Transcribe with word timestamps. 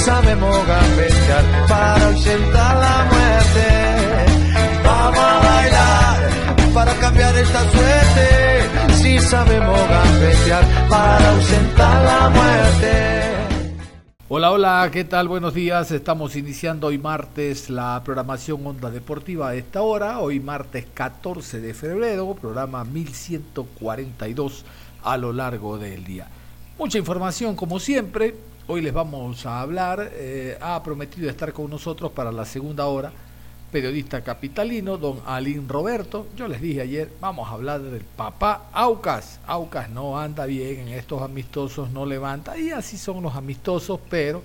Sabemos 0.00 0.66
gambetear 0.66 1.44
para 1.68 2.06
ausentar 2.06 2.76
la 2.76 3.04
muerte. 3.12 3.66
Vamos 4.84 5.18
a 5.18 5.38
bailar 5.38 6.74
para 6.74 6.94
cambiar 6.94 7.36
esta 7.36 7.70
suerte. 7.70 8.94
Si 8.94 9.18
sabemos 9.18 9.78
gambetear 9.88 10.88
para 10.88 11.30
ausentar 11.30 12.04
la 12.04 12.30
muerte. 12.30 13.30
Hola, 14.28 14.52
hola, 14.52 14.88
¿qué 14.92 15.04
tal? 15.04 15.28
Buenos 15.28 15.54
días. 15.54 15.90
Estamos 15.90 16.36
iniciando 16.36 16.86
hoy 16.86 16.98
martes 16.98 17.68
la 17.68 18.00
programación 18.04 18.66
Onda 18.66 18.90
Deportiva 18.90 19.50
a 19.50 19.54
esta 19.54 19.82
hora. 19.82 20.20
Hoy 20.20 20.40
martes 20.40 20.86
14 20.94 21.60
de 21.60 21.74
febrero, 21.74 22.34
programa 22.40 22.84
1142 22.84 24.64
a 25.02 25.16
lo 25.16 25.32
largo 25.32 25.78
del 25.78 26.04
día. 26.04 26.28
Mucha 26.78 26.96
información 26.96 27.56
como 27.56 27.78
siempre, 27.78 28.34
Hoy 28.72 28.82
les 28.82 28.92
vamos 28.92 29.46
a 29.46 29.62
hablar, 29.62 30.12
eh, 30.12 30.56
ha 30.60 30.80
prometido 30.80 31.28
estar 31.28 31.52
con 31.52 31.68
nosotros 31.68 32.12
para 32.12 32.30
la 32.30 32.44
segunda 32.44 32.86
hora, 32.86 33.10
periodista 33.72 34.22
capitalino, 34.22 34.96
don 34.96 35.20
Alín 35.26 35.68
Roberto. 35.68 36.28
Yo 36.36 36.46
les 36.46 36.60
dije 36.60 36.82
ayer, 36.82 37.10
vamos 37.20 37.48
a 37.48 37.54
hablar 37.54 37.80
del 37.82 38.04
papá 38.04 38.68
Aucas. 38.72 39.40
Aucas 39.48 39.90
no 39.90 40.20
anda 40.20 40.46
bien 40.46 40.86
en 40.86 40.88
estos 40.90 41.20
amistosos, 41.20 41.90
no 41.90 42.06
levanta, 42.06 42.56
y 42.56 42.70
así 42.70 42.96
son 42.96 43.24
los 43.24 43.34
amistosos, 43.34 43.98
pero 44.08 44.40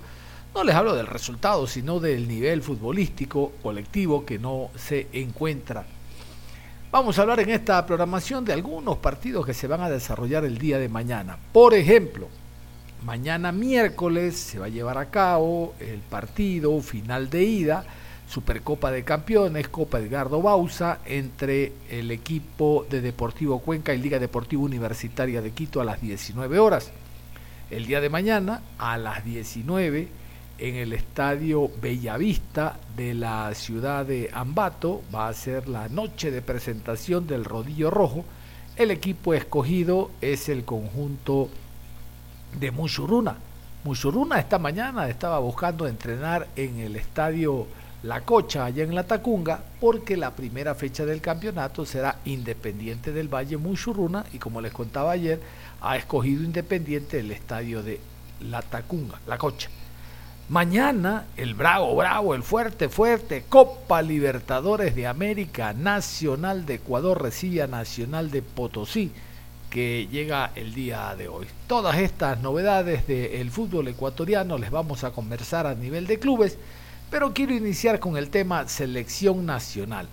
no 0.52 0.64
les 0.64 0.74
hablo 0.74 0.96
del 0.96 1.06
resultado, 1.06 1.68
sino 1.68 2.00
del 2.00 2.26
nivel 2.26 2.62
futbolístico 2.62 3.52
colectivo 3.62 4.26
que 4.26 4.40
no 4.40 4.70
se 4.74 5.06
encuentra. 5.12 5.84
Vamos 6.90 7.16
a 7.16 7.22
hablar 7.22 7.38
en 7.38 7.50
esta 7.50 7.86
programación 7.86 8.44
de 8.44 8.54
algunos 8.54 8.98
partidos 8.98 9.46
que 9.46 9.54
se 9.54 9.68
van 9.68 9.82
a 9.82 9.88
desarrollar 9.88 10.44
el 10.44 10.58
día 10.58 10.80
de 10.80 10.88
mañana. 10.88 11.38
Por 11.52 11.74
ejemplo, 11.74 12.26
Mañana 13.04 13.52
miércoles 13.52 14.36
se 14.36 14.58
va 14.58 14.66
a 14.66 14.70
llevar 14.70 14.98
a 14.98 15.10
cabo 15.10 15.74
el 15.78 16.00
partido 16.00 16.80
final 16.80 17.30
de 17.30 17.44
ida, 17.44 17.84
Supercopa 18.28 18.90
de 18.90 19.04
Campeones, 19.04 19.68
Copa 19.68 20.00
Edgardo 20.00 20.42
Bausa, 20.42 20.98
entre 21.04 21.72
el 21.88 22.10
equipo 22.10 22.84
de 22.90 23.00
Deportivo 23.00 23.60
Cuenca 23.60 23.94
y 23.94 23.98
Liga 23.98 24.18
Deportiva 24.18 24.62
Universitaria 24.62 25.40
de 25.40 25.52
Quito 25.52 25.80
a 25.80 25.84
las 25.84 26.00
19 26.00 26.58
horas. 26.58 26.90
El 27.70 27.86
día 27.86 28.00
de 28.00 28.10
mañana 28.10 28.62
a 28.78 28.96
las 28.98 29.24
19 29.24 30.08
en 30.58 30.74
el 30.76 30.92
estadio 30.92 31.70
Bellavista 31.80 32.78
de 32.96 33.14
la 33.14 33.54
ciudad 33.54 34.06
de 34.06 34.30
Ambato 34.32 35.02
va 35.14 35.28
a 35.28 35.34
ser 35.34 35.68
la 35.68 35.88
noche 35.88 36.30
de 36.30 36.42
presentación 36.42 37.26
del 37.26 37.44
Rodillo 37.44 37.90
Rojo. 37.90 38.24
El 38.76 38.90
equipo 38.90 39.34
escogido 39.34 40.10
es 40.20 40.48
el 40.48 40.64
conjunto 40.64 41.50
de 42.54 42.70
Mushuruna. 42.70 43.36
Mushuruna 43.84 44.38
esta 44.38 44.58
mañana 44.58 45.08
estaba 45.08 45.38
buscando 45.38 45.86
entrenar 45.86 46.48
en 46.56 46.80
el 46.80 46.96
estadio 46.96 47.66
La 48.02 48.22
Cocha, 48.22 48.64
allá 48.64 48.82
en 48.82 48.94
La 48.94 49.04
Tacunga, 49.04 49.60
porque 49.80 50.16
la 50.16 50.32
primera 50.32 50.74
fecha 50.74 51.04
del 51.04 51.20
campeonato 51.20 51.86
será 51.86 52.18
Independiente 52.24 53.12
del 53.12 53.32
Valle 53.32 53.56
Mushuruna 53.56 54.24
y 54.32 54.38
como 54.38 54.60
les 54.60 54.72
contaba 54.72 55.12
ayer, 55.12 55.40
ha 55.80 55.96
escogido 55.96 56.42
Independiente 56.42 57.20
el 57.20 57.30
estadio 57.30 57.82
de 57.82 58.00
La 58.40 58.62
Tacunga, 58.62 59.20
La 59.26 59.38
Cocha. 59.38 59.68
Mañana 60.48 61.26
el 61.36 61.54
bravo, 61.54 61.96
bravo, 61.96 62.34
el 62.34 62.44
fuerte, 62.44 62.88
fuerte, 62.88 63.44
Copa 63.48 64.00
Libertadores 64.00 64.94
de 64.94 65.08
América 65.08 65.72
Nacional 65.72 66.66
de 66.66 66.74
Ecuador 66.74 67.20
recibe 67.20 67.62
a 67.62 67.66
Nacional 67.66 68.30
de 68.30 68.42
Potosí 68.42 69.10
que 69.76 70.08
llega 70.10 70.52
el 70.54 70.72
día 70.72 71.14
de 71.18 71.28
hoy. 71.28 71.46
Todas 71.66 71.98
estas 71.98 72.40
novedades 72.40 73.06
del 73.06 73.50
fútbol 73.50 73.88
ecuatoriano 73.88 74.56
les 74.56 74.70
vamos 74.70 75.04
a 75.04 75.10
conversar 75.10 75.66
a 75.66 75.74
nivel 75.74 76.06
de 76.06 76.18
clubes, 76.18 76.56
pero 77.10 77.34
quiero 77.34 77.52
iniciar 77.52 78.00
con 78.00 78.16
el 78.16 78.30
tema 78.30 78.66
selección 78.68 79.44
nacional. 79.44 80.08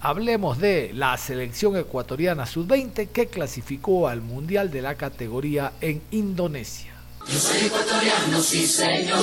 Hablemos 0.00 0.56
de 0.56 0.92
la 0.94 1.18
selección 1.18 1.76
ecuatoriana 1.76 2.46
sub-20 2.46 3.08
que 3.08 3.26
clasificó 3.26 4.08
al 4.08 4.22
Mundial 4.22 4.70
de 4.70 4.80
la 4.80 4.94
categoría 4.94 5.74
en 5.82 6.00
Indonesia. 6.10 6.94
Yo 7.28 7.38
soy 7.38 7.66
ecuatoriano, 7.66 8.40
sí 8.40 8.66
señor, 8.66 9.20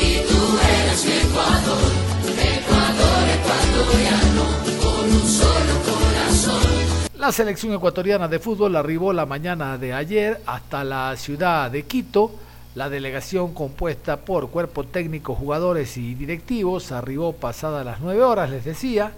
y 0.00 0.28
tú 0.28 0.58
eres 0.62 1.24
Ecuador, 1.24 1.90
Ecuador 2.38 3.28
ecuatoriano, 3.34 4.44
con 4.80 5.12
un 5.12 5.28
solo 5.28 5.97
la 7.18 7.32
selección 7.32 7.72
ecuatoriana 7.72 8.28
de 8.28 8.38
fútbol 8.38 8.76
arribó 8.76 9.12
la 9.12 9.26
mañana 9.26 9.76
de 9.76 9.92
ayer 9.92 10.40
hasta 10.46 10.84
la 10.84 11.16
ciudad 11.16 11.68
de 11.68 11.82
Quito. 11.82 12.30
La 12.76 12.88
delegación 12.88 13.54
compuesta 13.54 14.18
por 14.18 14.50
cuerpo 14.50 14.84
técnico, 14.84 15.34
jugadores 15.34 15.96
y 15.96 16.14
directivos 16.14 16.92
arribó 16.92 17.32
pasada 17.32 17.82
las 17.82 18.00
9 18.00 18.22
horas, 18.22 18.50
les 18.50 18.64
decía. 18.64 19.12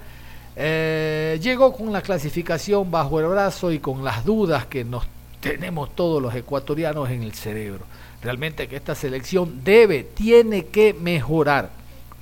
Eh, 0.56 1.38
llegó 1.42 1.74
con 1.74 1.92
la 1.92 2.00
clasificación 2.00 2.90
bajo 2.90 3.20
el 3.20 3.26
brazo 3.26 3.70
y 3.70 3.80
con 3.80 4.02
las 4.02 4.24
dudas 4.24 4.64
que 4.64 4.82
nos 4.82 5.04
tenemos 5.40 5.94
todos 5.94 6.22
los 6.22 6.34
ecuatorianos 6.34 7.10
en 7.10 7.22
el 7.22 7.34
cerebro. 7.34 7.84
Realmente 8.22 8.66
que 8.66 8.76
esta 8.76 8.94
selección 8.94 9.62
debe, 9.62 10.04
tiene 10.04 10.66
que 10.66 10.94
mejorar, 10.94 11.68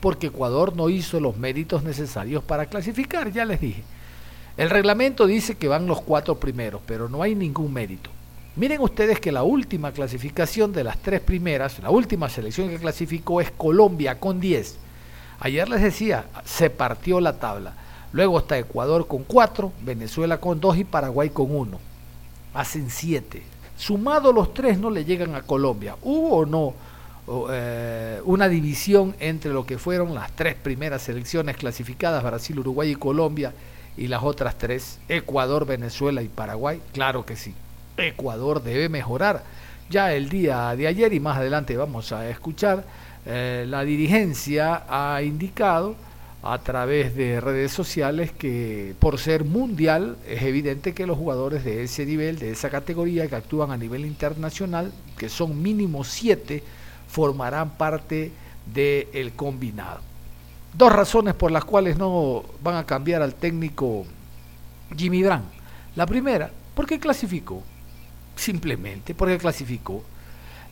porque 0.00 0.26
Ecuador 0.26 0.74
no 0.74 0.88
hizo 0.88 1.20
los 1.20 1.36
méritos 1.36 1.84
necesarios 1.84 2.42
para 2.42 2.66
clasificar, 2.66 3.30
ya 3.30 3.44
les 3.44 3.60
dije. 3.60 3.84
El 4.58 4.70
reglamento 4.70 5.28
dice 5.28 5.56
que 5.56 5.68
van 5.68 5.86
los 5.86 6.00
cuatro 6.00 6.34
primeros, 6.34 6.82
pero 6.84 7.08
no 7.08 7.22
hay 7.22 7.36
ningún 7.36 7.72
mérito. 7.72 8.10
Miren 8.56 8.80
ustedes 8.80 9.20
que 9.20 9.30
la 9.30 9.44
última 9.44 9.92
clasificación 9.92 10.72
de 10.72 10.82
las 10.82 10.98
tres 10.98 11.20
primeras, 11.20 11.78
la 11.78 11.90
última 11.90 12.28
selección 12.28 12.68
que 12.68 12.78
clasificó 12.78 13.40
es 13.40 13.52
Colombia 13.52 14.18
con 14.18 14.40
10. 14.40 14.76
Ayer 15.38 15.68
les 15.68 15.80
decía, 15.80 16.24
se 16.44 16.70
partió 16.70 17.20
la 17.20 17.38
tabla. 17.38 17.74
Luego 18.12 18.40
está 18.40 18.58
Ecuador 18.58 19.06
con 19.06 19.22
4, 19.22 19.72
Venezuela 19.82 20.40
con 20.40 20.58
2 20.58 20.78
y 20.78 20.84
Paraguay 20.84 21.30
con 21.30 21.54
1. 21.54 21.78
Hacen 22.54 22.90
7. 22.90 23.40
Sumado 23.76 24.32
los 24.32 24.52
tres 24.54 24.76
no 24.76 24.90
le 24.90 25.04
llegan 25.04 25.36
a 25.36 25.42
Colombia. 25.42 25.94
¿Hubo 26.02 26.38
o 26.38 26.46
no 26.46 26.74
eh, 27.52 28.20
una 28.24 28.48
división 28.48 29.14
entre 29.20 29.52
lo 29.52 29.64
que 29.64 29.78
fueron 29.78 30.16
las 30.16 30.32
tres 30.32 30.56
primeras 30.56 31.02
selecciones 31.02 31.56
clasificadas, 31.56 32.24
Brasil, 32.24 32.58
Uruguay 32.58 32.90
y 32.90 32.96
Colombia, 32.96 33.52
y 33.98 34.06
las 34.06 34.22
otras 34.22 34.56
tres, 34.56 34.98
Ecuador, 35.08 35.66
Venezuela 35.66 36.22
y 36.22 36.28
Paraguay, 36.28 36.80
claro 36.92 37.26
que 37.26 37.36
sí. 37.36 37.54
Ecuador 37.96 38.62
debe 38.62 38.88
mejorar. 38.88 39.42
Ya 39.90 40.14
el 40.14 40.28
día 40.28 40.74
de 40.76 40.86
ayer 40.86 41.12
y 41.12 41.20
más 41.20 41.38
adelante 41.38 41.76
vamos 41.76 42.12
a 42.12 42.28
escuchar, 42.28 42.84
eh, 43.26 43.66
la 43.68 43.82
dirigencia 43.84 44.84
ha 44.88 45.22
indicado 45.22 45.96
a 46.42 46.58
través 46.58 47.16
de 47.16 47.40
redes 47.40 47.72
sociales 47.72 48.30
que 48.30 48.94
por 49.00 49.18
ser 49.18 49.44
mundial 49.44 50.16
es 50.26 50.42
evidente 50.42 50.94
que 50.94 51.06
los 51.06 51.18
jugadores 51.18 51.64
de 51.64 51.82
ese 51.82 52.06
nivel, 52.06 52.38
de 52.38 52.52
esa 52.52 52.70
categoría 52.70 53.26
que 53.26 53.34
actúan 53.34 53.72
a 53.72 53.76
nivel 53.76 54.04
internacional, 54.06 54.92
que 55.16 55.28
son 55.28 55.60
mínimo 55.60 56.04
siete, 56.04 56.62
formarán 57.08 57.70
parte 57.70 58.30
del 58.72 59.32
combinado. 59.32 60.07
Dos 60.74 60.92
razones 60.92 61.34
por 61.34 61.50
las 61.50 61.64
cuales 61.64 61.96
no 61.98 62.44
van 62.62 62.76
a 62.76 62.84
cambiar 62.84 63.22
al 63.22 63.34
técnico 63.34 64.04
Jimmy 64.96 65.22
Brand. 65.22 65.44
La 65.96 66.06
primera, 66.06 66.50
porque 66.74 67.00
clasificó. 67.00 67.62
Simplemente 68.36 69.14
porque 69.14 69.38
clasificó. 69.38 70.04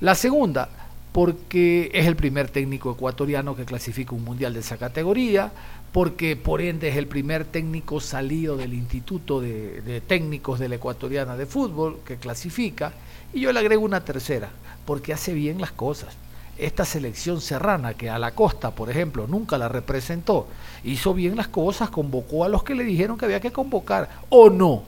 La 0.01 0.15
segunda, 0.15 0.69
porque 1.13 1.91
es 1.95 2.07
el 2.07 2.15
primer 2.15 2.51
técnico 2.51 2.93
ecuatoriano 2.93 3.57
que 3.57 3.65
clasifica 3.65 4.15
un 4.15 4.23
mundial 4.23 4.53
de 4.53 4.61
esa 4.61 4.77
categoría, 4.77 5.51
porque 5.91 6.37
por 6.37 6.61
ende 6.61 6.91
es 6.91 6.97
el 6.97 7.07
primer 7.07 7.47
técnico 7.47 8.01
salido 8.01 8.57
del 8.57 8.75
Instituto 8.75 9.41
de, 9.41 9.81
de, 9.81 10.03
Técnicos 10.03 10.59
de 10.59 10.69
la 10.69 10.75
Ecuatoriana 10.75 11.37
de 11.37 11.47
Fútbol 11.47 12.01
que 12.05 12.19
clasifica, 12.19 12.93
y 13.33 13.41
yo 13.41 13.53
le 13.53 13.61
agrego 13.61 13.83
una 13.83 14.05
tercera, 14.05 14.51
porque 14.85 15.15
hace 15.15 15.33
bien 15.33 15.59
las 15.59 15.73
cosas. 15.73 16.15
Esta 16.58 16.85
selección 16.85 17.41
serrana 17.41 17.94
que 17.94 18.08
a 18.08 18.19
la 18.19 18.35
costa, 18.35 18.70
por 18.70 18.91
ejemplo, 18.91 19.26
nunca 19.26 19.58
la 19.58 19.69
representó, 19.69 20.47
hizo 20.85 21.14
bien 21.14 21.37
las 21.37 21.49
cosas, 21.49 21.91
convocó 21.91 22.44
a 22.44 22.49
los 22.49 22.62
que 22.62 22.75
le 22.75 22.85
dijeron 22.85 23.19
que 23.19 23.26
había 23.26 23.41
que 23.41 23.53
convocar, 23.53 24.08
o 24.29 24.49
no, 24.49 24.82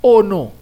o 0.00 0.22
no, 0.22 0.52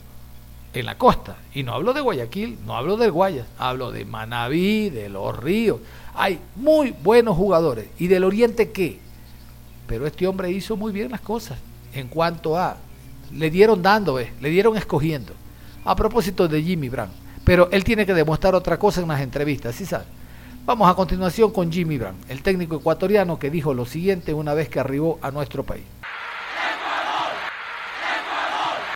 en 0.75 0.87
la 0.87 0.99
costa. 0.99 1.37
Y 1.55 1.62
no 1.62 1.75
hablo 1.75 1.93
de 1.93 2.00
Guayaquil, 2.00 2.58
no 2.67 2.76
hablo 2.76 2.97
de 2.97 3.11
Guayas, 3.11 3.47
hablo 3.58 3.91
de 3.93 4.05
Manabí, 4.05 4.91
de 4.91 5.08
Los 5.08 5.37
Ríos. 5.37 5.81
Hay 6.14 6.38
muy 6.56 6.91
buenos 6.91 7.37
jugadores. 7.37 7.87
¿Y 7.99 8.08
del 8.08 8.25
Oriente 8.25 8.70
qué? 8.70 8.99
Pero 9.87 10.06
este 10.06 10.26
hombre 10.26 10.50
hizo 10.50 10.76
muy 10.76 10.93
bien 10.93 11.11
las 11.11 11.20
cosas 11.20 11.58
en 11.94 12.08
cuanto 12.08 12.56
a... 12.56 12.76
Le 13.32 13.49
dieron 13.49 13.81
dando, 13.81 14.19
le 14.19 14.50
dieron 14.50 14.76
escogiendo. 14.76 15.32
A 15.85 15.94
propósito 15.94 16.49
de 16.49 16.62
Jimmy 16.62 16.88
Brown. 16.88 17.11
Pero 17.44 17.69
él 17.70 17.85
tiene 17.85 18.05
que 18.05 18.14
demostrar 18.14 18.55
otra 18.56 18.76
cosa 18.76 19.00
en 19.00 19.08
las 19.08 19.20
entrevistas, 19.20 19.75
¿sí 19.76 19.87
sabe? 19.87 20.05
Vamos 20.67 20.91
a 20.91 20.95
continuación 20.95 21.51
con 21.53 21.73
Jimmy 21.73 21.97
Brown, 21.97 22.17
el 22.29 22.43
técnico 22.43 22.77
ecuatoriano 22.77 23.39
que 23.39 23.51
dijo 23.51 23.73
lo 23.73 23.87
siguiente 23.87 24.35
una 24.35 24.53
vez 24.53 24.69
que 24.69 24.79
arribó 24.79 25.19
a 25.23 25.31
nuestro 25.31 25.65
país. 25.65 25.85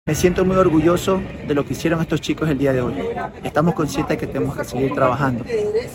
Me 0.07 0.15
siento 0.15 0.45
muy 0.45 0.57
orgulloso 0.57 1.23
de 1.49 1.55
lo 1.55 1.65
que 1.65 1.73
hicieron 1.73 2.03
estos 2.03 2.21
chicos 2.21 2.51
el 2.51 2.59
día 2.59 2.75
de 2.75 2.83
hoy. 2.83 2.95
Estamos 3.43 3.75
conscientes 3.75 4.21
de 4.21 4.27
que 4.27 4.31
tenemos 4.31 4.55
que 4.55 4.65
seguir 4.65 4.93
trabajando 4.95 5.45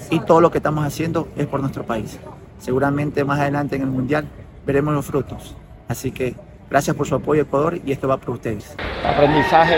y 0.10 0.20
todo 0.22 0.42
lo 0.42 0.50
que 0.50 0.58
estamos 0.58 0.84
haciendo 0.84 1.28
es 1.38 1.46
por 1.46 1.62
nuestro 1.62 1.86
país. 1.86 2.20
Seguramente 2.58 3.24
más 3.24 3.40
adelante 3.40 3.76
en 3.76 3.84
el 3.84 3.90
Mundial 3.90 4.28
veremos 4.66 4.96
los 4.96 5.06
frutos. 5.06 5.56
Así 5.88 6.12
que 6.12 6.36
gracias 6.70 6.96
por 6.96 7.08
su 7.08 7.14
apoyo 7.14 7.44
Ecuador 7.44 7.80
y 7.86 7.92
esto 7.92 8.08
va 8.08 8.18
por 8.18 8.32
ustedes. 8.32 8.76
Aprendizaje, 9.06 9.78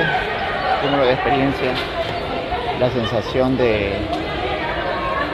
número 0.86 1.04
de 1.04 1.14
experiencia, 1.14 1.74
la 2.80 2.90
sensación 2.92 3.58
de, 3.58 4.31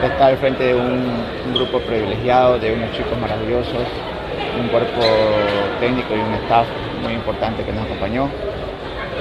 estar 0.06 0.30
al 0.30 0.36
frente 0.38 0.64
de 0.64 0.74
un, 0.74 1.28
grupo 1.54 1.80
privilegiado, 1.80 2.58
de 2.58 2.72
unos 2.74 2.92
chicos 2.92 3.18
maravillosos, 3.20 3.86
un 4.60 4.68
cuerpo 4.68 5.00
técnico 5.80 6.14
y 6.14 6.18
un 6.18 6.34
staff 6.44 6.66
muy 7.02 7.14
importante 7.14 7.64
que 7.64 7.72
nos 7.72 7.84
acompañó 7.84 8.28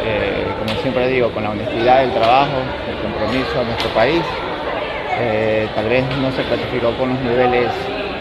eh, 0.05 0.45
como 0.57 0.79
siempre 0.81 1.07
digo, 1.07 1.31
con 1.31 1.43
la 1.43 1.51
honestidad 1.51 2.01
del 2.01 2.11
trabajo, 2.11 2.57
el 2.89 2.97
compromiso 3.01 3.59
a 3.59 3.63
nuestro 3.63 3.89
país. 3.89 4.21
Eh, 5.19 5.67
tal 5.73 5.89
vez 5.89 6.05
no 6.21 6.31
se 6.31 6.43
clasificó 6.43 6.91
con 6.97 7.09
los 7.09 7.19
niveles 7.19 7.71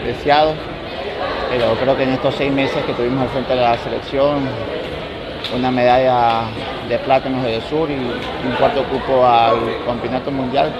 deseados, 0.05 0.55
pero 1.49 1.75
creo 1.75 1.95
que 1.95 2.03
en 2.03 2.09
estos 2.09 2.35
seis 2.35 2.51
meses 2.51 2.83
que 2.85 2.93
tuvimos 2.93 3.23
al 3.23 3.29
frente 3.29 3.53
de 3.53 3.61
la 3.61 3.77
selección, 3.77 4.39
una 5.55 5.71
medalla 5.71 6.47
de 6.89 6.97
plata 6.99 7.29
en 7.29 7.41
los 7.41 7.63
Sur 7.65 7.89
y 7.89 7.93
un 7.93 8.55
cuarto 8.57 8.83
cupo 8.85 9.25
al 9.25 9.59
campeonato 9.85 10.31
mundial, 10.31 10.71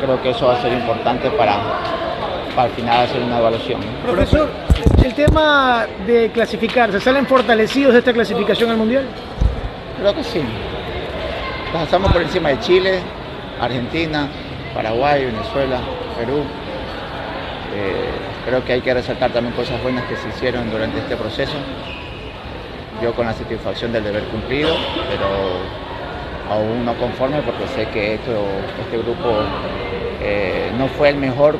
creo 0.00 0.20
que 0.22 0.30
eso 0.30 0.46
va 0.46 0.54
a 0.54 0.62
ser 0.62 0.72
importante 0.72 1.30
para, 1.30 1.58
para 2.54 2.68
al 2.68 2.70
final 2.70 3.04
hacer 3.04 3.22
una 3.22 3.38
evaluación. 3.38 3.80
Profesor, 4.04 4.48
el 5.04 5.14
tema 5.14 5.86
de 6.06 6.30
clasificarse, 6.32 7.00
¿salen 7.00 7.26
fortalecidos 7.26 7.92
de 7.92 8.00
esta 8.00 8.12
clasificación 8.12 8.70
al 8.70 8.76
mundial? 8.76 9.04
Creo 10.00 10.14
que 10.14 10.24
sí. 10.24 10.40
Pasamos 11.72 12.12
por 12.12 12.22
encima 12.22 12.50
de 12.50 12.60
Chile, 12.60 13.00
Argentina, 13.60 14.28
Paraguay, 14.74 15.26
Venezuela, 15.26 15.78
Perú. 16.18 16.42
Eh, 17.74 18.10
creo 18.46 18.64
que 18.64 18.74
hay 18.74 18.80
que 18.80 18.94
resaltar 18.94 19.30
también 19.30 19.54
cosas 19.54 19.82
buenas 19.82 20.04
que 20.04 20.16
se 20.16 20.28
hicieron 20.28 20.70
durante 20.70 20.98
este 20.98 21.16
proceso. 21.16 21.56
Yo 23.02 23.12
con 23.14 23.26
la 23.26 23.34
satisfacción 23.34 23.92
del 23.92 24.04
deber 24.04 24.24
cumplido, 24.24 24.74
pero 25.10 25.26
aún 26.50 26.84
no 26.84 26.94
conforme 26.94 27.42
porque 27.42 27.66
sé 27.68 27.88
que 27.88 28.14
este 28.14 28.98
grupo 28.98 29.40
eh, 30.26 30.72
no 30.76 30.88
fue 30.88 31.10
el 31.10 31.16
mejor 31.16 31.56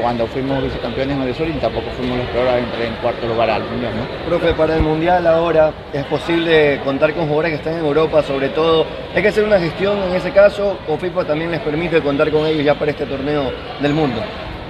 cuando 0.00 0.26
fuimos 0.26 0.62
vicecampeones 0.62 1.16
en 1.16 1.22
el 1.22 1.34
Sur 1.34 1.48
y 1.48 1.52
tampoco 1.52 1.86
fuimos 1.96 2.18
los 2.18 2.26
peores 2.28 2.62
entrar 2.62 2.82
en 2.82 2.94
cuarto 2.96 3.26
lugar 3.26 3.50
al 3.50 3.64
Mundial. 3.64 3.92
¿no? 3.96 4.26
Profe, 4.28 4.52
para 4.54 4.76
el 4.76 4.82
Mundial 4.82 5.26
ahora 5.26 5.72
es 5.92 6.04
posible 6.04 6.80
contar 6.84 7.14
con 7.14 7.24
jugadores 7.24 7.52
que 7.52 7.56
están 7.56 7.74
en 7.74 7.84
Europa, 7.84 8.22
sobre 8.22 8.48
todo. 8.50 8.86
¿Hay 9.14 9.22
que 9.22 9.28
hacer 9.28 9.44
una 9.44 9.58
gestión 9.58 10.02
en 10.02 10.14
ese 10.14 10.30
caso 10.32 10.78
o 10.88 10.96
FIFA 10.96 11.24
también 11.24 11.50
les 11.50 11.60
permite 11.60 12.00
contar 12.02 12.30
con 12.30 12.46
ellos 12.46 12.64
ya 12.64 12.74
para 12.74 12.90
este 12.90 13.06
torneo 13.06 13.52
del 13.80 13.94
mundo? 13.94 14.20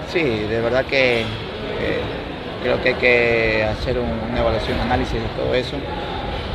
Sí, 0.09 0.23
de 0.23 0.61
verdad 0.61 0.85
que 0.85 1.23
eh, 1.23 1.25
creo 2.63 2.81
que 2.83 2.89
hay 2.91 2.95
que 2.95 3.65
hacer 3.65 3.99
una 3.99 4.41
evaluación, 4.41 4.79
análisis 4.81 5.15
de 5.15 5.29
todo 5.37 5.55
eso. 5.55 5.77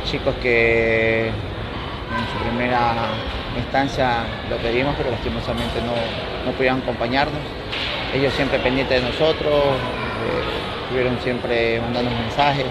Chicos 0.04 0.34
que 0.42 1.26
en 1.28 2.26
su 2.32 2.44
primera 2.44 2.94
instancia 3.58 4.24
lo 4.48 4.56
pedimos, 4.58 4.94
pero 4.96 5.10
lastimosamente 5.10 5.80
no, 5.82 5.94
no 6.46 6.56
pudieron 6.56 6.80
acompañarnos 6.82 7.40
ellos 8.14 8.32
siempre 8.34 8.58
pendientes 8.58 9.00
de 9.00 9.08
nosotros, 9.08 9.54
eh, 9.54 10.82
estuvieron 10.82 11.18
siempre 11.20 11.80
mandando 11.80 12.10
mensajes 12.10 12.66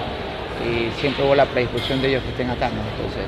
y 0.66 0.92
siempre 1.00 1.24
hubo 1.24 1.36
la 1.36 1.46
predisposición 1.46 2.02
de 2.02 2.10
ellos 2.10 2.24
que 2.24 2.30
estén 2.30 2.50
acá. 2.50 2.68
Entonces, 2.68 3.26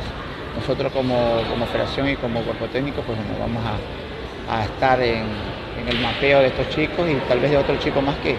nosotros 0.56 0.92
como, 0.92 1.42
como 1.50 1.66
federación 1.68 2.10
y 2.10 2.16
como 2.16 2.42
cuerpo 2.42 2.66
técnico, 2.68 3.02
pues 3.02 3.18
bueno, 3.18 3.34
vamos 3.40 3.64
a, 3.66 3.78
estar 4.66 5.00
en, 5.02 5.24
el 5.88 6.00
mapeo 6.00 6.42
de 6.42 6.48
estos 6.48 6.70
chicos 6.70 7.10
y 7.10 7.16
tal 7.28 7.40
vez 7.40 7.52
de 7.52 7.58
otros 7.58 7.80
chicos 7.80 8.04
más 8.04 8.16
que, 8.18 8.36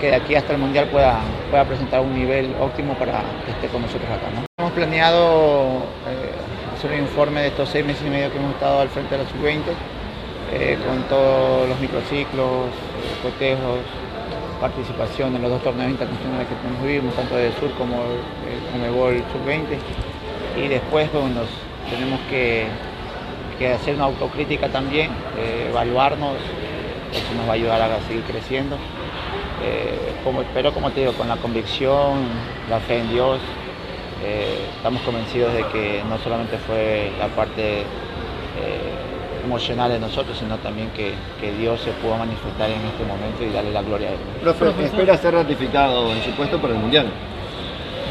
que 0.00 0.06
de 0.06 0.14
aquí 0.14 0.36
hasta 0.36 0.52
el 0.52 0.58
Mundial 0.58 0.86
pueda, 0.86 1.18
pueda 1.50 1.64
presentar 1.64 2.00
un 2.00 2.14
nivel 2.14 2.54
óptimo 2.60 2.94
para 2.94 3.22
que 3.44 3.50
esté 3.50 3.66
con 3.66 3.82
nosotros 3.82 4.08
acá. 4.08 4.28
Hemos 4.56 4.72
planeado 4.72 5.82
eh, 6.06 6.27
hacer 6.78 6.92
un 6.92 6.98
informe 6.98 7.40
de 7.40 7.48
estos 7.48 7.68
seis 7.70 7.84
meses 7.84 8.06
y 8.06 8.10
medio 8.10 8.30
que 8.30 8.38
hemos 8.38 8.54
estado 8.54 8.78
al 8.78 8.88
frente 8.88 9.16
de 9.16 9.24
la 9.24 9.28
sub-20 9.28 9.62
eh, 10.52 10.78
con 10.86 11.02
todos 11.08 11.68
los 11.68 11.80
microciclos, 11.80 12.70
cotejos, 13.20 13.80
participación 14.60 15.34
en 15.34 15.42
los 15.42 15.50
dos 15.50 15.62
torneos 15.64 15.90
internacionales 15.90 16.46
que 16.46 16.54
tenemos 16.54 16.86
vivimos, 16.86 17.14
tanto 17.16 17.34
de 17.34 17.50
Sur 17.58 17.72
como 17.72 17.96
el 17.96 18.70
Comebol 18.70 19.16
Sub-20. 19.32 20.62
Y 20.62 20.68
después 20.68 21.08
pues, 21.10 21.24
tenemos 21.90 22.20
que, 22.30 22.68
hacer 23.74 23.96
una 23.96 24.04
autocrítica 24.04 24.68
también, 24.68 25.10
eh, 25.36 25.66
evaluarnos, 25.70 26.36
eso 27.10 27.34
nos 27.36 27.48
va 27.48 27.50
a 27.50 27.54
ayudar 27.54 27.82
a 27.82 28.00
seguir 28.06 28.22
creciendo. 28.22 28.76
Eh, 29.64 30.12
como, 30.22 30.44
pero 30.54 30.72
como 30.72 30.92
te 30.92 31.00
digo, 31.00 31.12
con 31.14 31.26
la 31.26 31.38
convicción, 31.38 32.20
la 32.70 32.78
fe 32.78 33.00
en 33.00 33.10
Dios, 33.10 33.40
estamos 34.76 35.02
convencidos 35.02 35.52
de 35.54 35.64
que 35.66 36.02
no 36.08 36.18
solamente 36.18 36.58
fue 36.58 37.12
la 37.18 37.28
parte 37.28 37.84
emocional 39.48 39.90
de 39.90 39.98
nosotros, 39.98 40.36
sino 40.38 40.58
también 40.58 40.90
que, 40.90 41.14
Dios 41.58 41.80
se 41.80 41.90
pueda 41.92 42.18
manifestar 42.18 42.70
en 42.70 42.84
este 42.84 43.04
momento 43.04 43.42
y 43.42 43.50
darle 43.50 43.72
la 43.72 43.82
gloria 43.82 44.08
a 44.08 44.12
Él. 44.12 44.18
Profe, 44.42 44.84
¿espera 44.84 45.16
ser 45.16 45.34
ratificado 45.34 46.12
en 46.12 46.22
su 46.22 46.30
puesto 46.32 46.60
para 46.60 46.74
el 46.74 46.80
Mundial? 46.80 47.06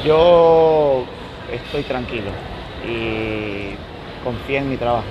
Yo 0.03 1.05
estoy 1.51 1.83
tranquilo 1.83 2.31
y 2.85 3.75
confío 4.23 4.57
en 4.57 4.69
mi 4.69 4.77
trabajo. 4.77 5.05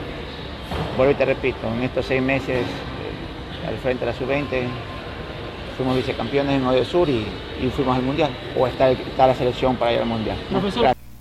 Vuelvo 0.97 1.13
y 1.13 1.15
te 1.15 1.25
repito, 1.25 1.67
en 1.69 1.85
estos 1.85 2.07
seis 2.07 2.21
meses 2.21 2.59
eh, 2.59 3.69
al 3.69 3.77
frente 3.79 4.05
de 4.05 4.13
la 4.13 4.19
sub-20 4.19 4.67
fuimos 5.77 5.97
vicecampeones 5.97 6.57
en 6.57 6.67
Odio 6.67 6.85
Sur 6.85 7.09
y, 7.09 7.27
fuimos 7.75 7.97
al 7.97 8.03
Mundial, 8.03 8.31
o 8.59 8.67
está, 8.67 8.91
está, 8.91 9.27
la 9.27 9.35
selección 9.35 9.77
para 9.77 9.93
ir 9.93 10.01
al 10.01 10.07
Mundial. 10.07 10.39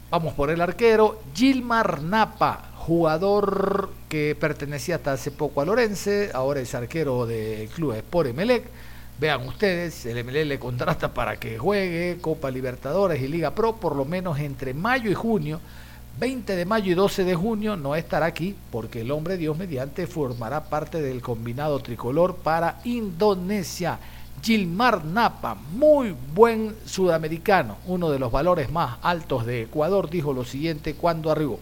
Vamos 0.10 0.34
por 0.34 0.50
el 0.50 0.62
arquero 0.62 1.20
Gilmar 1.34 2.02
Napa, 2.02 2.72
jugador 2.78 3.90
que 4.08 4.36
pertenecía 4.40 4.96
hasta 4.96 5.14
hace 5.14 5.32
poco 5.32 5.62
a 5.62 5.66
Lorense, 5.66 6.32
ahora 6.34 6.62
es 6.62 6.74
arquero 6.74 7.26
del 7.26 7.68
club 7.70 7.94
Sport 7.94 8.30
Emelec. 8.30 8.64
Vean 9.20 9.48
ustedes, 9.48 10.06
el 10.06 10.18
Emelec 10.18 10.46
le 10.46 10.60
contrata 10.60 11.14
para 11.14 11.38
que 11.38 11.58
juegue 11.58 12.18
Copa 12.22 12.52
Libertadores 12.52 13.22
y 13.22 13.28
Liga 13.28 13.52
Pro 13.52 13.78
por 13.78 13.96
lo 13.96 14.06
menos 14.06 14.40
entre 14.40 14.74
mayo 14.74 15.10
y 15.10 15.14
junio. 15.14 15.60
20 16.18 16.56
de 16.56 16.66
mayo 16.66 16.92
y 16.94 16.96
12 16.96 17.26
de 17.26 17.36
junio 17.36 17.76
no 17.76 17.94
estará 17.94 18.26
aquí 18.28 18.56
porque 18.72 19.02
el 19.02 19.12
hombre 19.12 19.36
Dios 19.36 19.58
mediante 19.58 20.08
formará 20.08 20.66
parte 20.66 21.02
del 21.02 21.22
combinado 21.22 21.80
tricolor 21.80 22.38
para 22.38 22.80
Indonesia. 22.86 24.00
Gilmar 24.46 25.04
Napa, 25.04 25.58
muy 25.74 26.16
buen 26.36 26.76
sudamericano, 26.86 27.78
uno 27.88 28.12
de 28.12 28.20
los 28.20 28.32
valores 28.32 28.72
más 28.72 28.98
altos 29.02 29.44
de 29.44 29.64
Ecuador, 29.64 30.08
dijo 30.08 30.34
lo 30.34 30.46
siguiente 30.46 30.94
cuando 30.94 31.32
arribó. 31.32 31.58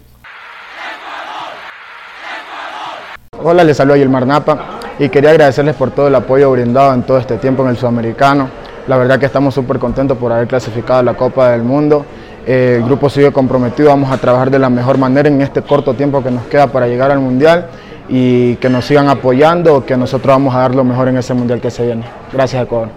Hola, 3.41 3.63
les 3.63 3.77
saludo 3.77 3.95
Gilmar 3.95 4.27
Napa 4.27 4.79
y 4.99 5.07
quería 5.07 5.29
agradecerles 5.29 5.77
por 5.77 5.91
todo 5.91 6.09
el 6.09 6.15
apoyo 6.15 6.51
brindado 6.51 6.93
en 6.93 7.03
todo 7.03 7.19
este 7.19 7.37
tiempo 7.37 7.63
en 7.63 7.69
el 7.69 7.77
Sudamericano. 7.77 8.49
La 8.87 8.97
verdad 8.97 9.17
que 9.17 9.27
estamos 9.27 9.53
súper 9.53 9.79
contentos 9.79 10.17
por 10.17 10.33
haber 10.33 10.49
clasificado 10.49 10.99
a 10.99 11.03
la 11.03 11.13
Copa 11.13 11.51
del 11.51 11.63
Mundo. 11.63 12.05
El 12.45 12.83
grupo 12.83 13.09
sigue 13.09 13.31
comprometido, 13.31 13.87
vamos 13.87 14.11
a 14.11 14.17
trabajar 14.17 14.51
de 14.51 14.59
la 14.59 14.69
mejor 14.69 14.97
manera 14.97 15.29
en 15.29 15.41
este 15.41 15.61
corto 15.61 15.93
tiempo 15.93 16.21
que 16.21 16.31
nos 16.31 16.47
queda 16.47 16.67
para 16.67 16.85
llegar 16.85 17.11
al 17.11 17.21
Mundial 17.21 17.69
y 18.09 18.55
que 18.57 18.69
nos 18.69 18.85
sigan 18.85 19.07
apoyando, 19.09 19.85
que 19.85 19.95
nosotros 19.97 20.27
vamos 20.27 20.53
a 20.55 20.59
dar 20.59 20.75
lo 20.75 20.83
mejor 20.83 21.07
en 21.07 21.17
ese 21.17 21.33
Mundial 21.33 21.61
que 21.61 21.71
se 21.71 21.85
viene. 21.85 22.03
Gracias 22.31 22.63
Ecuador. 22.63 22.89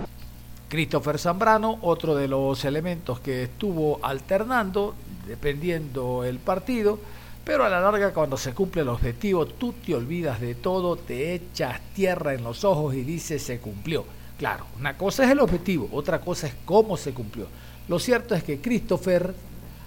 Christopher 0.68 1.18
Zambrano, 1.18 1.78
otro 1.82 2.16
de 2.16 2.26
los 2.26 2.64
elementos 2.64 3.20
que 3.20 3.44
estuvo 3.44 4.00
alternando, 4.02 4.94
dependiendo 5.26 6.24
el 6.24 6.38
partido, 6.38 6.98
Pero 7.46 7.64
a 7.64 7.68
la 7.68 7.80
larga 7.80 8.12
cuando 8.12 8.36
se 8.36 8.52
cumple 8.52 8.82
el 8.82 8.88
objetivo, 8.88 9.46
tú 9.46 9.72
te 9.72 9.94
olvidas 9.94 10.40
de 10.40 10.56
todo, 10.56 10.96
te 10.96 11.32
echas 11.32 11.80
tierra 11.94 12.34
en 12.34 12.42
los 12.42 12.64
ojos 12.64 12.92
y 12.96 13.02
dices 13.02 13.40
se 13.40 13.60
cumplió. 13.60 14.04
Claro, 14.36 14.66
una 14.80 14.98
cosa 14.98 15.22
es 15.24 15.30
el 15.30 15.38
objetivo, 15.38 15.88
otra 15.92 16.18
cosa 16.18 16.48
es 16.48 16.54
cómo 16.64 16.96
se 16.96 17.12
cumplió. 17.14 17.46
Lo 17.86 18.00
cierto 18.00 18.34
es 18.34 18.42
que 18.42 18.60
Christopher 18.60 19.32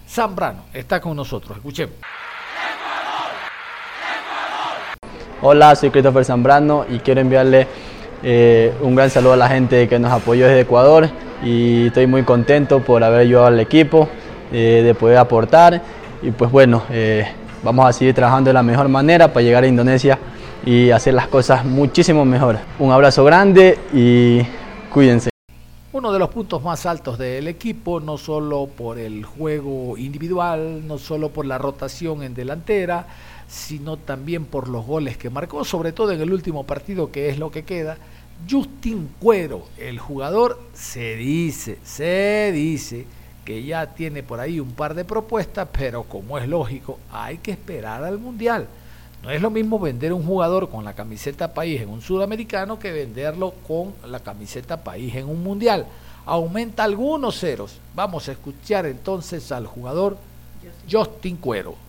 Zambrano 0.08 0.68
está 0.74 1.02
con 1.02 1.18
nosotros. 1.18 1.58
Escuchemos. 1.58 1.96
Hola, 5.42 5.74
soy 5.74 5.90
Christopher 5.90 6.26
Zambrano 6.26 6.86
y 6.90 7.00
quiero 7.00 7.22
enviarle 7.22 7.66
eh, 8.24 8.74
un 8.82 8.94
gran 8.94 9.10
saludo 9.10 9.32
a 9.32 9.38
la 9.38 9.48
gente 9.48 9.88
que 9.88 9.98
nos 9.98 10.12
apoyó 10.12 10.46
desde 10.46 10.62
Ecuador 10.62 11.10
y 11.42 11.88
estoy 11.88 12.08
muy 12.08 12.24
contento 12.24 12.82
por 12.82 13.02
haber 13.06 13.22
ayudado 13.22 13.48
al 13.48 13.60
equipo, 13.62 14.10
eh, 14.52 14.82
de 14.84 14.94
poder 14.96 15.18
aportar 15.18 15.82
y 16.22 16.32
pues 16.32 16.52
bueno, 16.52 16.84
eh, 16.90 17.26
vamos 17.64 17.86
a 17.86 17.94
seguir 17.94 18.14
trabajando 18.14 18.50
de 18.50 18.54
la 18.54 18.64
mejor 18.64 18.90
manera 18.90 19.32
para 19.32 19.42
llegar 19.42 19.64
a 19.64 19.68
Indonesia 19.68 20.20
y 20.66 20.92
hacer 20.92 21.14
las 21.14 21.30
cosas 21.30 21.64
muchísimo 21.64 22.26
mejor. 22.26 22.58
Un 22.78 22.92
abrazo 22.92 23.24
grande 23.24 23.80
y 23.94 24.42
cuídense. 24.92 25.30
Uno 25.92 26.12
de 26.12 26.20
los 26.20 26.30
puntos 26.30 26.62
más 26.62 26.86
altos 26.86 27.18
del 27.18 27.48
equipo, 27.48 28.00
no 28.00 28.18
solo 28.18 28.68
por 28.68 29.00
el 29.00 29.24
juego 29.24 29.98
individual, 29.98 30.86
no 30.86 30.98
solo 30.98 31.30
por 31.30 31.46
la 31.46 31.58
rotación 31.58 32.24
en 32.24 32.36
delantera, 32.36 33.08
sino 33.50 33.98
también 33.98 34.46
por 34.46 34.70
los 34.70 34.86
goles 34.86 35.18
que 35.18 35.30
marcó, 35.30 35.66
sobre 35.66 35.92
todo 35.92 36.12
en 36.12 36.22
el 36.22 36.32
último 36.32 36.66
partido 36.66 37.12
que 37.12 37.30
es 37.30 37.40
lo 37.40 37.52
que 37.52 37.64
queda. 37.64 37.98
Justin 38.50 39.10
Cuero, 39.20 39.66
el 39.78 40.00
jugador, 40.00 40.62
se 40.74 41.16
dice, 41.16 41.80
se 41.84 42.52
dice 42.54 43.06
que 43.44 43.64
ya 43.64 43.88
tiene 43.88 44.24
por 44.24 44.40
ahí 44.40 44.60
un 44.60 44.72
par 44.72 44.94
de 44.94 45.04
propuestas, 45.04 45.68
pero 45.72 46.04
como 46.04 46.38
es 46.38 46.48
lógico, 46.48 47.00
hay 47.12 47.40
que 47.40 47.52
esperar 47.52 48.04
al 48.04 48.20
Mundial. 48.20 48.68
No 49.24 49.32
es 49.32 49.42
lo 49.42 49.50
mismo 49.50 49.80
vender 49.80 50.14
un 50.14 50.24
jugador 50.24 50.70
con 50.70 50.86
la 50.86 50.94
camiseta 50.94 51.54
país 51.54 51.82
en 51.82 51.90
un 51.90 52.02
sudamericano 52.02 52.80
que 52.80 52.92
venderlo 52.92 53.54
con 53.68 53.94
la 54.06 54.22
camiseta 54.22 54.82
país 54.82 55.14
en 55.16 55.28
un 55.28 55.44
mundial. 55.44 55.86
Aumenta 56.26 56.86
algunos 56.86 57.38
ceros. 57.38 57.80
Vamos 57.94 58.30
a 58.30 58.32
escuchar 58.32 58.86
entonces 58.86 59.52
al 59.52 59.68
jugador 59.68 60.18
Justin 60.90 61.36
Cuero. 61.36 61.89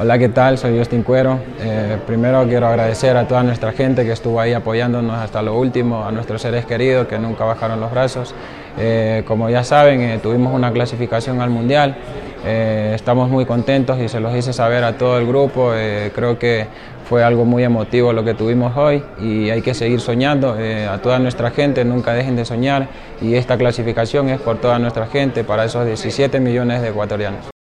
Hola, 0.00 0.16
¿qué 0.16 0.28
tal? 0.28 0.56
Soy 0.58 0.78
Justin 0.78 1.02
Cuero. 1.02 1.40
Eh, 1.58 1.98
primero 2.06 2.46
quiero 2.46 2.68
agradecer 2.68 3.16
a 3.16 3.26
toda 3.26 3.42
nuestra 3.42 3.72
gente 3.72 4.04
que 4.04 4.12
estuvo 4.12 4.38
ahí 4.38 4.52
apoyándonos 4.52 5.18
hasta 5.18 5.42
lo 5.42 5.58
último, 5.58 6.04
a 6.04 6.12
nuestros 6.12 6.40
seres 6.40 6.64
queridos 6.66 7.08
que 7.08 7.18
nunca 7.18 7.44
bajaron 7.44 7.80
los 7.80 7.90
brazos. 7.90 8.32
Eh, 8.78 9.24
como 9.26 9.50
ya 9.50 9.64
saben, 9.64 10.00
eh, 10.02 10.20
tuvimos 10.22 10.54
una 10.54 10.70
clasificación 10.70 11.40
al 11.40 11.50
Mundial. 11.50 11.96
estamos 12.44 13.28
muy 13.28 13.44
contentos 13.44 13.98
y 13.98 14.08
se 14.08 14.20
los 14.20 14.32
hice 14.36 14.52
saber 14.52 14.84
a 14.84 14.96
todo 14.96 15.18
el 15.18 15.26
grupo. 15.26 15.72
creo 16.14 16.38
que 16.38 16.68
fue 17.08 17.24
algo 17.24 17.44
muy 17.44 17.64
emotivo 17.64 18.12
lo 18.12 18.22
que 18.24 18.34
tuvimos 18.34 18.76
hoy 18.76 19.02
y 19.20 19.50
hay 19.50 19.62
que 19.62 19.74
seguir 19.74 20.00
soñando. 20.00 20.56
a 20.88 20.98
toda 20.98 21.18
nuestra 21.18 21.50
gente, 21.50 21.84
nunca 21.84 22.14
dejen 22.14 22.36
de 22.36 22.44
soñar 22.44 22.86
y 23.20 23.34
esta 23.34 23.58
clasificación 23.58 24.28
es 24.28 24.40
por 24.40 24.58
toda 24.58 24.78
nuestra 24.78 25.06
gente, 25.06 25.42
para 25.42 25.64
esos 25.64 25.84
17 25.84 26.38
millones 26.38 26.82
de 26.82 26.90
ecuatorianos. 26.90 27.57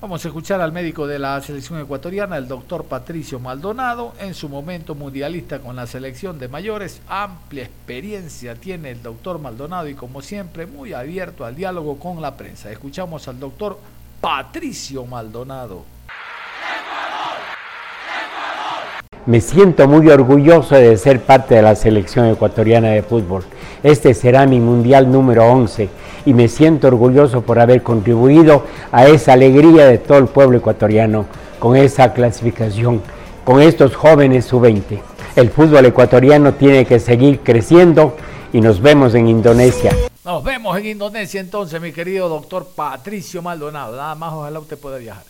Vamos 0.00 0.24
a 0.24 0.28
escuchar 0.28 0.60
al 0.60 0.70
médico 0.70 1.08
de 1.08 1.18
la 1.18 1.40
selección 1.40 1.80
ecuatoriana, 1.80 2.36
el 2.36 2.46
doctor 2.46 2.84
Patricio 2.84 3.40
Maldonado, 3.40 4.14
en 4.20 4.32
su 4.32 4.48
momento 4.48 4.94
mundialista 4.94 5.58
con 5.58 5.74
la 5.74 5.88
selección 5.88 6.38
de 6.38 6.46
mayores. 6.46 7.02
Amplia 7.08 7.64
experiencia 7.64 8.54
tiene 8.54 8.92
el 8.92 9.02
doctor 9.02 9.40
Maldonado 9.40 9.88
y 9.88 9.94
como 9.94 10.22
siempre 10.22 10.66
muy 10.66 10.92
abierto 10.92 11.44
al 11.44 11.56
diálogo 11.56 11.98
con 11.98 12.22
la 12.22 12.36
prensa. 12.36 12.70
Escuchamos 12.70 13.26
al 13.26 13.40
doctor 13.40 13.80
Patricio 14.20 15.04
Maldonado. 15.04 15.97
Me 19.28 19.42
siento 19.42 19.86
muy 19.86 20.08
orgulloso 20.08 20.74
de 20.74 20.96
ser 20.96 21.20
parte 21.20 21.56
de 21.56 21.60
la 21.60 21.74
selección 21.74 22.24
ecuatoriana 22.28 22.88
de 22.88 23.02
fútbol. 23.02 23.44
Este 23.82 24.14
será 24.14 24.46
mi 24.46 24.58
mundial 24.58 25.12
número 25.12 25.44
11 25.52 25.90
y 26.24 26.32
me 26.32 26.48
siento 26.48 26.86
orgulloso 26.86 27.42
por 27.42 27.58
haber 27.58 27.82
contribuido 27.82 28.64
a 28.90 29.06
esa 29.06 29.34
alegría 29.34 29.84
de 29.84 29.98
todo 29.98 30.16
el 30.16 30.28
pueblo 30.28 30.56
ecuatoriano 30.56 31.26
con 31.58 31.76
esa 31.76 32.14
clasificación, 32.14 33.02
con 33.44 33.60
estos 33.60 33.94
jóvenes 33.94 34.46
sub-20. 34.46 34.98
El 35.36 35.50
fútbol 35.50 35.84
ecuatoriano 35.84 36.54
tiene 36.54 36.86
que 36.86 36.98
seguir 36.98 37.40
creciendo 37.40 38.16
y 38.54 38.62
nos 38.62 38.80
vemos 38.80 39.14
en 39.14 39.28
Indonesia. 39.28 39.94
Nos 40.24 40.42
vemos 40.42 40.74
en 40.78 40.86
Indonesia 40.86 41.38
entonces, 41.38 41.78
mi 41.82 41.92
querido 41.92 42.30
doctor 42.30 42.66
Patricio 42.74 43.42
Maldonado. 43.42 43.94
Nada 43.94 44.14
más, 44.14 44.32
ojalá 44.32 44.58
usted 44.58 44.78
pueda 44.78 44.96
viajar. 44.96 45.22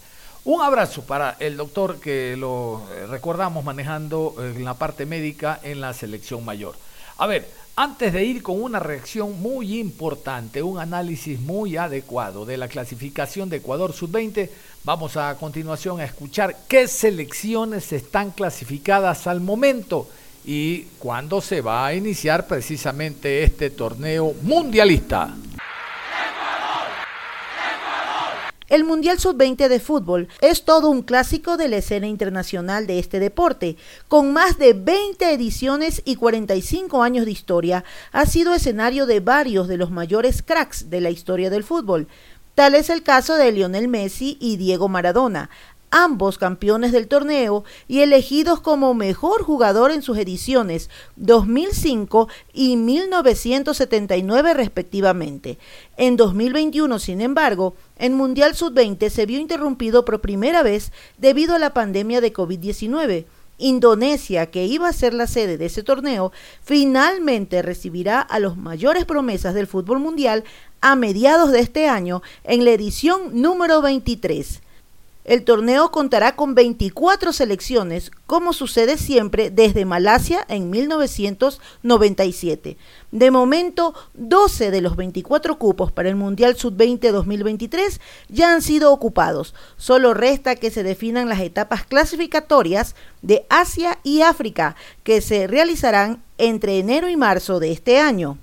Un 0.48 0.62
abrazo 0.62 1.02
para 1.02 1.36
el 1.40 1.58
doctor 1.58 2.00
que 2.00 2.34
lo 2.34 2.80
eh, 2.90 3.06
recordamos 3.06 3.62
manejando 3.62 4.34
eh, 4.38 4.54
en 4.56 4.64
la 4.64 4.72
parte 4.72 5.04
médica 5.04 5.60
en 5.62 5.82
la 5.82 5.92
selección 5.92 6.42
mayor. 6.42 6.74
A 7.18 7.26
ver, 7.26 7.46
antes 7.76 8.14
de 8.14 8.24
ir 8.24 8.42
con 8.42 8.62
una 8.62 8.78
reacción 8.78 9.38
muy 9.42 9.78
importante, 9.78 10.62
un 10.62 10.78
análisis 10.78 11.38
muy 11.38 11.76
adecuado 11.76 12.46
de 12.46 12.56
la 12.56 12.66
clasificación 12.66 13.50
de 13.50 13.58
Ecuador 13.58 13.92
Sub-20, 13.92 14.48
vamos 14.84 15.18
a 15.18 15.36
continuación 15.36 16.00
a 16.00 16.06
escuchar 16.06 16.56
qué 16.66 16.88
selecciones 16.88 17.92
están 17.92 18.30
clasificadas 18.30 19.26
al 19.26 19.42
momento 19.42 20.08
y 20.46 20.84
cuándo 20.98 21.42
se 21.42 21.60
va 21.60 21.84
a 21.84 21.92
iniciar 21.92 22.46
precisamente 22.46 23.42
este 23.42 23.68
torneo 23.68 24.32
mundialista. 24.40 25.36
El 28.68 28.84
Mundial 28.84 29.18
Sub-20 29.18 29.66
de 29.68 29.80
fútbol 29.80 30.28
es 30.42 30.64
todo 30.66 30.90
un 30.90 31.00
clásico 31.00 31.56
de 31.56 31.68
la 31.68 31.78
escena 31.78 32.06
internacional 32.06 32.86
de 32.86 32.98
este 32.98 33.18
deporte. 33.18 33.78
Con 34.08 34.34
más 34.34 34.58
de 34.58 34.74
20 34.74 35.32
ediciones 35.32 36.02
y 36.04 36.16
45 36.16 37.02
años 37.02 37.24
de 37.24 37.30
historia, 37.30 37.84
ha 38.12 38.26
sido 38.26 38.52
escenario 38.52 39.06
de 39.06 39.20
varios 39.20 39.68
de 39.68 39.78
los 39.78 39.90
mayores 39.90 40.42
cracks 40.42 40.90
de 40.90 41.00
la 41.00 41.08
historia 41.08 41.48
del 41.48 41.64
fútbol. 41.64 42.08
Tal 42.54 42.74
es 42.74 42.90
el 42.90 43.02
caso 43.02 43.36
de 43.36 43.52
Lionel 43.52 43.88
Messi 43.88 44.36
y 44.38 44.58
Diego 44.58 44.88
Maradona, 44.88 45.48
ambos 45.90 46.38
campeones 46.38 46.92
del 46.92 47.08
torneo 47.08 47.64
y 47.86 48.00
elegidos 48.00 48.60
como 48.60 48.94
mejor 48.94 49.42
jugador 49.42 49.90
en 49.90 50.02
sus 50.02 50.18
ediciones 50.18 50.90
2005 51.16 52.28
y 52.52 52.76
1979 52.76 54.54
respectivamente. 54.54 55.58
En 55.96 56.16
2021, 56.16 56.98
sin 56.98 57.20
embargo, 57.20 57.74
el 57.96 58.12
Mundial 58.12 58.54
Sub-20 58.54 59.10
se 59.10 59.26
vio 59.26 59.38
interrumpido 59.38 60.04
por 60.04 60.20
primera 60.20 60.62
vez 60.62 60.92
debido 61.16 61.54
a 61.54 61.58
la 61.58 61.74
pandemia 61.74 62.20
de 62.20 62.32
COVID-19. 62.32 63.26
Indonesia, 63.58 64.46
que 64.46 64.66
iba 64.66 64.88
a 64.88 64.92
ser 64.92 65.12
la 65.14 65.26
sede 65.26 65.58
de 65.58 65.66
ese 65.66 65.82
torneo, 65.82 66.32
finalmente 66.62 67.60
recibirá 67.60 68.20
a 68.20 68.38
los 68.38 68.56
mayores 68.56 69.04
promesas 69.04 69.52
del 69.52 69.66
fútbol 69.66 69.98
mundial 69.98 70.44
a 70.80 70.94
mediados 70.94 71.50
de 71.50 71.60
este 71.60 71.88
año 71.88 72.22
en 72.44 72.64
la 72.64 72.70
edición 72.70 73.42
número 73.42 73.82
23. 73.82 74.62
El 75.28 75.44
torneo 75.44 75.90
contará 75.90 76.34
con 76.36 76.54
24 76.54 77.34
selecciones, 77.34 78.10
como 78.26 78.54
sucede 78.54 78.96
siempre 78.96 79.50
desde 79.50 79.84
Malasia 79.84 80.46
en 80.48 80.70
1997. 80.70 82.78
De 83.10 83.30
momento, 83.30 83.92
12 84.14 84.70
de 84.70 84.80
los 84.80 84.96
24 84.96 85.58
cupos 85.58 85.92
para 85.92 86.08
el 86.08 86.16
Mundial 86.16 86.56
Sub-20 86.56 87.12
2023 87.12 88.00
ya 88.30 88.54
han 88.54 88.62
sido 88.62 88.90
ocupados. 88.90 89.54
Solo 89.76 90.14
resta 90.14 90.56
que 90.56 90.70
se 90.70 90.82
definan 90.82 91.28
las 91.28 91.40
etapas 91.40 91.84
clasificatorias 91.84 92.94
de 93.20 93.44
Asia 93.50 93.98
y 94.02 94.22
África, 94.22 94.76
que 95.02 95.20
se 95.20 95.46
realizarán 95.46 96.22
entre 96.38 96.78
enero 96.78 97.10
y 97.10 97.18
marzo 97.18 97.60
de 97.60 97.72
este 97.72 97.98
año. 97.98 98.38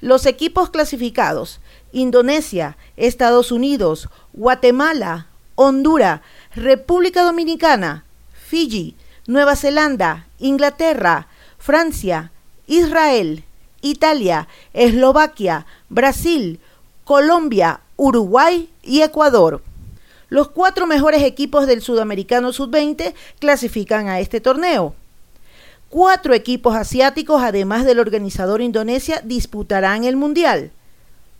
Los 0.00 0.26
equipos 0.26 0.70
clasificados, 0.70 1.60
Indonesia, 1.92 2.76
Estados 2.96 3.52
Unidos, 3.52 4.08
Guatemala, 4.32 5.27
Honduras, 5.60 6.20
República 6.54 7.24
Dominicana, 7.24 8.04
Fiji, 8.32 8.94
Nueva 9.26 9.56
Zelanda, 9.56 10.28
Inglaterra, 10.38 11.26
Francia, 11.58 12.30
Israel, 12.68 13.42
Italia, 13.82 14.46
Eslovaquia, 14.72 15.66
Brasil, 15.88 16.60
Colombia, 17.02 17.80
Uruguay 17.96 18.70
y 18.84 19.02
Ecuador. 19.02 19.60
Los 20.28 20.48
cuatro 20.48 20.86
mejores 20.86 21.24
equipos 21.24 21.66
del 21.66 21.82
Sudamericano 21.82 22.52
Sub-20 22.52 23.12
clasifican 23.40 24.06
a 24.06 24.20
este 24.20 24.40
torneo. 24.40 24.94
Cuatro 25.88 26.34
equipos 26.34 26.76
asiáticos, 26.76 27.42
además 27.42 27.84
del 27.84 27.98
organizador 27.98 28.62
Indonesia, 28.62 29.22
disputarán 29.24 30.04
el 30.04 30.14
Mundial. 30.14 30.70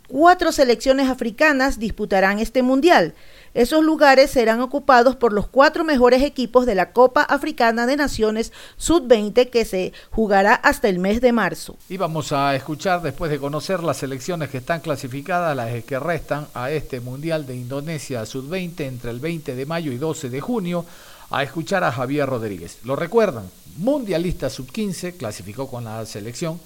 Cuatro 0.08 0.50
selecciones 0.50 1.08
africanas 1.08 1.78
disputarán 1.78 2.40
este 2.40 2.62
Mundial. 2.62 3.14
Esos 3.54 3.82
lugares 3.82 4.30
serán 4.30 4.60
ocupados 4.60 5.16
por 5.16 5.32
los 5.32 5.48
cuatro 5.48 5.84
mejores 5.84 6.22
equipos 6.22 6.66
de 6.66 6.74
la 6.74 6.92
Copa 6.92 7.22
Africana 7.22 7.86
de 7.86 7.96
Naciones 7.96 8.52
Sub-20 8.76 9.50
que 9.50 9.64
se 9.64 9.92
jugará 10.10 10.54
hasta 10.54 10.88
el 10.88 10.98
mes 10.98 11.20
de 11.20 11.32
marzo. 11.32 11.76
Y 11.88 11.96
vamos 11.96 12.32
a 12.32 12.54
escuchar, 12.54 13.02
después 13.02 13.30
de 13.30 13.38
conocer 13.38 13.82
las 13.82 13.98
selecciones 13.98 14.50
que 14.50 14.58
están 14.58 14.80
clasificadas, 14.80 15.56
las 15.56 15.84
que 15.84 15.98
restan 15.98 16.46
a 16.54 16.70
este 16.70 17.00
Mundial 17.00 17.46
de 17.46 17.56
Indonesia 17.56 18.24
Sub-20 18.26 18.80
entre 18.80 19.10
el 19.10 19.20
20 19.20 19.54
de 19.54 19.66
mayo 19.66 19.92
y 19.92 19.98
12 19.98 20.28
de 20.28 20.40
junio, 20.40 20.84
a 21.30 21.42
escuchar 21.42 21.84
a 21.84 21.92
Javier 21.92 22.28
Rodríguez. 22.28 22.78
¿Lo 22.84 22.96
recuerdan? 22.96 23.50
Mundialista 23.76 24.50
Sub-15, 24.50 25.16
clasificó 25.16 25.68
con 25.68 25.84
la 25.84 26.04
selección. 26.06 26.60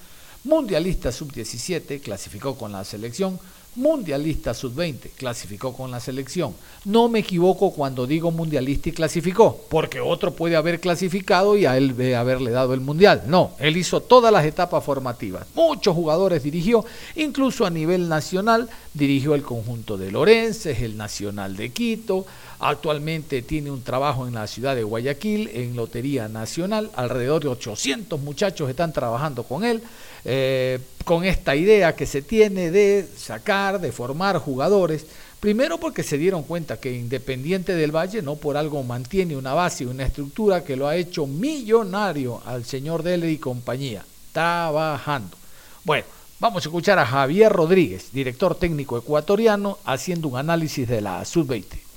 Mundialista 0.45 1.12
Sub-17, 1.12 2.01
clasificó 2.01 2.57
con 2.57 2.73
la 2.73 2.85
selección. 2.85 3.39
Mundialista 3.75 4.52
Sub-20, 4.52 5.12
clasificó 5.17 5.73
con 5.73 5.91
la 5.91 5.99
selección. 5.99 6.55
No 6.85 7.09
me 7.09 7.21
equivoco 7.21 7.73
cuando 7.73 8.07
digo 8.07 8.31
mundialista 8.31 8.91
y 8.91 8.93
clasificó, 8.93 9.59
porque 9.71 9.99
otro 9.99 10.35
puede 10.35 10.57
haber 10.57 10.79
clasificado 10.79 11.57
y 11.57 11.64
a 11.64 11.79
él 11.79 11.97
debe 11.97 12.17
haberle 12.17 12.50
dado 12.50 12.75
el 12.75 12.81
mundial. 12.81 13.23
No, 13.26 13.52
él 13.59 13.79
hizo 13.79 14.02
todas 14.02 14.31
las 14.31 14.45
etapas 14.45 14.85
formativas. 14.85 15.47
Muchos 15.55 15.95
jugadores 15.95 16.43
dirigió, 16.43 16.85
incluso 17.17 17.64
a 17.64 17.71
nivel 17.71 18.11
nacional, 18.11 18.69
dirigió 18.93 19.35
el 19.35 19.43
conjunto 19.43 19.97
de 19.97 20.11
Lorences, 20.11 20.83
el 20.83 20.99
Nacional 20.99 21.57
de 21.57 21.73
Quito. 21.73 22.26
Actualmente 22.61 23.41
tiene 23.41 23.71
un 23.71 23.83
trabajo 23.83 24.26
en 24.29 24.35
la 24.35 24.47
ciudad 24.47 24.76
de 24.76 24.83
Guayaquil, 24.83 25.49
en 25.49 25.76
Lotería 25.76 26.29
Nacional. 26.29 26.91
Alrededor 26.95 27.43
de 27.43 27.49
800 27.49 28.21
muchachos 28.21 28.69
están 28.69 28.93
trabajando 28.93 29.45
con 29.45 29.64
él. 29.64 29.83
Eh, 30.25 30.79
con 31.05 31.25
esta 31.25 31.57
idea 31.57 31.97
que 31.97 32.07
se 32.07 32.23
tiene 32.23 32.71
de 32.71 33.09
sacar, 33.17 33.81
de 33.81 33.91
formar 33.91 34.38
jugadores, 34.38 35.07
primero 35.41 35.79
porque 35.79 36.02
se 36.05 36.17
dieron 36.17 36.45
cuenta 36.45 36.79
que 36.79 36.93
Independiente 36.93 37.75
del 37.75 37.95
Valle 37.95 38.23
no 38.23 38.37
por 38.37 38.57
algo 38.57 38.83
mantiene 38.85 39.37
una 39.37 39.55
base 39.55 39.87
una 39.87 40.05
estructura 40.05 40.62
que 40.62 40.76
lo 40.76 40.87
ha 40.87 40.97
hecho 40.97 41.26
millonario 41.26 42.41
al 42.47 42.64
señor 42.64 43.02
Dele 43.02 43.31
y 43.33 43.38
compañía, 43.38 44.05
trabajando. 44.33 45.37
Bueno, 45.85 46.05
vamos 46.38 46.64
a 46.64 46.69
escuchar 46.69 47.00
a 47.00 47.07
Javier 47.07 47.52
Rodríguez, 47.52 48.12
director 48.12 48.55
técnico 48.55 48.97
ecuatoriano, 48.97 49.79
haciendo 49.85 50.29
un 50.29 50.38
análisis 50.38 50.87
de 50.87 51.00
la 51.00 51.25
Sub-20. 51.25 51.92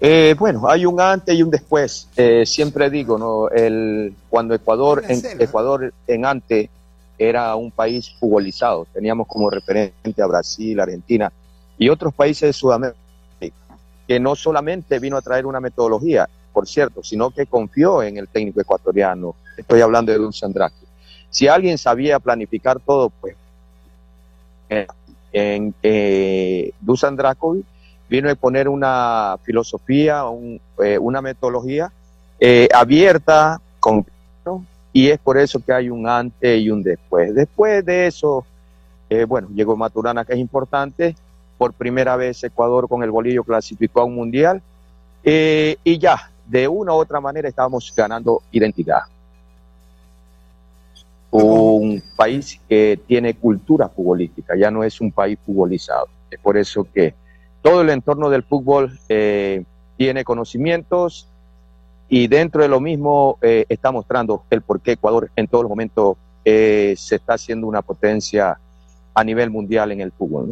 Eh, 0.00 0.34
bueno, 0.38 0.68
hay 0.68 0.86
un 0.86 1.00
antes 1.00 1.34
y 1.34 1.42
un 1.42 1.50
después. 1.50 2.08
Eh, 2.16 2.44
siempre 2.46 2.90
digo, 2.90 3.18
¿no? 3.18 3.48
El, 3.48 4.14
cuando 4.28 4.54
Ecuador 4.54 5.02
en, 5.08 5.22
Ecuador 5.40 5.92
en 6.06 6.26
antes 6.26 6.68
era 7.16 7.54
un 7.54 7.70
país 7.70 8.10
futbolizado, 8.18 8.86
teníamos 8.92 9.26
como 9.28 9.48
referente 9.48 10.20
a 10.20 10.26
Brasil, 10.26 10.78
Argentina 10.80 11.32
y 11.78 11.88
otros 11.88 12.12
países 12.12 12.48
de 12.48 12.52
Sudamérica, 12.52 12.96
que 14.06 14.20
no 14.20 14.34
solamente 14.34 14.98
vino 14.98 15.16
a 15.16 15.22
traer 15.22 15.46
una 15.46 15.60
metodología, 15.60 16.28
por 16.52 16.66
cierto, 16.66 17.02
sino 17.02 17.30
que 17.30 17.46
confió 17.46 18.02
en 18.02 18.16
el 18.16 18.28
técnico 18.28 18.60
ecuatoriano. 18.60 19.34
Estoy 19.56 19.80
hablando 19.80 20.10
de 20.10 20.18
Dusan 20.18 20.52
Draghi. 20.52 20.74
Si 21.30 21.46
alguien 21.46 21.78
sabía 21.78 22.18
planificar 22.18 22.80
todo, 22.80 23.10
pues 23.10 23.36
en 25.32 25.74
eh, 25.82 26.72
Dusan 26.80 27.16
Drakovic 27.16 27.66
vino 28.08 28.30
a 28.30 28.34
poner 28.34 28.68
una 28.68 29.36
filosofía, 29.42 30.22
eh, 30.82 30.98
una 30.98 31.22
metodología 31.22 31.90
eh, 32.38 32.68
abierta, 32.74 33.60
con, 33.80 34.04
y 34.92 35.08
es 35.08 35.18
por 35.18 35.38
eso 35.38 35.60
que 35.60 35.72
hay 35.72 35.90
un 35.90 36.08
antes 36.08 36.60
y 36.60 36.70
un 36.70 36.82
después. 36.82 37.34
Después 37.34 37.84
de 37.84 38.06
eso, 38.06 38.44
eh, 39.08 39.24
bueno, 39.24 39.48
llegó 39.54 39.76
Maturana, 39.76 40.24
que 40.24 40.34
es 40.34 40.38
importante. 40.38 41.16
Por 41.58 41.72
primera 41.72 42.16
vez 42.16 42.42
Ecuador 42.44 42.88
con 42.88 43.02
el 43.02 43.10
bolillo 43.10 43.44
clasificó 43.44 44.00
a 44.00 44.04
un 44.04 44.14
mundial. 44.14 44.62
y 45.24 45.98
ya, 45.98 46.30
de 46.46 46.68
una 46.68 46.92
u 46.92 46.96
otra 46.96 47.20
manera 47.20 47.48
estábamos 47.48 47.92
ganando 47.96 48.42
identidad. 48.52 49.02
Un 51.30 52.02
país 52.14 52.60
que 52.68 53.00
tiene 53.06 53.34
cultura 53.34 53.88
futbolística, 53.88 54.54
ya 54.56 54.70
no 54.70 54.84
es 54.84 55.00
un 55.00 55.10
país 55.10 55.38
futbolizado. 55.44 56.08
Es 56.30 56.38
por 56.38 56.56
eso 56.56 56.86
que 56.92 57.14
todo 57.64 57.80
el 57.80 57.88
entorno 57.88 58.28
del 58.28 58.42
fútbol 58.42 58.98
eh, 59.08 59.64
tiene 59.96 60.22
conocimientos 60.22 61.26
y 62.10 62.28
dentro 62.28 62.60
de 62.60 62.68
lo 62.68 62.78
mismo 62.78 63.38
eh, 63.40 63.64
está 63.70 63.90
mostrando 63.90 64.44
el 64.50 64.60
por 64.60 64.82
qué 64.82 64.92
Ecuador 64.92 65.30
en 65.34 65.48
todos 65.48 65.64
los 65.64 65.70
momentos 65.70 66.18
eh, 66.44 66.94
se 66.98 67.16
está 67.16 67.34
haciendo 67.34 67.66
una 67.66 67.80
potencia 67.80 68.58
a 69.14 69.24
nivel 69.24 69.48
mundial 69.48 69.92
en 69.92 70.02
el 70.02 70.12
fútbol. 70.12 70.50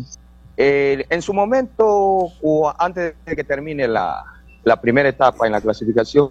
en 0.56 1.20
su 1.20 1.34
momento, 1.34 1.86
o 1.86 2.72
antes 2.78 3.14
de 3.26 3.36
que 3.36 3.44
termine 3.44 3.86
la, 3.86 4.24
primera 4.80 5.10
etapa 5.10 5.44
en 5.44 5.52
la 5.52 5.60
clasificación, 5.60 6.30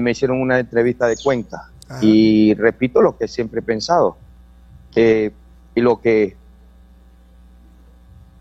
me 0.00 0.10
hicieron 0.10 0.40
una 0.40 0.58
entrevista 0.58 1.06
de 1.06 1.16
Cuenca 1.16 1.70
y 2.00 2.54
repito 2.54 3.00
lo 3.02 3.16
que 3.16 3.28
siempre 3.28 3.60
he 3.60 3.62
pensado 3.62 4.16
y 4.96 5.30
lo 5.80 6.00
que 6.00 6.39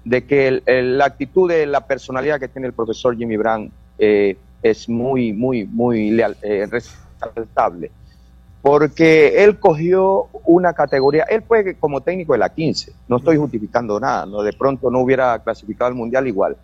de 0.04 0.26
que 0.26 0.62
la 0.66 1.06
actitud 1.06 1.50
de 1.50 1.66
la 1.66 1.86
personalidad 1.86 2.40
que 2.40 2.48
tiene 2.48 2.68
el 2.68 2.74
profesor 2.74 3.16
Jimmy 3.18 3.38
Brand 3.38 3.72
eh, 3.98 4.38
es 4.62 4.90
muy, 4.90 5.34
muy, 5.34 5.66
muy 5.66 6.12
leal, 6.12 6.38
eh, 6.42 6.68
resaltable. 6.70 7.92
Porque 8.62 9.44
él 9.44 9.58
cogió 9.58 10.28
una 10.46 10.74
categoría, 10.74 11.24
él 11.24 11.44
fue 11.48 11.76
como 11.76 12.02
técnico 12.02 12.34
de 12.34 12.40
la 12.40 12.50
15, 12.50 12.92
no 13.08 13.18
estoy 13.18 13.38
justificando 13.38 14.00
nada, 14.00 14.26
no 14.26 14.42
de 14.42 14.52
pronto 14.52 14.92
no 14.92 15.00
hubiera 15.00 15.40
clasificado 15.40 15.88
al 15.88 15.96
mundial 15.96 16.28
igual, 16.28 16.58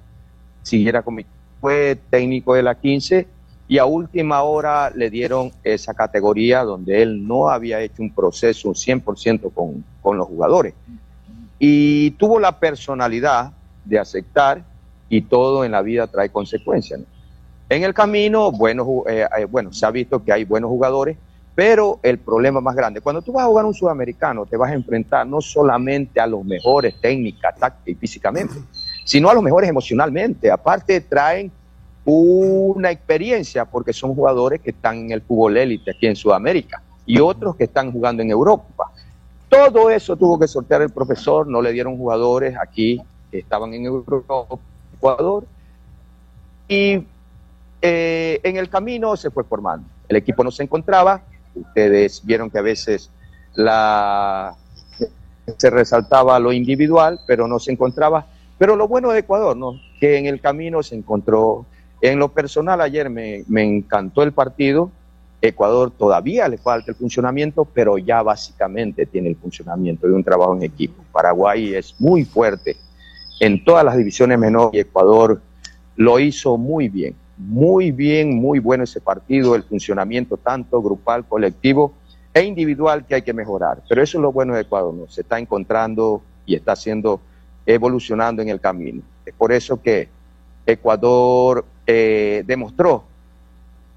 siguiera 0.62 1.02
como 1.04 1.22
fue 1.62 1.98
técnico 2.10 2.54
de 2.54 2.64
la 2.64 2.76
15 2.76 3.28
y 3.70 3.78
a 3.78 3.86
última 3.86 4.44
hora 4.44 4.90
le 4.90 5.10
dieron 5.10 5.52
esa 5.64 5.94
categoría 5.94 6.64
donde 6.64 7.02
él 7.02 7.26
no 7.26 7.50
había 7.50 7.80
hecho 7.80 8.02
un 8.02 8.14
proceso 8.14 8.72
100% 8.72 9.54
con, 9.54 9.84
con 10.02 10.18
los 10.18 10.28
jugadores 10.28 10.74
y 11.60 12.12
tuvo 12.12 12.40
la 12.40 12.60
personalidad 12.60 13.52
de 13.84 14.00
aceptar 14.00 14.64
y 15.10 15.22
todo 15.22 15.64
en 15.64 15.72
la 15.72 15.82
vida 15.82 16.08
trae 16.08 16.30
consecuencias. 16.30 17.00
En 17.70 17.84
el 17.84 17.94
camino, 17.94 18.52
bueno, 18.52 19.04
eh, 19.08 19.26
eh, 19.38 19.46
bueno, 19.46 19.74
se 19.74 19.86
ha 19.86 19.92
visto 19.92 20.24
que 20.24 20.32
hay 20.32 20.44
buenos 20.44 20.70
jugadores, 20.70 21.18
pero 21.56 22.00
el 22.04 22.20
problema 22.20 22.60
más 22.60 22.76
grande, 22.76 23.02
cuando 23.02 23.22
tú 23.22 23.32
vas 23.32 23.46
a 23.46 23.48
jugar 23.48 23.66
un 23.66 23.74
sudamericano, 23.74 24.46
te 24.46 24.58
vas 24.58 24.72
a 24.72 24.74
enfrentar 24.74 25.26
no 25.26 25.42
solamente 25.42 26.20
a 26.20 26.28
los 26.28 26.44
mejores 26.44 27.00
técnicas, 27.00 27.56
táctica 27.56 27.92
y 27.92 27.96
físicamente, 27.96 28.56
sino 29.06 29.30
a 29.30 29.34
los 29.34 29.42
mejores 29.42 29.70
emocionalmente. 29.70 30.52
Aparte, 30.52 31.00
traen 31.02 31.52
una 32.04 32.92
experiencia 32.92 33.66
porque 33.66 33.94
son 33.94 34.14
jugadores 34.14 34.62
que 34.62 34.70
están 34.72 34.98
en 34.98 35.12
el 35.12 35.22
fútbol 35.22 35.58
élite 35.58 35.92
aquí 35.92 36.06
en 36.06 36.16
Sudamérica 36.16 36.84
y 37.06 37.20
otros 37.20 37.56
que 37.56 37.64
están 37.64 37.92
jugando 37.92 38.22
en 38.22 38.30
Europa. 38.30 38.92
Todo 39.50 39.90
eso 39.90 40.16
tuvo 40.16 40.40
que 40.40 40.48
sortear 40.48 40.82
el 40.82 40.90
profesor, 40.90 41.48
no 41.48 41.62
le 41.62 41.72
dieron 41.72 41.98
jugadores 41.98 42.56
aquí 42.60 43.02
que 43.32 43.40
estaban 43.40 43.74
en 43.74 44.04
Ecuador. 44.96 45.46
Y 46.68 47.06
eh, 47.82 48.40
en 48.44 48.58
el 48.58 48.70
camino 48.70 49.16
se 49.16 49.30
fue 49.30 49.44
formando. 49.44 49.88
El 50.08 50.18
equipo 50.18 50.44
no 50.44 50.52
se 50.52 50.64
encontraba. 50.64 51.22
Ustedes 51.54 52.22
vieron 52.26 52.50
que 52.50 52.58
a 52.58 52.64
veces 52.64 53.12
la, 53.54 54.56
se 55.58 55.70
resaltaba 55.70 56.40
lo 56.40 56.52
individual, 56.52 57.20
pero 57.28 57.48
no 57.48 57.60
se 57.60 57.72
encontraba. 57.72 58.26
Pero 58.58 58.76
lo 58.76 58.88
bueno 58.88 59.12
de 59.12 59.20
Ecuador, 59.20 59.56
¿no? 59.56 59.74
Que 60.00 60.18
en 60.18 60.26
el 60.26 60.42
camino 60.42 60.82
se 60.82 60.96
encontró. 60.96 61.66
En 62.02 62.20
lo 62.20 62.30
personal, 62.30 62.82
ayer 62.82 63.10
me, 63.10 63.44
me 63.48 63.64
encantó 63.64 64.24
el 64.24 64.32
partido 64.32 64.92
Ecuador 65.50 65.92
todavía 65.92 66.48
le 66.48 66.58
falta 66.58 66.92
el 66.92 66.98
funcionamiento, 66.98 67.66
pero 67.66 67.98
ya 67.98 68.22
básicamente 68.22 69.06
tiene 69.06 69.30
el 69.30 69.36
funcionamiento 69.36 70.08
de 70.08 70.14
un 70.14 70.24
trabajo 70.24 70.56
en 70.56 70.64
equipo. 70.64 71.04
Paraguay 71.12 71.76
es 71.76 71.96
muy 72.00 72.26
fuerte 72.26 72.76
en 73.40 73.64
todas 73.64 73.84
las 73.84 73.98
divisiones 73.98 74.40
menores 74.40 74.74
y 74.74 74.80
Ecuador 74.80 75.42
lo 75.96 76.20
hizo 76.20 76.58
muy 76.58 76.90
bien, 76.90 77.16
muy 77.38 77.92
bien, 77.92 78.36
muy 78.36 78.60
bueno 78.60 78.84
ese 78.84 79.02
partido, 79.02 79.56
el 79.56 79.64
funcionamiento 79.64 80.38
tanto 80.38 80.82
grupal, 80.82 81.26
colectivo 81.26 81.94
e 82.34 82.44
individual 82.44 83.06
que 83.06 83.16
hay 83.16 83.22
que 83.22 83.34
mejorar. 83.34 83.82
Pero 83.88 84.04
eso 84.04 84.18
es 84.18 84.22
lo 84.22 84.32
bueno 84.32 84.56
de 84.56 84.62
Ecuador, 84.62 84.94
¿no? 84.94 85.08
se 85.08 85.22
está 85.22 85.40
encontrando 85.40 86.22
y 86.46 86.56
está 86.56 86.74
haciendo, 86.74 87.20
evolucionando 87.66 88.42
en 88.42 88.50
el 88.50 88.60
camino. 88.60 89.02
Es 89.26 89.34
por 89.34 89.52
eso 89.52 89.82
que 89.82 90.10
Ecuador 90.66 91.66
eh, 91.88 92.44
demostró 92.46 93.04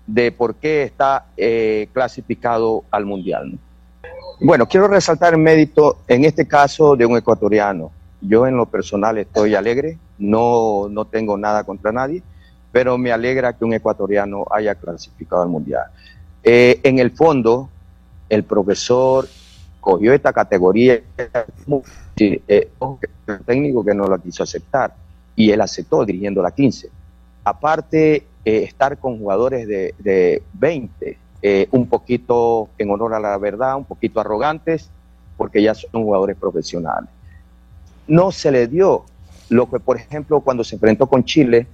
de 0.09 0.33
por 0.33 0.55
qué 0.55 0.83
está 0.85 1.27
eh, 1.37 1.88
clasificado 1.92 2.83
al 2.90 3.05
Mundial. 3.05 3.59
Bueno, 4.40 4.66
quiero 4.66 4.88
resaltar 4.88 5.35
el 5.35 5.38
mérito, 5.38 5.99
en 6.09 6.25
este 6.25 6.49
caso, 6.49 6.97
de 6.97 7.05
un 7.05 7.18
ecuatoriano. 7.18 7.92
Yo 8.23 8.47
en 8.47 8.57
lo 8.57 8.66
personal 8.66 9.18
estoy 9.18 9.55
alegre, 9.55 9.99
no, 10.18 10.88
no 10.88 11.05
tengo 11.05 11.37
nada 11.37 11.62
contra 11.64 11.92
nadie, 11.92 12.23
pero 12.73 12.97
me 12.97 13.12
alegra 13.12 13.53
que 13.53 13.66
un 13.66 13.75
ecuatoriano 13.75 14.47
haya 14.51 14.75
clasificado 14.75 15.42
al 15.42 15.51
Mundial. 15.51 15.85
Eh, 16.42 16.81
en 16.85 16.99
el 16.99 17.11
fondo, 17.11 17.68
el 18.31 18.44
profesor 18.44 19.29
cogió 19.79 20.14
esta 20.14 20.33
categoría, 20.33 21.03
eh, 22.16 22.71
el 23.27 23.44
técnico 23.44 23.85
que 23.85 23.94
no 23.94 24.07
la 24.07 24.18
quiso 24.18 24.42
aceptar 24.42 24.94
y 25.37 25.51
él 25.51 25.61
aceptó 25.61 26.05
dirigiendo 26.05 26.40
la 26.40 26.51
15. 26.51 26.88
Aparte, 27.44 28.27
eh, 28.44 28.62
estar 28.62 28.98
con 28.98 29.18
jugadores 29.18 29.66
de, 29.66 29.94
de 29.98 30.42
20, 30.55 31.18
eh, 31.40 31.68
un 31.70 31.88
poquito 31.88 32.68
en 32.79 32.90
honor 32.90 33.14
a 33.14 33.20
la 33.20 33.38
verdad, 33.38 33.77
un 33.77 33.85
poquito 33.85 34.20
arrogantes, 34.20 34.90
porque 35.37 35.62
ya 35.62 35.74
son 35.74 36.03
jugadores 36.03 36.37
profesionales. 36.37 37.09
No 38.07 38.33
se 38.33 38.51
le 38.51 38.66
dio 38.66 39.05
lo 39.48 39.70
que, 39.70 39.79
por 39.79 39.96
ejemplo, 39.96 40.40
cuando 40.40 40.64
se 40.64 40.74
enfrentó 40.74 41.07
con 41.07 41.24
Chile, 41.24 41.66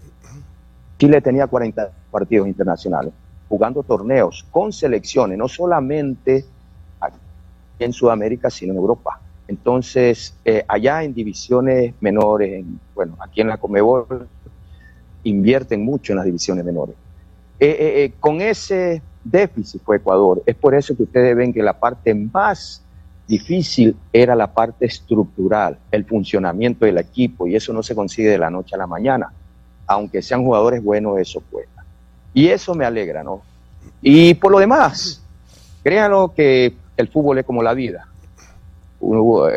Chile 0.98 1.20
tenía 1.20 1.46
40 1.46 1.90
partidos 2.10 2.46
internacionales, 2.46 3.12
jugando 3.48 3.82
torneos 3.82 4.44
con 4.50 4.72
selecciones, 4.72 5.38
no 5.38 5.48
solamente 5.48 6.44
en 7.78 7.92
Sudamérica, 7.92 8.50
sino 8.50 8.72
en 8.72 8.78
Europa. 8.78 9.20
Entonces, 9.48 10.34
eh, 10.44 10.64
allá 10.68 11.02
en 11.02 11.14
divisiones 11.14 11.94
menores, 12.00 12.64
bueno, 12.94 13.16
aquí 13.20 13.40
en 13.40 13.48
la 13.48 13.58
Comebol, 13.58 14.28
invierten 15.24 15.84
mucho 15.84 16.12
en 16.12 16.16
las 16.16 16.26
divisiones 16.26 16.64
menores. 16.64 16.94
Eh, 17.58 17.76
eh, 17.78 18.12
con 18.20 18.40
ese 18.40 19.02
déficit 19.22 19.82
fue 19.82 19.96
Ecuador. 19.96 20.42
Es 20.46 20.54
por 20.54 20.74
eso 20.74 20.96
que 20.96 21.04
ustedes 21.04 21.36
ven 21.36 21.52
que 21.52 21.62
la 21.62 21.72
parte 21.72 22.14
más 22.14 22.82
difícil 23.26 23.96
era 24.12 24.34
la 24.34 24.52
parte 24.52 24.86
estructural, 24.86 25.78
el 25.90 26.04
funcionamiento 26.04 26.84
del 26.84 26.98
equipo, 26.98 27.46
y 27.46 27.56
eso 27.56 27.72
no 27.72 27.82
se 27.82 27.94
consigue 27.94 28.28
de 28.28 28.38
la 28.38 28.50
noche 28.50 28.74
a 28.74 28.78
la 28.78 28.86
mañana. 28.86 29.32
Aunque 29.86 30.22
sean 30.22 30.44
jugadores 30.44 30.82
buenos, 30.82 31.18
eso 31.18 31.42
cuesta. 31.50 31.84
Y 32.32 32.48
eso 32.48 32.74
me 32.74 32.84
alegra, 32.84 33.22
¿no? 33.22 33.42
Y 34.02 34.34
por 34.34 34.52
lo 34.52 34.58
demás, 34.58 35.22
créanlo 35.82 36.32
que 36.34 36.74
el 36.96 37.08
fútbol 37.08 37.38
es 37.38 37.46
como 37.46 37.62
la 37.62 37.74
vida. 37.74 38.06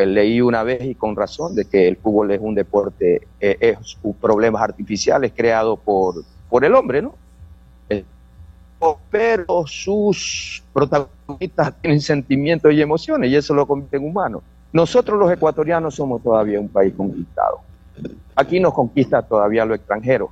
Leí 0.05 0.41
una 0.41 0.63
vez 0.63 0.83
y 0.83 0.95
con 0.95 1.15
razón 1.15 1.55
de 1.55 1.65
que 1.65 1.87
el 1.87 1.97
fútbol 1.97 2.31
es 2.31 2.39
un 2.41 2.55
deporte, 2.55 3.27
eh, 3.39 3.57
es 3.59 3.97
problemas 4.19 4.61
artificiales 4.61 5.31
creados 5.35 5.79
por, 5.79 6.15
por 6.49 6.65
el 6.65 6.75
hombre, 6.75 7.01
¿no? 7.01 7.15
Eh, 7.89 8.03
pero 9.09 9.65
sus 9.65 10.63
protagonistas 10.73 11.73
tienen 11.81 12.01
sentimientos 12.01 12.73
y 12.73 12.81
emociones 12.81 13.29
y 13.29 13.35
eso 13.35 13.53
lo 13.53 13.65
convierte 13.65 13.97
en 13.97 14.05
humano. 14.05 14.41
Nosotros 14.73 15.17
los 15.17 15.31
ecuatorianos 15.31 15.95
somos 15.95 16.21
todavía 16.21 16.59
un 16.59 16.69
país 16.69 16.93
conquistado. 16.95 17.61
Aquí 18.35 18.59
nos 18.59 18.73
conquista 18.73 19.21
todavía 19.21 19.65
lo 19.65 19.73
extranjero. 19.73 20.29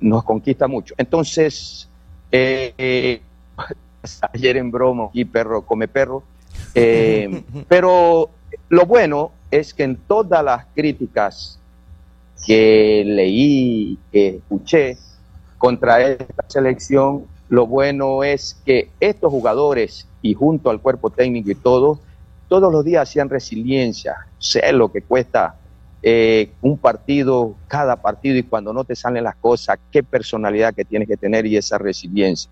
Nos 0.00 0.24
conquista 0.24 0.68
mucho. 0.68 0.94
Entonces, 0.96 1.88
eh, 2.30 3.20
ayer 4.32 4.56
en 4.56 4.70
broma, 4.70 5.10
y 5.12 5.24
perro 5.24 5.62
come 5.62 5.88
perro. 5.88 6.22
Eh, 6.74 7.42
pero 7.68 8.30
lo 8.68 8.86
bueno 8.86 9.32
es 9.50 9.72
que 9.74 9.84
en 9.84 9.96
todas 9.96 10.44
las 10.44 10.66
críticas 10.74 11.58
que 12.46 13.02
leí, 13.06 13.98
que 14.12 14.36
escuché 14.36 14.96
contra 15.56 16.00
esta 16.02 16.44
selección, 16.48 17.26
lo 17.48 17.66
bueno 17.66 18.22
es 18.24 18.60
que 18.64 18.90
estos 19.00 19.30
jugadores 19.30 20.06
y 20.22 20.34
junto 20.34 20.70
al 20.70 20.80
cuerpo 20.80 21.10
técnico 21.10 21.50
y 21.50 21.54
todo, 21.54 22.00
todos 22.48 22.72
los 22.72 22.84
días 22.84 23.08
hacían 23.08 23.28
resiliencia. 23.28 24.16
Sé 24.38 24.72
lo 24.72 24.90
que 24.92 25.02
cuesta 25.02 25.56
eh, 26.02 26.52
un 26.62 26.78
partido, 26.78 27.54
cada 27.66 27.96
partido 27.96 28.36
y 28.36 28.42
cuando 28.42 28.72
no 28.72 28.84
te 28.84 28.94
salen 28.94 29.24
las 29.24 29.36
cosas, 29.36 29.78
qué 29.90 30.02
personalidad 30.02 30.74
que 30.74 30.84
tienes 30.84 31.08
que 31.08 31.16
tener 31.16 31.46
y 31.46 31.56
esa 31.56 31.78
resiliencia. 31.78 32.50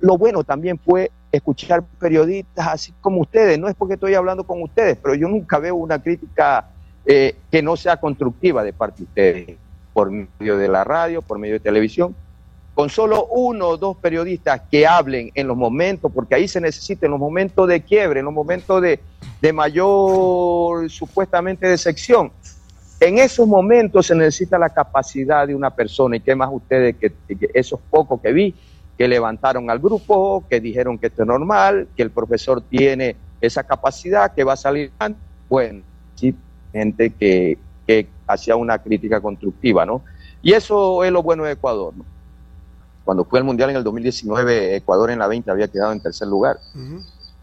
Lo 0.00 0.16
bueno 0.16 0.42
también 0.44 0.78
fue 0.78 1.10
escuchar 1.32 1.84
periodistas 1.98 2.66
así 2.68 2.92
como 3.00 3.20
ustedes. 3.20 3.58
No 3.58 3.68
es 3.68 3.74
porque 3.74 3.94
estoy 3.94 4.14
hablando 4.14 4.44
con 4.44 4.62
ustedes, 4.62 4.98
pero 5.00 5.14
yo 5.14 5.28
nunca 5.28 5.58
veo 5.58 5.76
una 5.76 6.00
crítica 6.02 6.68
eh, 7.06 7.36
que 7.50 7.62
no 7.62 7.76
sea 7.76 7.96
constructiva 7.96 8.62
de 8.62 8.72
parte 8.72 8.98
de 8.98 9.04
ustedes, 9.04 9.58
por 9.92 10.10
medio 10.10 10.56
de 10.56 10.68
la 10.68 10.84
radio, 10.84 11.22
por 11.22 11.38
medio 11.38 11.54
de 11.54 11.60
televisión. 11.60 12.14
Con 12.74 12.88
solo 12.88 13.26
uno 13.26 13.68
o 13.68 13.76
dos 13.76 13.96
periodistas 13.96 14.62
que 14.70 14.86
hablen 14.86 15.30
en 15.34 15.48
los 15.48 15.56
momentos, 15.56 16.10
porque 16.12 16.34
ahí 16.34 16.48
se 16.48 16.60
necesita, 16.60 17.06
en 17.06 17.12
los 17.12 17.20
momentos 17.20 17.68
de 17.68 17.82
quiebre, 17.82 18.20
en 18.20 18.26
los 18.26 18.34
momentos 18.34 18.80
de, 18.80 19.00
de 19.40 19.52
mayor 19.52 20.88
supuestamente 20.88 21.66
decepción. 21.66 22.30
En 23.00 23.18
esos 23.18 23.46
momentos 23.46 24.06
se 24.06 24.14
necesita 24.14 24.58
la 24.58 24.70
capacidad 24.70 25.46
de 25.46 25.54
una 25.54 25.70
persona, 25.70 26.16
y 26.16 26.20
qué 26.20 26.34
más 26.34 26.50
ustedes 26.52 26.96
que, 26.96 27.10
que 27.10 27.50
esos 27.54 27.80
pocos 27.90 28.20
que 28.20 28.32
vi, 28.32 28.54
que 29.00 29.08
levantaron 29.08 29.70
al 29.70 29.78
grupo, 29.78 30.44
que 30.46 30.60
dijeron 30.60 30.98
que 30.98 31.06
esto 31.06 31.22
es 31.22 31.26
normal, 31.26 31.88
que 31.96 32.02
el 32.02 32.10
profesor 32.10 32.60
tiene 32.60 33.16
esa 33.40 33.62
capacidad, 33.62 34.34
que 34.34 34.44
va 34.44 34.52
a 34.52 34.56
salir. 34.58 34.92
Bueno, 35.48 35.80
sí, 36.16 36.36
gente 36.70 37.08
que, 37.08 37.56
que 37.86 38.06
hacía 38.26 38.56
una 38.56 38.76
crítica 38.76 39.18
constructiva, 39.18 39.86
¿no? 39.86 40.02
Y 40.42 40.52
eso 40.52 41.02
es 41.02 41.10
lo 41.10 41.22
bueno 41.22 41.44
de 41.44 41.52
Ecuador, 41.52 41.94
¿no? 41.96 42.04
Cuando 43.02 43.24
fue 43.24 43.38
el 43.38 43.46
Mundial 43.46 43.70
en 43.70 43.76
el 43.76 43.84
2019, 43.84 44.76
Ecuador 44.76 45.10
en 45.10 45.20
la 45.20 45.28
20 45.28 45.50
había 45.50 45.68
quedado 45.68 45.92
en 45.92 46.00
tercer 46.00 46.28
lugar. 46.28 46.58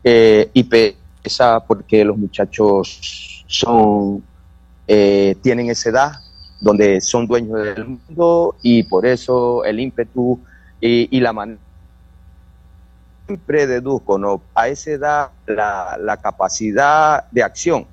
Eh, 0.03 0.51
y 0.53 0.63
pesa 0.63 1.59
porque 1.61 2.05
los 2.05 2.19
muchachos 2.19 3.43
son, 3.47 4.23
eh, 4.87 5.35
tienen 5.41 5.71
esa 5.71 5.89
edad 5.89 6.11
donde 6.61 7.01
son 7.01 7.25
dueños 7.25 7.63
del 7.63 7.87
mundo 7.87 8.57
y 8.61 8.83
por 8.83 9.07
eso 9.07 9.65
el 9.65 9.79
ímpetu 9.79 10.39
y, 10.81 11.19
la 11.19 11.33
manera 11.33 11.59
siempre 13.25 13.67
deduzco, 13.67 14.17
¿no? 14.17 14.41
A 14.55 14.69
esa 14.69 14.91
edad 14.91 15.29
la, 15.45 15.97
la, 15.99 16.17
capacidad 16.17 17.25
de 17.31 17.43
acción, 17.43 17.85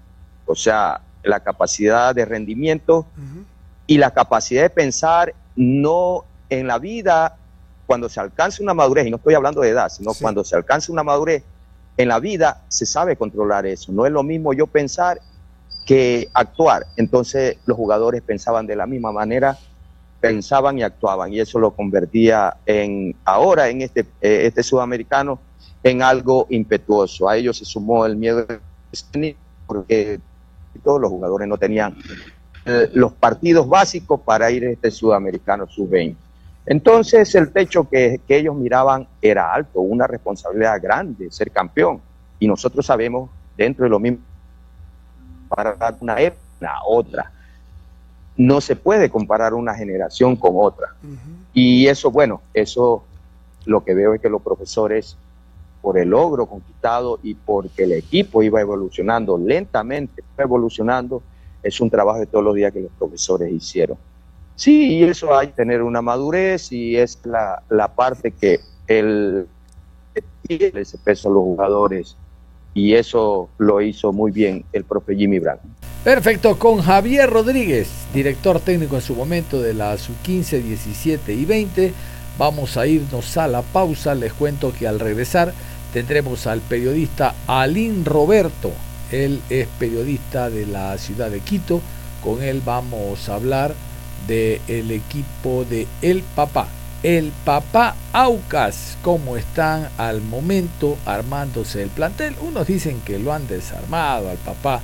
o 0.47 0.55
sea, 0.55 1.01
la 1.25 1.41
capacidad 1.41 2.15
de 2.15 2.25
rendimiento 2.25 3.07
y 3.87 3.99
la 3.99 4.13
capacidad 4.13 4.63
de 4.63 4.71
pensar 4.71 5.35
no 5.57 6.25
en 6.51 6.67
la 6.67 6.79
vida 6.79 7.37
cuando 7.87 8.09
se 8.09 8.21
alcanza 8.21 8.63
una 8.63 8.75
madurez, 8.75 9.07
y 9.07 9.11
no 9.11 9.17
estoy 9.17 9.35
hablando 9.35 9.61
de 9.61 9.71
edad, 9.71 9.89
sino 9.89 10.13
cuando 10.15 10.45
se 10.45 10.57
alcanza 10.57 10.93
una 10.93 11.03
madurez 11.03 11.43
en 11.97 12.09
la 12.09 12.19
vida, 12.19 12.63
se 12.69 12.87
sabe 12.87 13.17
controlar 13.17 13.67
eso. 13.67 13.93
No 13.93 14.07
es 14.07 14.13
lo 14.13 14.23
mismo 14.23 14.53
yo 14.53 14.67
pensar 14.67 15.21
que 15.87 16.29
actuar. 16.33 16.87
Entonces 16.97 17.59
los 17.67 17.77
jugadores 17.77 18.23
pensaban 18.23 18.67
de 18.67 18.77
la 18.77 18.87
misma 18.87 19.13
manera 19.13 19.59
pensaban 20.25 20.79
y 20.79 20.83
actuaban 20.83 21.35
y 21.35 21.41
eso 21.41 21.59
lo 21.59 21.73
convertía 21.73 22.57
en 22.65 23.15
ahora 23.27 23.69
en 23.69 23.83
este, 23.83 24.07
eh, 24.23 24.47
este 24.47 24.63
sudamericano 24.63 25.39
en 25.83 26.01
algo 26.01 26.47
impetuoso. 26.49 27.29
A 27.29 27.37
ellos 27.37 27.59
se 27.59 27.67
sumó 27.67 28.07
el 28.07 28.17
miedo 28.17 28.47
porque 29.67 30.19
todos 30.83 30.99
los 30.99 31.11
jugadores 31.11 31.47
no 31.47 31.59
tenían 31.59 31.95
eh, 32.65 32.89
los 32.95 33.13
partidos 33.13 33.69
básicos 33.69 34.19
para 34.23 34.51
ir 34.51 34.65
a 34.65 34.71
este 34.71 34.91
sudamericano 34.91 35.67
sub-20. 35.67 36.17
Entonces 36.65 37.35
el 37.35 37.53
techo 37.53 37.87
que, 37.87 38.19
que, 38.27 38.39
ellos 38.39 38.57
miraban 38.57 39.07
era 39.21 39.53
alto, 39.53 39.83
una 39.83 40.07
responsabilidad 40.07 40.81
grande, 40.81 41.31
ser 41.31 41.51
campeón. 41.51 42.01
Y 42.39 42.49
nosotros 42.49 42.87
sabemos, 42.87 43.29
dentro 43.59 43.85
de 43.85 43.91
lo 43.91 44.01
mismo, 44.01 44.21
para 45.51 45.77
una 46.01 46.19
época, 46.19 46.79
otra 46.87 47.34
no 48.37 48.61
se 48.61 48.77
puede 48.77 49.11
comparar 49.11 49.55
una 49.55 49.75
generación 49.75 50.37
con 50.37 50.53
otra. 50.55 50.95
Y 51.53 51.87
eso, 51.87 52.11
bueno, 52.11 52.43
eso 52.53 53.05
lo 53.65 53.85
que 53.85 53.95
veo 53.95 54.15
es 54.15 54.21
que 54.21 54.29
los 54.29 54.43
profesores, 54.43 55.17
por 55.81 55.99
el 55.99 56.11
logro 56.11 56.47
conquistado 56.47 57.21
y 57.23 57.35
porque 57.35 57.85
el 57.85 57.93
equipo 57.93 58.43
iba 58.43 58.61
evolucionando 58.61 59.39
lentamente, 59.39 60.25
evolucionando, 60.37 61.23
es 61.63 61.81
un 61.81 61.91
trabajo 61.91 62.19
de 62.19 62.27
todos 62.27 62.45
los 62.45 62.55
días 62.55 62.73
que 62.73 62.81
los 62.81 62.93
profesores 62.99 63.53
hicieron. 63.53 63.97
Sí, 64.57 64.99
y 64.99 65.05
eso 65.05 65.37
hay 65.37 65.49
que 65.49 65.55
tener 65.55 65.83
una 65.83 66.03
madurez 66.03 66.71
y 66.71 66.97
es 66.97 67.19
la, 67.25 67.63
la 67.69 67.89
parte 67.89 68.31
que 68.31 68.61
el, 68.87 69.49
tiene 70.43 70.81
ese 70.81 70.99
peso 70.99 71.29
a 71.29 71.33
los 71.33 71.43
jugadores 71.43 72.17
y 72.75 72.95
eso 72.95 73.49
lo 73.59 73.81
hizo 73.81 74.13
muy 74.13 74.33
bien 74.33 74.65
el 74.73 74.85
profe 74.85 75.15
Jimmy 75.15 75.39
Brown. 75.39 75.61
Perfecto, 76.03 76.59
con 76.59 76.83
Javier 76.83 77.31
Rodríguez, 77.31 77.89
director 78.13 78.61
técnico 78.61 78.97
en 78.97 79.03
su 79.03 79.15
momento 79.15 79.63
de 79.63 79.73
la 79.73 79.97
sub-15, 79.97 80.61
17 80.61 81.33
y 81.33 81.45
20. 81.45 81.95
Vamos 82.37 82.77
a 82.77 82.87
irnos 82.87 83.37
a 83.37 83.47
la 83.47 83.63
pausa. 83.63 84.15
Les 84.15 84.33
cuento 84.33 84.73
que 84.77 84.87
al 84.87 85.01
regresar 85.01 85.55
tendremos 85.93 86.47
al 86.47 86.61
periodista 86.61 87.35
Alín 87.47 88.05
Roberto. 88.05 88.73
Él 89.13 89.41
es 89.49 89.69
periodista 89.79 90.51
de 90.51 90.67
la 90.67 90.99
ciudad 90.99 91.31
de 91.31 91.41
Quito. 91.41 91.81
Con 92.23 92.43
él 92.43 92.61
vamos 92.65 93.29
a 93.29 93.37
hablar 93.37 93.75
del 94.27 94.61
el 94.67 94.91
equipo 94.91 95.65
de 95.65 95.87
El 96.03 96.23
Papá. 96.23 96.69
El 97.05 97.33
Papá 97.45 97.97
Aucas, 98.15 98.97
cómo 99.03 99.37
están 99.37 99.91
al 99.99 100.23
momento 100.23 100.97
armándose 101.05 101.83
el 101.83 101.91
plantel. 101.91 102.35
Unos 102.41 102.67
dicen 102.67 103.03
que 103.05 103.19
lo 103.19 103.35
han 103.35 103.47
desarmado 103.47 104.31
al 104.31 104.39
papá 104.39 104.81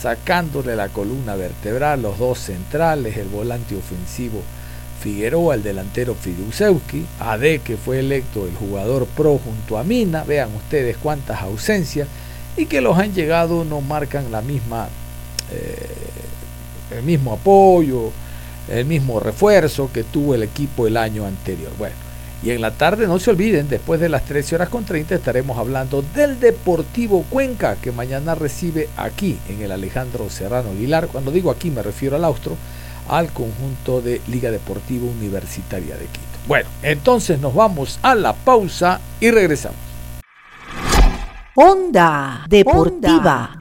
sacándole 0.00 0.76
la 0.76 0.90
columna 0.90 1.34
vertebral, 1.34 2.00
los 2.00 2.16
dos 2.16 2.38
centrales, 2.38 3.16
el 3.16 3.26
volante 3.26 3.74
ofensivo 3.74 4.40
Figueroa, 5.02 5.56
el 5.56 5.64
delantero 5.64 6.14
Fidusewski, 6.14 7.06
AD 7.18 7.58
que 7.64 7.76
fue 7.76 7.98
electo 7.98 8.46
el 8.46 8.54
jugador 8.54 9.06
pro 9.06 9.38
junto 9.38 9.76
a 9.76 9.82
Mina, 9.82 10.22
vean 10.22 10.54
ustedes 10.54 10.96
cuántas 10.96 11.42
ausencias, 11.42 12.06
y 12.56 12.66
que 12.66 12.82
los 12.82 12.96
han 12.96 13.14
llegado 13.14 13.64
no 13.64 13.80
marcan 13.80 14.30
la 14.30 14.42
misma, 14.42 14.86
eh, 15.50 15.88
el 16.96 17.02
mismo 17.02 17.32
apoyo, 17.32 18.12
el 18.68 18.84
mismo 18.84 19.20
refuerzo 19.20 19.90
que 19.92 20.04
tuvo 20.04 20.34
el 20.34 20.42
equipo 20.42 20.86
el 20.86 20.96
año 20.96 21.26
anterior. 21.26 21.70
Bueno, 21.78 21.94
y 22.42 22.50
en 22.50 22.60
la 22.60 22.72
tarde 22.72 23.06
no 23.06 23.18
se 23.18 23.30
olviden, 23.30 23.68
después 23.68 24.00
de 24.00 24.10
las 24.10 24.24
13 24.24 24.56
horas 24.56 24.68
con 24.68 24.84
30 24.84 25.14
estaremos 25.14 25.56
hablando 25.56 26.04
del 26.14 26.38
Deportivo 26.38 27.24
Cuenca, 27.30 27.76
que 27.76 27.90
mañana 27.90 28.34
recibe 28.34 28.88
aquí 28.96 29.38
en 29.48 29.62
el 29.62 29.72
Alejandro 29.72 30.28
Serrano 30.28 30.70
Aguilar. 30.70 31.08
Cuando 31.08 31.30
digo 31.30 31.50
aquí 31.50 31.70
me 31.70 31.82
refiero 31.82 32.16
al 32.16 32.24
Austro, 32.24 32.56
al 33.08 33.32
conjunto 33.32 34.02
de 34.02 34.20
Liga 34.28 34.50
Deportiva 34.50 35.06
Universitaria 35.06 35.96
de 35.96 36.06
Quito. 36.06 36.24
Bueno, 36.46 36.68
entonces 36.82 37.38
nos 37.40 37.54
vamos 37.54 37.98
a 38.02 38.14
la 38.14 38.34
pausa 38.34 39.00
y 39.20 39.30
regresamos. 39.30 39.78
Onda 41.54 42.44
Deportiva. 42.48 43.58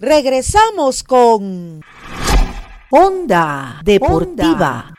Regresamos 0.00 1.04
con 1.04 1.82
Onda 2.92 3.80
Deportiva. 3.84 4.92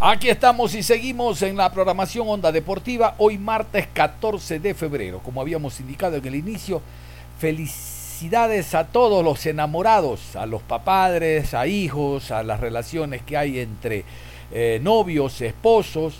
Aquí 0.00 0.28
estamos 0.28 0.74
y 0.74 0.82
seguimos 0.82 1.40
en 1.42 1.56
la 1.56 1.70
programación 1.70 2.28
Onda 2.28 2.50
Deportiva, 2.50 3.14
hoy 3.18 3.38
martes 3.38 3.86
14 3.92 4.58
de 4.58 4.74
febrero. 4.74 5.20
Como 5.20 5.40
habíamos 5.40 5.78
indicado 5.78 6.16
en 6.16 6.26
el 6.26 6.34
inicio, 6.34 6.82
felicidades 7.38 8.74
a 8.74 8.88
todos 8.88 9.24
los 9.24 9.46
enamorados, 9.46 10.34
a 10.34 10.46
los 10.46 10.60
papadres, 10.62 11.54
a 11.54 11.68
hijos, 11.68 12.32
a 12.32 12.42
las 12.42 12.58
relaciones 12.58 13.22
que 13.22 13.36
hay 13.36 13.60
entre 13.60 14.04
eh, 14.50 14.80
novios, 14.82 15.40
esposos. 15.40 16.16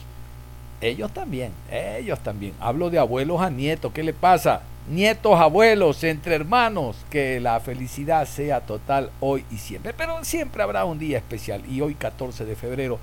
Ellos 0.80 1.12
también, 1.12 1.52
ellos 1.70 2.20
también. 2.20 2.54
Hablo 2.60 2.88
de 2.88 3.00
abuelos 3.00 3.40
a 3.40 3.50
nietos, 3.50 3.92
¿qué 3.92 4.04
le 4.04 4.12
pasa? 4.12 4.62
Nietos, 4.88 5.38
abuelos, 5.38 6.04
entre 6.04 6.36
hermanos, 6.36 6.96
que 7.10 7.40
la 7.40 7.58
felicidad 7.58 8.26
sea 8.26 8.60
total 8.60 9.10
hoy 9.20 9.44
y 9.50 9.56
siempre. 9.56 9.92
Pero 9.92 10.24
siempre 10.24 10.62
habrá 10.62 10.84
un 10.84 10.98
día 10.98 11.18
especial 11.18 11.62
y 11.68 11.80
hoy 11.80 11.94
14 11.94 12.44
de 12.44 12.54
febrero 12.54 12.98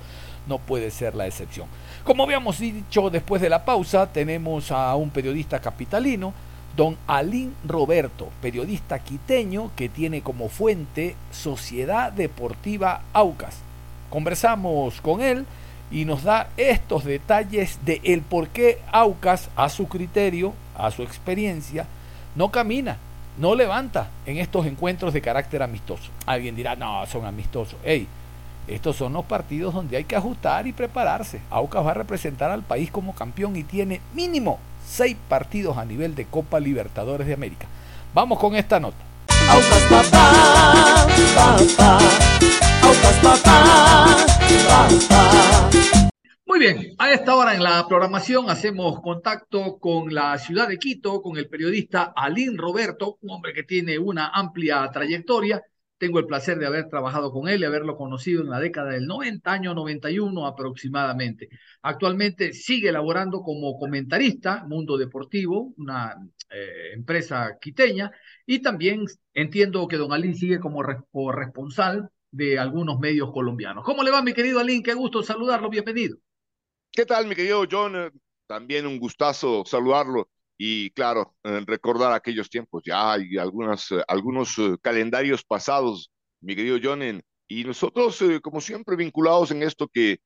no 0.48 0.58
puede 0.58 0.90
ser 0.90 1.14
la 1.14 1.26
excepción. 1.26 1.68
Como 2.02 2.22
habíamos 2.22 2.58
dicho 2.58 3.10
después 3.10 3.42
de 3.42 3.50
la 3.50 3.64
pausa, 3.64 4.06
tenemos 4.06 4.72
a 4.72 4.94
un 4.96 5.10
periodista 5.10 5.60
capitalino, 5.60 6.32
don 6.76 6.96
Alín 7.06 7.54
Roberto, 7.66 8.30
periodista 8.40 8.98
quiteño 9.00 9.70
que 9.76 9.88
tiene 9.88 10.22
como 10.22 10.48
fuente 10.48 11.14
Sociedad 11.30 12.10
Deportiva 12.10 13.02
Aucas. 13.12 13.58
Conversamos 14.08 15.00
con 15.00 15.20
él 15.20 15.44
y 15.90 16.04
nos 16.04 16.24
da 16.24 16.48
estos 16.56 17.04
detalles 17.04 17.78
de 17.84 18.00
el 18.04 18.22
por 18.22 18.48
qué 18.48 18.80
Aucas, 18.92 19.48
a 19.56 19.68
su 19.68 19.88
criterio, 19.88 20.52
a 20.76 20.90
su 20.90 21.02
experiencia, 21.02 21.86
no 22.34 22.50
camina, 22.50 22.96
no 23.38 23.54
levanta 23.54 24.08
en 24.26 24.38
estos 24.38 24.66
encuentros 24.66 25.12
de 25.12 25.20
carácter 25.20 25.62
amistoso. 25.62 26.10
Alguien 26.26 26.56
dirá, 26.56 26.76
no, 26.76 27.06
son 27.06 27.24
amistosos. 27.24 27.76
Ey, 27.84 28.06
estos 28.68 28.96
son 28.96 29.12
los 29.12 29.24
partidos 29.24 29.74
donde 29.74 29.96
hay 29.96 30.04
que 30.04 30.16
ajustar 30.16 30.66
y 30.66 30.72
prepararse. 30.72 31.40
Aucas 31.50 31.86
va 31.86 31.92
a 31.92 31.94
representar 31.94 32.50
al 32.50 32.62
país 32.62 32.90
como 32.90 33.14
campeón 33.14 33.56
y 33.56 33.62
tiene 33.62 34.00
mínimo 34.14 34.58
seis 34.86 35.16
partidos 35.28 35.78
a 35.78 35.84
nivel 35.84 36.14
de 36.14 36.24
Copa 36.26 36.58
Libertadores 36.58 37.26
de 37.26 37.34
América. 37.34 37.66
Vamos 38.12 38.38
con 38.38 38.56
esta 38.56 38.80
nota. 38.80 38.96
Papá, 39.46 39.58
papá, 41.62 41.98
papá. 43.22 44.35
Muy 46.46 46.58
bien, 46.58 46.94
a 46.98 47.12
esta 47.12 47.34
hora 47.34 47.54
en 47.54 47.62
la 47.62 47.86
programación 47.88 48.48
hacemos 48.50 49.00
contacto 49.00 49.78
con 49.78 50.14
la 50.14 50.38
ciudad 50.38 50.68
de 50.68 50.78
Quito, 50.78 51.20
con 51.20 51.36
el 51.36 51.48
periodista 51.48 52.12
Alín 52.14 52.56
Roberto, 52.56 53.18
un 53.20 53.30
hombre 53.30 53.52
que 53.52 53.62
tiene 53.62 53.98
una 53.98 54.28
amplia 54.28 54.88
trayectoria 54.92 55.62
tengo 55.98 56.18
el 56.18 56.26
placer 56.26 56.58
de 56.58 56.66
haber 56.66 56.88
trabajado 56.88 57.32
con 57.32 57.48
él 57.48 57.60
y 57.60 57.64
haberlo 57.64 57.96
conocido 57.96 58.42
en 58.42 58.50
la 58.50 58.60
década 58.60 58.92
del 58.92 59.06
90, 59.06 59.50
año 59.50 59.74
91 59.74 60.46
aproximadamente. 60.46 61.48
Actualmente 61.82 62.52
sigue 62.52 62.90
elaborando 62.90 63.40
como 63.40 63.78
comentarista, 63.78 64.64
Mundo 64.66 64.98
Deportivo, 64.98 65.72
una 65.78 66.14
eh, 66.50 66.92
empresa 66.94 67.56
quiteña, 67.60 68.10
y 68.44 68.60
también 68.60 69.04
entiendo 69.32 69.88
que 69.88 69.96
don 69.96 70.12
Alín 70.12 70.34
sigue 70.34 70.60
como 70.60 70.82
corresponsal 71.10 72.10
de 72.36 72.58
algunos 72.58 72.98
medios 72.98 73.32
colombianos. 73.32 73.84
¿Cómo 73.84 74.02
le 74.02 74.10
va, 74.10 74.22
mi 74.22 74.34
querido 74.34 74.60
Alín? 74.60 74.82
Qué 74.82 74.92
gusto 74.92 75.22
saludarlo, 75.22 75.70
bienvenido. 75.70 76.18
¿Qué 76.92 77.06
tal, 77.06 77.26
mi 77.26 77.34
querido 77.34 77.64
John? 77.70 78.12
También 78.46 78.86
un 78.86 78.98
gustazo 78.98 79.64
saludarlo 79.64 80.28
y 80.58 80.90
claro, 80.90 81.34
eh, 81.44 81.62
recordar 81.66 82.12
aquellos 82.12 82.48
tiempos, 82.48 82.82
ya 82.84 83.12
hay 83.12 83.36
algunas, 83.38 83.90
eh, 83.90 84.02
algunos 84.08 84.58
eh, 84.58 84.76
calendarios 84.80 85.44
pasados, 85.44 86.10
mi 86.40 86.54
querido 86.54 86.78
John, 86.82 87.22
y 87.48 87.64
nosotros, 87.64 88.22
como 88.42 88.60
siempre, 88.60 88.96
vinculados 88.96 89.50
en 89.50 89.62
esto 89.62 89.88
que 89.88 90.18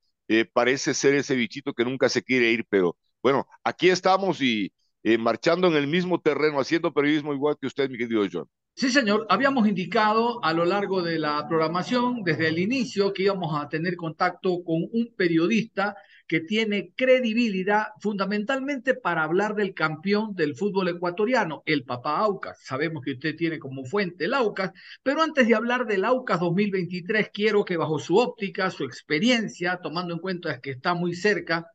parece 0.53 0.95
ser 0.95 1.15
ese 1.15 1.35
bichito 1.35 1.75
que 1.75 1.85
nunca 1.85 2.09
se 2.09 2.23
quiere 2.23 2.51
ir, 2.51 2.65
pero 2.69 2.97
bueno, 3.23 3.47
aquí 3.65 3.91
estamos 3.91 4.41
y 4.41 4.73
marchando 5.19 5.69
en 5.69 5.75
el 5.75 5.87
mismo 5.87 6.21
terreno, 6.21 6.61
haciendo 6.61 6.95
periodismo 6.95 7.35
igual 7.35 7.57
que 7.61 7.67
usted, 7.67 7.91
mi 7.91 7.99
querido 7.99 8.25
John. 8.31 8.49
Sí, 8.81 8.89
señor. 8.91 9.27
Habíamos 9.29 9.69
indicado 9.69 10.43
a 10.43 10.55
lo 10.55 10.65
largo 10.65 11.03
de 11.03 11.19
la 11.19 11.47
programación, 11.47 12.23
desde 12.25 12.49
el 12.49 12.59
inicio, 12.59 13.13
que 13.13 13.25
íbamos 13.25 13.55
a 13.55 13.69
tener 13.69 13.95
contacto 13.95 14.65
con 14.65 14.89
un 14.93 15.13
periodista 15.15 15.95
que 16.27 16.41
tiene 16.41 16.95
credibilidad 16.97 17.89
fundamentalmente 18.01 18.95
para 18.95 19.23
hablar 19.25 19.55
del 19.55 19.75
campeón 19.75 20.35
del 20.35 20.57
fútbol 20.57 20.89
ecuatoriano, 20.89 21.63
el 21.67 21.85
Papá 21.85 22.21
Aucas. 22.21 22.59
Sabemos 22.65 23.03
que 23.05 23.13
usted 23.13 23.37
tiene 23.37 23.59
como 23.59 23.85
fuente 23.85 24.25
el 24.25 24.33
Aucas, 24.33 24.73
pero 25.03 25.21
antes 25.21 25.47
de 25.47 25.55
hablar 25.55 25.85
del 25.87 26.07
Aucas 26.07 26.41
2023, 26.41 27.29
quiero 27.35 27.67
que 27.67 27.77
bajo 27.77 27.99
su 27.99 28.17
óptica, 28.17 28.71
su 28.71 28.85
experiencia, 28.85 29.79
tomando 29.83 30.15
en 30.15 30.21
cuenta 30.21 30.59
que 30.63 30.71
está 30.71 30.95
muy 30.95 31.15
cerca, 31.15 31.67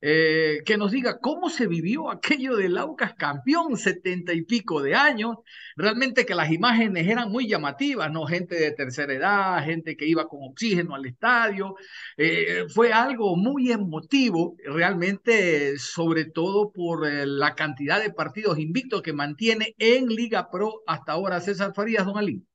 eh, 0.00 0.62
que 0.64 0.76
nos 0.76 0.92
diga 0.92 1.18
cómo 1.20 1.48
se 1.48 1.66
vivió 1.66 2.10
aquello 2.10 2.56
del 2.56 2.76
Aucas 2.78 3.14
campeón, 3.14 3.76
setenta 3.76 4.32
y 4.32 4.42
pico 4.42 4.82
de 4.82 4.94
años. 4.94 5.36
Realmente 5.76 6.26
que 6.26 6.34
las 6.34 6.50
imágenes 6.50 7.06
eran 7.06 7.30
muy 7.30 7.48
llamativas, 7.48 8.10
¿no? 8.10 8.26
Gente 8.26 8.56
de 8.56 8.72
tercera 8.72 9.12
edad, 9.14 9.64
gente 9.64 9.96
que 9.96 10.06
iba 10.06 10.28
con 10.28 10.40
oxígeno 10.42 10.94
al 10.94 11.06
estadio. 11.06 11.76
Eh, 12.16 12.64
fue 12.74 12.92
algo 12.92 13.36
muy 13.36 13.72
emotivo, 13.72 14.56
realmente, 14.64 15.78
sobre 15.78 16.26
todo 16.26 16.70
por 16.72 17.06
eh, 17.06 17.26
la 17.26 17.54
cantidad 17.54 18.00
de 18.00 18.12
partidos 18.12 18.58
invictos 18.58 19.02
que 19.02 19.12
mantiene 19.12 19.74
en 19.78 20.08
Liga 20.08 20.50
Pro 20.50 20.82
hasta 20.86 21.12
ahora 21.12 21.40
César 21.40 21.72
Farías, 21.74 22.06
don 22.06 22.18
Alín. 22.18 22.46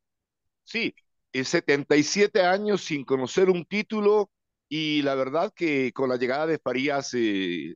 Sí, 0.63 0.93
77 1.33 2.41
años 2.43 2.81
sin 2.81 3.05
conocer 3.05 3.49
un 3.49 3.65
título 3.65 4.29
y 4.71 5.01
la 5.03 5.15
verdad 5.15 5.51
que 5.55 5.91
con 5.93 6.09
la 6.09 6.17
llegada 6.17 6.47
de 6.47 6.59
Farías, 6.59 7.11
eh, 7.15 7.75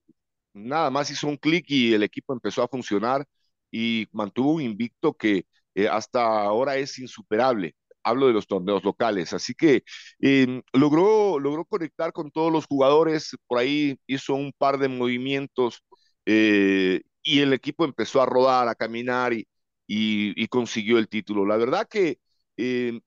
nada 0.53 0.89
más 0.91 1.11
hizo 1.11 1.27
un 1.27 1.37
clic 1.37 1.65
y 1.69 1.93
el 1.93 2.03
equipo 2.03 2.33
empezó 2.33 2.63
a 2.63 2.69
funcionar 2.69 3.25
y 3.71 4.07
mantuvo 4.13 4.53
un 4.53 4.61
invicto 4.63 5.13
que 5.15 5.45
eh, 5.75 5.87
hasta 5.89 6.23
ahora 6.43 6.77
es 6.77 6.99
insuperable. 6.99 7.75
Hablo 8.03 8.27
de 8.27 8.33
los 8.33 8.47
torneos 8.47 8.83
locales. 8.85 9.33
Así 9.33 9.53
que 9.55 9.83
em, 10.19 10.61
logró, 10.73 11.39
logró 11.39 11.65
conectar 11.65 12.13
con 12.13 12.31
todos 12.31 12.51
los 12.53 12.65
jugadores. 12.67 13.35
Por 13.47 13.59
ahí 13.59 13.99
hizo 14.07 14.35
un 14.35 14.53
par 14.57 14.77
de 14.79 14.87
movimientos 14.89 15.83
eh, 16.25 17.01
y 17.23 17.41
el 17.41 17.53
equipo 17.53 17.85
empezó 17.85 18.21
a 18.21 18.25
rodar, 18.27 18.67
a 18.69 18.75
caminar 18.75 19.33
y, 19.33 19.47
y 19.87 20.47
consiguió 20.47 20.97
el 20.99 21.09
título. 21.09 21.45
La 21.45 21.57
verdad 21.57 21.87
que 21.89 22.19
em, 22.57 23.01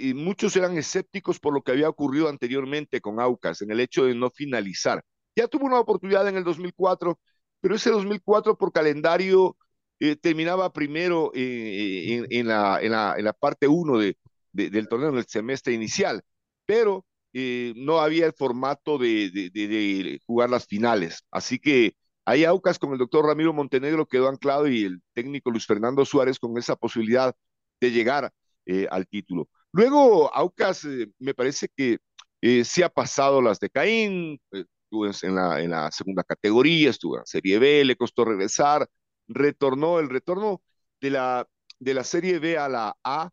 y 0.00 0.14
muchos 0.14 0.56
eran 0.56 0.76
escépticos 0.78 1.38
por 1.38 1.54
lo 1.54 1.62
que 1.62 1.72
había 1.72 1.88
ocurrido 1.88 2.28
anteriormente 2.28 3.00
con 3.00 3.20
Aucas, 3.20 3.62
en 3.62 3.70
el 3.70 3.80
hecho 3.80 4.04
de 4.04 4.14
no 4.14 4.30
finalizar. 4.30 5.02
Ya 5.36 5.48
tuvo 5.48 5.66
una 5.66 5.80
oportunidad 5.80 6.26
en 6.28 6.36
el 6.36 6.44
2004, 6.44 7.18
pero 7.60 7.74
ese 7.74 7.90
2004 7.90 8.56
por 8.56 8.72
calendario 8.72 9.56
eh, 10.00 10.16
terminaba 10.16 10.72
primero 10.72 11.30
eh, 11.34 12.24
en, 12.30 12.48
la, 12.48 12.80
en, 12.80 12.92
la, 12.92 13.32
parte 13.38 13.68
1 13.68 13.98
de, 13.98 14.16
del 14.52 14.88
torneo, 14.88 15.10
en 15.10 15.18
el 15.18 15.26
semestre 15.26 15.74
inicial, 15.74 16.22
pero 16.64 17.04
eh, 17.32 17.74
no 17.76 18.00
había 18.00 18.26
el 18.26 18.32
formato 18.32 18.98
de, 18.98 20.20
jugar 20.26 20.50
las 20.50 20.66
finales. 20.66 21.24
Así 21.30 21.58
que 21.58 21.94
ahí 22.24 22.44
Aucas 22.44 22.78
con 22.78 22.92
el 22.92 22.98
doctor 22.98 23.26
Ramiro 23.26 23.52
Montenegro 23.52 24.06
quedó 24.06 24.28
anclado 24.28 24.68
y 24.68 24.84
el 24.84 25.02
técnico 25.12 25.50
Luis 25.50 25.66
Fernando 25.66 26.04
Suárez 26.04 26.38
con 26.38 26.56
esa 26.58 26.76
posibilidad 26.76 27.34
de 27.80 27.90
llegar 27.90 28.32
al 28.90 29.06
título. 29.06 29.48
Luego, 29.72 30.34
Aucas 30.34 30.84
eh, 30.84 31.08
me 31.18 31.34
parece 31.34 31.68
que 31.76 31.98
eh, 32.40 32.64
sí 32.64 32.82
ha 32.82 32.88
pasado 32.88 33.40
las 33.42 33.60
de 33.60 33.70
Caín, 33.70 34.40
eh, 34.52 34.64
estuvo 34.84 35.06
en 35.06 35.34
la, 35.34 35.60
la 35.60 35.92
segunda 35.92 36.24
categoría, 36.24 36.90
estuvo 36.90 37.18
en 37.18 37.26
Serie 37.26 37.58
B, 37.58 37.84
le 37.84 37.96
costó 37.96 38.24
regresar, 38.24 38.88
retornó, 39.28 40.00
el 40.00 40.08
retorno 40.10 40.62
de 41.00 41.10
la, 41.10 41.46
de 41.78 41.94
la 41.94 42.04
Serie 42.04 42.38
B 42.40 42.58
a 42.58 42.68
la 42.68 42.96
A 43.04 43.30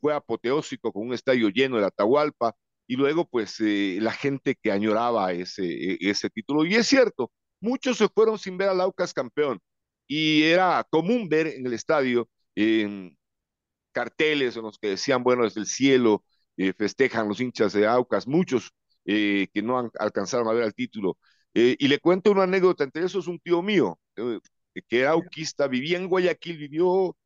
fue 0.00 0.12
apoteósico 0.12 0.92
con 0.92 1.06
un 1.06 1.14
estadio 1.14 1.48
lleno 1.48 1.78
de 1.78 1.86
Atahualpa 1.86 2.54
y 2.86 2.96
luego 2.96 3.26
pues 3.26 3.56
la 3.58 4.12
gente 4.12 4.54
que 4.54 4.70
añoraba 4.70 5.32
ese, 5.32 5.96
ese 6.00 6.28
título. 6.28 6.66
Y 6.66 6.74
es 6.74 6.86
cierto, 6.88 7.32
muchos 7.60 7.96
se 7.96 8.08
fueron 8.10 8.38
sin 8.38 8.58
ver 8.58 8.68
al 8.68 8.82
Aucas 8.82 9.14
campeón 9.14 9.58
y 10.06 10.42
era 10.42 10.84
común 10.90 11.26
ver 11.30 11.46
en 11.46 11.66
el 11.66 11.72
estadio 11.72 12.28
carteles 13.92 14.56
en 14.56 14.62
los 14.62 14.78
que 14.78 14.88
decían, 14.88 15.22
bueno, 15.22 15.44
desde 15.44 15.60
el 15.60 15.66
cielo 15.66 16.24
eh, 16.56 16.72
festejan 16.74 17.28
los 17.28 17.40
hinchas 17.40 17.72
de 17.72 17.86
Aucas, 17.86 18.26
muchos 18.26 18.72
eh, 19.04 19.48
que 19.52 19.62
no 19.62 19.78
han, 19.78 19.90
alcanzaron 19.98 20.48
a 20.48 20.52
ver 20.52 20.64
el 20.64 20.74
título. 20.74 21.18
Eh, 21.54 21.76
y 21.78 21.88
le 21.88 21.98
cuento 21.98 22.30
una 22.30 22.44
anécdota, 22.44 22.84
entre 22.84 23.04
esos 23.04 23.26
un 23.26 23.38
tío 23.38 23.62
mío, 23.62 23.98
que 24.14 25.00
era 25.00 25.10
auquista, 25.10 25.66
vivía 25.68 25.98
en 25.98 26.08
Guayaquil, 26.08 26.58
vivió 26.58 27.16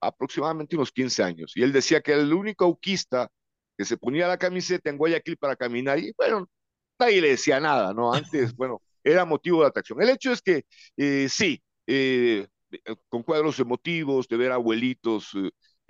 aproximadamente 0.00 0.76
unos 0.76 0.92
15 0.92 1.22
años, 1.22 1.52
y 1.54 1.62
él 1.62 1.72
decía 1.72 2.00
que 2.00 2.12
era 2.12 2.22
el 2.22 2.32
único 2.32 2.64
auquista 2.64 3.30
que 3.76 3.84
se 3.84 3.96
ponía 3.96 4.28
la 4.28 4.38
camiseta 4.38 4.90
en 4.90 4.98
Guayaquil 4.98 5.36
para 5.36 5.56
caminar, 5.56 5.98
y 5.98 6.12
bueno, 6.16 6.48
nadie 6.98 7.20
le 7.20 7.30
decía 7.30 7.60
nada, 7.60 7.94
¿no? 7.94 8.12
Antes, 8.12 8.54
bueno, 8.56 8.82
era 9.04 9.24
motivo 9.24 9.62
de 9.62 9.68
atracción. 9.68 10.02
El 10.02 10.10
hecho 10.10 10.32
es 10.32 10.42
que 10.42 10.64
sí, 11.28 11.62
con 13.08 13.22
cuadros 13.22 13.58
emotivos, 13.60 14.28
de 14.28 14.36
ver 14.36 14.52
abuelitos 14.52 15.32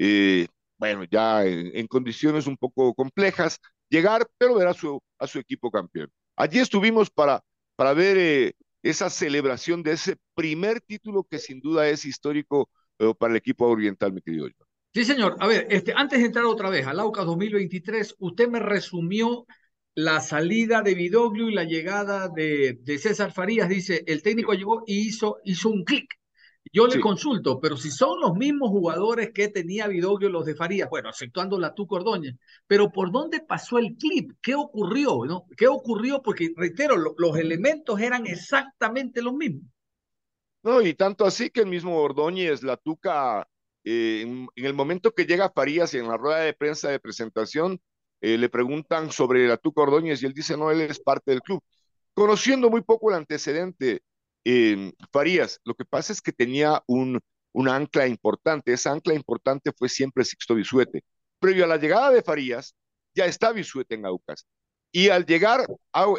eh, 0.02 0.46
bueno, 0.78 1.04
ya 1.04 1.44
en, 1.44 1.86
condiciones 1.86 2.46
un 2.46 2.56
poco 2.56 2.94
complejas, 2.94 3.60
llegar, 3.90 4.26
pero 4.38 4.54
ver 4.54 4.66
a 4.68 4.72
su, 4.74 4.98
a 5.18 5.26
su 5.26 5.38
equipo 5.38 5.70
campeón. 5.70 6.10
Allí 6.36 6.58
estuvimos 6.58 7.10
para, 7.10 7.42
para 7.76 7.92
ver 7.92 8.16
eh, 8.16 8.54
esa 8.82 9.10
celebración 9.10 9.82
de 9.82 9.92
ese 9.92 10.16
primer 10.34 10.80
título 10.80 11.24
que 11.24 11.38
sin 11.38 11.60
duda 11.60 11.86
es 11.86 12.06
histórico 12.06 12.70
eh, 12.98 13.12
para 13.18 13.32
el 13.32 13.36
equipo 13.36 13.66
oriental, 13.66 14.14
mi 14.14 14.22
querido 14.22 14.48
Sí, 14.94 15.04
señor. 15.04 15.36
A 15.38 15.46
ver, 15.46 15.66
este, 15.68 15.92
antes 15.94 16.18
de 16.18 16.26
entrar 16.26 16.46
otra 16.46 16.70
vez 16.70 16.86
al 16.86 16.98
AUCA 16.98 17.24
2023, 17.24 18.16
usted 18.20 18.48
me 18.48 18.58
resumió 18.58 19.46
la 19.94 20.20
salida 20.20 20.80
de 20.80 20.94
Vidoglio 20.94 21.50
y 21.50 21.54
la 21.54 21.64
llegada 21.64 22.28
de, 22.28 22.78
de 22.80 22.98
César 22.98 23.32
Farías. 23.32 23.68
Dice, 23.68 24.02
el 24.06 24.22
técnico 24.22 24.54
llegó 24.54 24.82
y 24.86 25.08
hizo, 25.08 25.40
hizo 25.44 25.68
un 25.68 25.84
clic 25.84 26.19
yo 26.72 26.86
le 26.86 27.00
consulto, 27.00 27.58
pero 27.60 27.76
si 27.76 27.90
son 27.90 28.20
los 28.20 28.34
mismos 28.34 28.70
jugadores 28.70 29.30
que 29.32 29.48
tenía 29.48 29.88
Vidoglio 29.88 30.28
los 30.28 30.44
de 30.44 30.54
Farías, 30.54 30.88
bueno, 30.88 31.08
aceptando 31.08 31.58
la 31.58 31.74
tu 31.74 31.86
Ordóñez, 31.88 32.36
pero 32.66 32.90
¿por 32.90 33.10
dónde 33.10 33.40
pasó 33.40 33.78
el 33.78 33.96
clip? 33.96 34.32
¿Qué 34.40 34.54
ocurrió? 34.54 35.24
No? 35.24 35.46
¿Qué 35.56 35.66
ocurrió? 35.66 36.22
Porque, 36.22 36.52
reitero, 36.56 36.96
los 36.96 37.36
elementos 37.36 38.00
eran 38.00 38.26
exactamente 38.26 39.20
los 39.20 39.34
mismos. 39.34 39.62
No, 40.62 40.80
y 40.82 40.94
tanto 40.94 41.24
así 41.24 41.50
que 41.50 41.60
el 41.60 41.66
mismo 41.66 41.96
Ordóñez, 41.96 42.62
la 42.62 42.76
Tuca, 42.76 43.48
eh, 43.82 44.22
en, 44.22 44.48
el 44.54 44.74
momento 44.74 45.12
que 45.12 45.24
llega 45.24 45.50
Farías 45.50 45.94
y 45.94 45.98
en 45.98 46.08
la 46.08 46.18
rueda 46.18 46.40
de 46.40 46.52
prensa 46.52 46.90
de 46.90 47.00
presentación, 47.00 47.80
eh, 48.20 48.36
le 48.36 48.48
preguntan 48.50 49.10
sobre 49.10 49.48
la 49.48 49.56
Tuca 49.56 49.82
Ordóñez 49.82 50.22
y 50.22 50.26
él 50.26 50.34
dice, 50.34 50.56
no, 50.56 50.70
él 50.70 50.82
es 50.82 51.00
parte 51.00 51.30
del 51.30 51.40
club. 51.40 51.62
Conociendo 52.12 52.68
muy 52.68 52.82
poco 52.82 53.10
el 53.10 53.16
antecedente 53.16 54.02
Farías, 55.12 55.60
lo 55.64 55.74
que 55.74 55.84
pasa 55.84 56.12
es 56.12 56.20
que 56.20 56.32
tenía 56.32 56.82
un, 56.86 57.20
ancla 57.68 58.06
importante. 58.06 58.72
Esa 58.72 58.92
ancla 58.92 59.14
importante 59.14 59.72
fue 59.76 59.88
siempre 59.88 60.24
Sixto 60.24 60.54
Bisuete. 60.54 61.04
Previo 61.38 61.64
a 61.64 61.68
la 61.68 61.76
llegada 61.76 62.10
de 62.10 62.22
Farías, 62.22 62.74
ya 63.14 63.26
está 63.26 63.52
Bisuete 63.52 63.94
en 63.94 64.06
Aucas. 64.06 64.46
Y 64.92 65.08
al 65.08 65.24
llegar, 65.24 65.66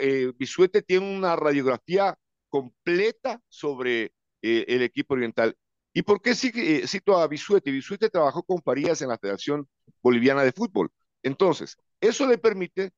eh, 0.02 0.32
Bisuete 0.38 0.82
tiene 0.82 1.18
una 1.18 1.36
radiografía 1.36 2.18
completa 2.50 3.42
sobre 3.50 4.14
eh, 4.42 4.66
el 4.68 4.82
equipo 4.82 5.14
oriental. 5.14 5.56
¿Y 5.94 6.04
por 6.04 6.22
qué 6.22 6.32
eh, 6.32 6.88
cito 6.88 7.18
a 7.18 7.28
Bisuete? 7.28 7.72
Bisuete 7.72 8.10
trabajó 8.10 8.44
con 8.44 8.62
Farías 8.62 9.02
en 9.02 9.10
la 9.10 9.18
Federación 9.18 9.68
Boliviana 10.02 10.44
de 10.44 10.54
Fútbol. 10.54 10.90
Entonces, 11.24 11.78
eso 12.00 12.28
le 12.28 12.38
permite 12.38 12.92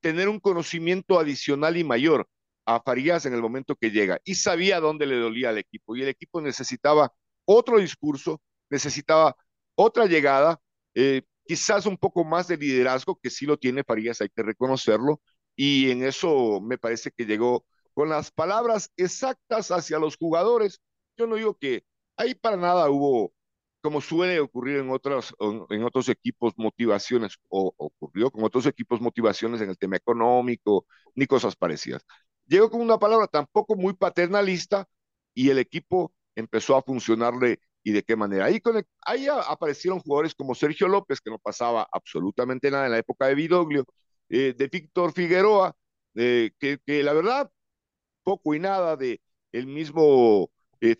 tener 0.00 0.30
un 0.30 0.40
conocimiento 0.40 1.18
adicional 1.18 1.76
y 1.76 1.84
mayor 1.84 2.26
a 2.64 2.80
Farías 2.80 3.26
en 3.26 3.34
el 3.34 3.42
momento 3.42 3.76
que 3.76 3.90
llega 3.90 4.20
y 4.24 4.34
sabía 4.36 4.80
dónde 4.80 5.06
le 5.06 5.16
dolía 5.16 5.50
al 5.50 5.58
equipo 5.58 5.96
y 5.96 6.02
el 6.02 6.08
equipo 6.08 6.40
necesitaba 6.40 7.12
otro 7.44 7.78
discurso, 7.78 8.40
necesitaba 8.70 9.36
otra 9.74 10.06
llegada, 10.06 10.60
eh, 10.94 11.22
quizás 11.44 11.86
un 11.86 11.96
poco 11.96 12.24
más 12.24 12.48
de 12.48 12.56
liderazgo, 12.56 13.18
que 13.20 13.30
sí 13.30 13.46
lo 13.46 13.56
tiene 13.58 13.84
Farías, 13.84 14.20
hay 14.20 14.28
que 14.28 14.42
reconocerlo, 14.42 15.20
y 15.56 15.90
en 15.90 16.04
eso 16.04 16.60
me 16.60 16.78
parece 16.78 17.10
que 17.10 17.26
llegó 17.26 17.64
con 17.94 18.08
las 18.08 18.30
palabras 18.30 18.90
exactas 18.96 19.70
hacia 19.70 19.98
los 19.98 20.16
jugadores. 20.16 20.80
Yo 21.16 21.26
no 21.26 21.36
digo 21.36 21.56
que 21.58 21.84
ahí 22.16 22.34
para 22.34 22.56
nada 22.56 22.88
hubo, 22.90 23.32
como 23.82 24.00
suele 24.00 24.40
ocurrir 24.40 24.78
en 24.78 24.90
otros, 24.90 25.34
en 25.70 25.84
otros 25.84 26.08
equipos, 26.08 26.54
motivaciones, 26.56 27.36
o 27.48 27.74
ocurrió 27.76 28.30
con 28.30 28.44
otros 28.44 28.66
equipos, 28.66 29.00
motivaciones 29.00 29.60
en 29.60 29.70
el 29.70 29.78
tema 29.78 29.96
económico, 29.96 30.86
ni 31.14 31.26
cosas 31.26 31.56
parecidas. 31.56 32.02
Llegó 32.50 32.68
con 32.68 32.80
una 32.80 32.98
palabra 32.98 33.28
tampoco 33.28 33.76
muy 33.76 33.92
paternalista 33.94 34.88
y 35.34 35.50
el 35.50 35.58
equipo 35.58 36.12
empezó 36.34 36.76
a 36.76 36.82
funcionarle 36.82 37.60
y 37.84 37.92
de 37.92 38.02
qué 38.02 38.16
manera. 38.16 38.46
Ahí, 38.46 39.26
aparecieron 39.46 40.00
jugadores 40.00 40.34
como 40.34 40.56
Sergio 40.56 40.88
López, 40.88 41.20
que 41.20 41.30
no 41.30 41.38
pasaba 41.38 41.88
absolutamente 41.92 42.68
nada 42.68 42.86
en 42.86 42.90
la 42.90 42.98
época 42.98 43.28
de 43.28 43.36
Vidoglio, 43.36 43.84
eh, 44.28 44.52
de 44.58 44.66
Víctor 44.66 45.12
Figueroa, 45.12 45.76
que, 46.12 46.80
la 46.86 47.12
verdad, 47.12 47.48
poco 48.24 48.52
y 48.52 48.58
nada 48.58 48.96
de 48.96 49.20
el 49.52 49.68
mismo 49.68 50.50
eh, 50.80 50.96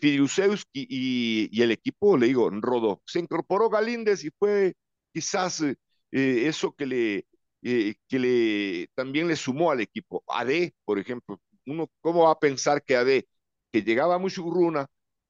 y, 0.71 1.61
el 1.61 1.71
equipo, 1.71 2.17
le 2.17 2.27
digo, 2.27 2.49
rodó. 2.49 3.01
Se 3.05 3.19
incorporó 3.19 3.69
Galíndez 3.69 4.23
y 4.23 4.29
fue 4.39 4.75
quizás 5.13 5.61
eh, 5.61 5.75
eso 6.11 6.73
que 6.77 6.85
le 6.85 7.25
eh, 7.63 7.95
que 8.07 8.19
le, 8.19 8.87
también 8.95 9.27
le 9.27 9.35
sumó 9.35 9.71
al 9.71 9.81
equipo. 9.81 10.23
AD, 10.27 10.71
por 10.83 10.99
ejemplo, 10.99 11.39
uno, 11.65 11.89
¿cómo 12.01 12.23
va 12.23 12.31
a 12.31 12.39
pensar 12.39 12.83
que 12.83 12.95
AD, 12.95 13.23
que 13.71 13.83
llegaba 13.83 14.17
muy 14.17 14.25
Mushurruna, 14.25 14.87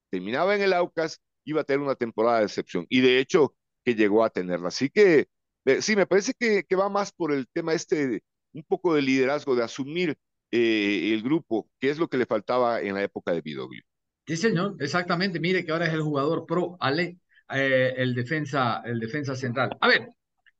terminaba 0.10 0.56
en 0.56 0.62
el 0.62 0.74
Aucas, 0.74 1.20
iba 1.46 1.62
a 1.62 1.64
tener 1.64 1.82
una 1.82 1.96
temporada 1.96 2.40
de 2.40 2.46
excepción? 2.46 2.86
Y 2.90 3.02
de 3.02 3.20
hecho, 3.20 3.56
que 3.84 3.96
llegó 3.96 4.24
a 4.24 4.30
tenerla. 4.30 4.70
Así 4.70 4.90
que, 4.90 5.28
eh, 5.66 5.82
sí, 5.82 5.96
me 5.96 6.08
parece 6.08 6.34
que, 6.38 6.64
que, 6.64 6.76
va 6.76 6.90
más 6.90 7.12
por 7.12 7.34
el 7.34 7.48
tema 7.50 7.74
este, 7.74 8.22
un 8.54 8.64
poco 8.64 8.96
de 8.96 9.02
liderazgo, 9.02 9.56
de 9.56 9.64
asumir 9.64 10.18
eh, 10.52 11.12
el 11.14 11.24
grupo, 11.24 11.70
que 11.80 11.90
es 11.90 12.00
lo 12.00 12.08
que 12.08 12.18
le 12.18 12.26
faltaba 12.26 12.82
en 12.82 12.94
la 12.96 13.04
época 13.04 13.34
de 13.34 13.42
Vidoglio. 13.42 13.84
Sí, 14.26 14.38
señor, 14.38 14.76
exactamente. 14.80 15.40
Mire 15.40 15.66
que 15.66 15.72
ahora 15.72 15.88
es 15.88 15.94
el 15.94 16.02
jugador 16.02 16.46
pro, 16.46 16.78
Ale, 16.80 17.18
el, 17.50 18.16
defensa, 18.16 18.82
el 18.86 19.00
defensa 19.00 19.36
central. 19.36 19.76
A 19.82 19.88
ver, 19.90 20.08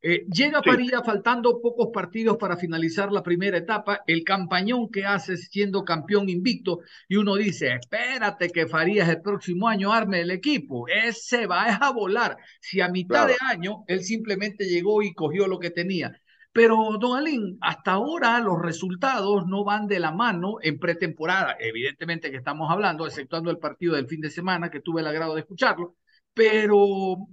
eh, 0.02 0.26
llega 0.32 0.64
Faría 0.64 1.04
faltando 1.04 1.62
pocos 1.62 1.90
partidos 1.94 2.38
para 2.38 2.58
finalizar 2.58 3.12
la 3.12 3.22
primera 3.22 3.58
etapa, 3.58 4.02
el 4.08 4.24
campañón 4.24 4.90
que 4.90 5.06
hace 5.06 5.38
siendo 5.38 5.84
campeón 5.84 6.28
invicto, 6.30 6.80
y 7.08 7.18
uno 7.18 7.36
dice, 7.36 7.74
espérate 7.74 8.50
que 8.50 8.68
Farías 8.68 9.10
el 9.10 9.22
próximo 9.22 9.68
año 9.68 9.94
arme 9.94 10.22
el 10.22 10.32
equipo, 10.32 10.88
ese 10.88 11.46
va 11.46 11.66
a 11.76 11.92
volar. 11.92 12.38
Si 12.60 12.82
a 12.82 12.90
mitad 12.90 13.28
de 13.28 13.36
año 13.48 13.84
él 13.88 14.04
simplemente 14.04 14.66
llegó 14.66 15.04
y 15.04 15.14
cogió 15.14 15.48
lo 15.48 15.60
que 15.60 15.70
tenía. 15.70 16.20
Pero, 16.54 16.98
don 17.00 17.18
Alín, 17.18 17.58
hasta 17.62 17.94
ahora 17.94 18.40
los 18.40 18.62
resultados 18.62 19.48
no 19.48 19.64
van 19.64 19.88
de 19.88 20.00
la 20.00 20.12
mano 20.12 20.58
en 20.62 20.80
pretemporada, 20.80 21.56
evidentemente 21.60 22.30
que 22.30 22.38
estamos 22.38 22.70
hablando, 22.70 23.06
exceptuando 23.06 23.52
el 23.52 23.58
partido 23.58 23.96
del 23.96 24.08
fin 24.08 24.20
de 24.20 24.30
semana, 24.30 24.70
que 24.70 24.82
tuve 24.82 25.00
el 25.02 25.08
agrado 25.08 25.36
de 25.36 25.42
escucharlo, 25.42 25.96
pero 26.34 26.78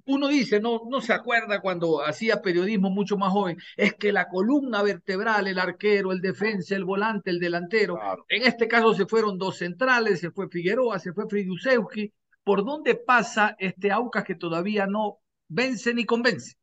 uno 0.07 0.29
dice, 0.29 0.61
no, 0.61 0.83
no 0.89 1.01
se 1.01 1.13
acuerda 1.13 1.61
cuando 1.61 2.05
hacía 2.05 2.43
periodismo 2.43 2.91
mucho 2.91 3.17
más 3.17 3.33
joven, 3.33 3.57
es 3.77 3.95
que 3.95 4.13
la 4.13 4.29
columna 4.29 4.83
vertebral, 4.83 5.47
el 5.47 5.59
arquero, 5.59 6.13
el 6.13 6.21
defensa, 6.21 6.75
el 6.75 6.85
volante, 6.85 7.31
el 7.31 7.39
delantero, 7.39 7.99
en 8.29 8.43
este 8.43 8.67
caso 8.67 8.95
se 8.95 9.07
fueron 9.07 9.39
dos 9.39 9.59
centrales, 9.59 10.21
se 10.21 10.31
fue 10.31 10.49
Figueroa, 10.49 10.99
se 10.99 11.13
fue 11.13 11.29
Frigiusewski, 11.29 12.13
¿por 12.43 12.65
dónde 12.65 12.97
pasa 12.97 13.55
este 13.59 13.93
Aucas 13.93 14.25
que 14.25 14.35
todavía 14.35 14.87
no 14.87 15.21
vence 15.49 15.95
ni 15.95 16.05
convence? 16.05 16.57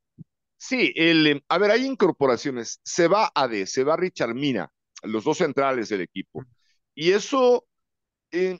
Sí, 0.57 0.91
el, 0.95 1.43
a 1.47 1.57
ver, 1.57 1.71
hay 1.71 1.85
incorporaciones, 1.85 2.79
se 2.83 3.07
va 3.07 3.31
D, 3.49 3.65
se 3.65 3.83
va 3.83 3.95
Richard 3.95 4.33
Mina, 4.33 4.69
los 5.03 5.23
dos 5.23 5.37
centrales 5.37 5.89
del 5.89 6.01
equipo, 6.01 6.43
y 6.93 7.11
eso 7.11 7.65
eh, 8.31 8.59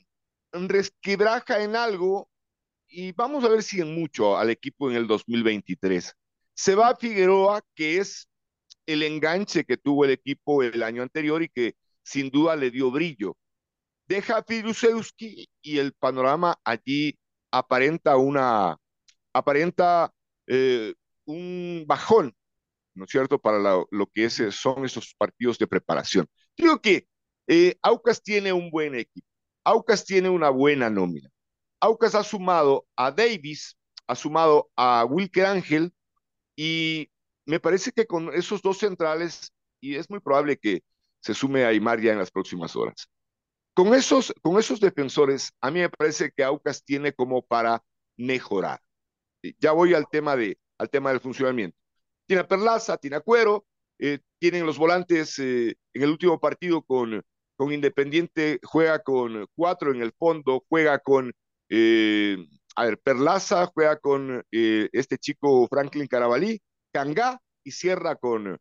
resquebraja 0.54 1.62
en 1.62 1.76
algo 1.76 2.30
y 2.96 3.12
vamos 3.12 3.44
a 3.44 3.50
ver 3.50 3.62
si 3.62 3.82
en 3.82 3.94
mucho 3.94 4.38
al 4.38 4.50
equipo 4.50 4.90
en 4.90 4.96
el 4.96 5.06
2023. 5.06 6.16
Se 6.54 6.76
va 6.76 6.96
Figueroa, 6.96 7.62
que 7.76 7.98
es 7.98 8.30
el 8.86 9.04
enganche 9.04 9.66
que 9.66 9.76
tuvo 9.76 10.06
el 10.06 10.12
equipo 10.12 10.64
el 10.64 10.82
año 10.82 11.02
anterior 11.04 11.44
y 11.44 11.50
que 11.50 11.76
sin 12.04 12.30
duda 12.30 12.56
le 12.56 12.72
dio 12.72 12.92
brillo. 12.92 13.36
Deja 14.08 14.38
a 14.38 14.46
y 15.62 15.78
el 15.78 15.94
panorama 15.94 16.58
allí 16.64 17.18
aparenta 17.52 18.16
una, 18.16 18.78
aparenta 19.34 20.14
eh, 20.48 20.94
un 21.26 21.84
bajón, 21.88 22.34
¿no 22.94 23.06
es 23.06 23.12
cierto?, 23.12 23.40
para 23.40 23.60
lo 23.60 24.08
que 24.14 24.26
es, 24.26 24.42
son 24.52 24.86
esos 24.86 25.16
partidos 25.18 25.58
de 25.58 25.68
preparación. 25.68 26.28
Digo 26.56 26.80
que 26.82 27.08
eh, 27.48 27.76
Aucas 27.82 28.24
tiene 28.24 28.54
un 28.54 28.70
buen 28.72 28.96
equipo, 28.96 29.28
Aucas 29.66 30.06
tiene 30.06 30.30
una 30.30 30.50
buena 30.50 30.90
nómina. 30.90 31.30
Aucas 31.86 32.16
ha 32.16 32.24
sumado 32.24 32.88
a 32.96 33.12
Davis, 33.12 33.78
ha 34.08 34.16
sumado 34.16 34.72
a 34.76 35.06
Wilker 35.06 35.46
Ángel 35.46 35.94
y 36.56 37.12
me 37.46 37.60
parece 37.60 37.92
que 37.92 38.08
con 38.08 38.34
esos 38.34 38.62
dos 38.64 38.80
centrales, 38.80 39.54
y 39.80 39.96
es 39.96 40.10
muy 40.10 40.20
probable 40.20 40.58
que 40.58 40.82
se 41.20 41.36
sume 41.36 41.64
a 41.64 41.68
Aymar 41.68 42.02
ya 42.02 42.12
en 42.12 42.18
las 42.18 42.32
próximas 42.32 42.76
horas. 42.76 43.08
con 43.76 43.94
esos, 43.94 44.34
con 44.42 44.58
esos 44.58 44.80
defensores, 44.80 45.52
a 45.62 45.70
mí 45.70 45.80
me 45.82 45.90
parece 45.90 46.32
que 46.32 46.44
Aucas 46.44 46.84
tiene 46.84 47.14
como 47.14 47.44
para 47.46 47.84
mejorar. 48.18 48.80
Ya 49.60 49.72
voy 49.74 49.94
al 49.94 50.08
tema, 50.10 50.36
de, 50.36 50.58
al 50.80 50.90
tema 50.90 51.12
del 51.12 51.20
funcionamiento. 51.20 51.78
Tiene 52.26 52.42
a 52.42 52.48
Perlaza, 52.48 52.98
tiene 52.98 53.18
a 53.18 53.22
Cuero, 53.22 53.66
eh, 54.00 54.20
tienen 54.40 54.66
los 54.66 54.78
volantes 54.78 55.38
eh, 55.40 55.76
en 55.94 56.02
el 56.02 56.10
último 56.10 56.40
partido 56.40 56.82
con, 56.82 57.22
con 57.58 57.72
Independiente, 57.72 58.60
juega 58.64 59.04
con 59.04 59.46
cuatro 59.56 59.92
en 59.92 60.02
el 60.02 60.14
fondo, 60.14 60.64
juega 60.70 60.98
con, 61.00 61.34
eh, 61.70 62.38
a 62.76 62.86
ver, 62.86 63.00
Perlaza, 63.00 63.66
juega 63.68 63.98
con 63.98 64.44
este 64.52 65.18
chico 65.18 65.68
Franklin 65.68 66.08
Carabalí, 66.08 66.62
Cangá 66.92 67.40
y 67.64 67.72
cierra 67.72 68.16
con, 68.16 68.58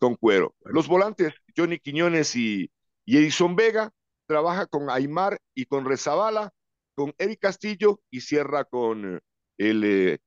con 0.00 0.16
Cuero. 0.16 0.54
Los 0.64 0.88
volantes, 0.88 1.32
Johnny 1.56 1.78
Quiñones 1.78 2.34
y, 2.34 2.70
y 3.04 3.18
Edison 3.18 3.54
Vega, 3.54 3.92
trabaja 4.26 4.66
con 4.66 4.90
Aymar 4.90 5.38
y 5.54 5.66
con 5.66 5.84
Rezabala, 5.84 6.52
con 6.96 7.14
Eric 7.18 7.40
Castillo 7.40 8.00
y 8.10 8.20
cierra 8.20 8.64
con 8.64 9.20
el 9.58 10.20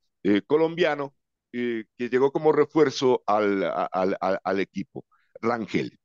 colombiano 0.48 1.14
que 1.98 2.10
llegó 2.10 2.32
como 2.32 2.52
refuerzo 2.52 3.24
al, 3.26 3.64
al, 3.64 4.18
al, 4.20 4.60
equipo, 4.60 5.06
Rangel. 5.42 5.98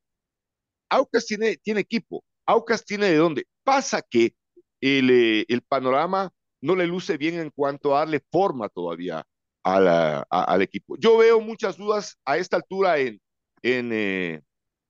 Aucas 0.88 1.26
tiene, 1.26 1.56
tiene 1.56 1.80
equipo, 1.80 2.24
Aucas 2.46 2.84
tiene 2.84 3.06
de 3.06 3.16
dónde. 3.16 3.46
Pasa 3.64 4.02
que 4.02 4.34
el, 4.80 5.10
eh, 5.10 5.44
el 5.48 5.62
panorama 5.62 6.30
no 6.60 6.76
le 6.76 6.86
luce 6.86 7.16
bien 7.16 7.38
en 7.38 7.50
cuanto 7.50 7.94
a 7.94 8.00
darle 8.00 8.22
forma 8.30 8.68
todavía 8.68 9.24
al 9.62 10.62
equipo. 10.62 10.96
Yo 10.98 11.18
veo 11.18 11.40
muchas 11.40 11.76
dudas 11.76 12.18
a 12.24 12.38
esta 12.38 12.56
altura 12.56 12.98
en, 12.98 13.20
en, 13.62 13.90
eh, 13.92 14.42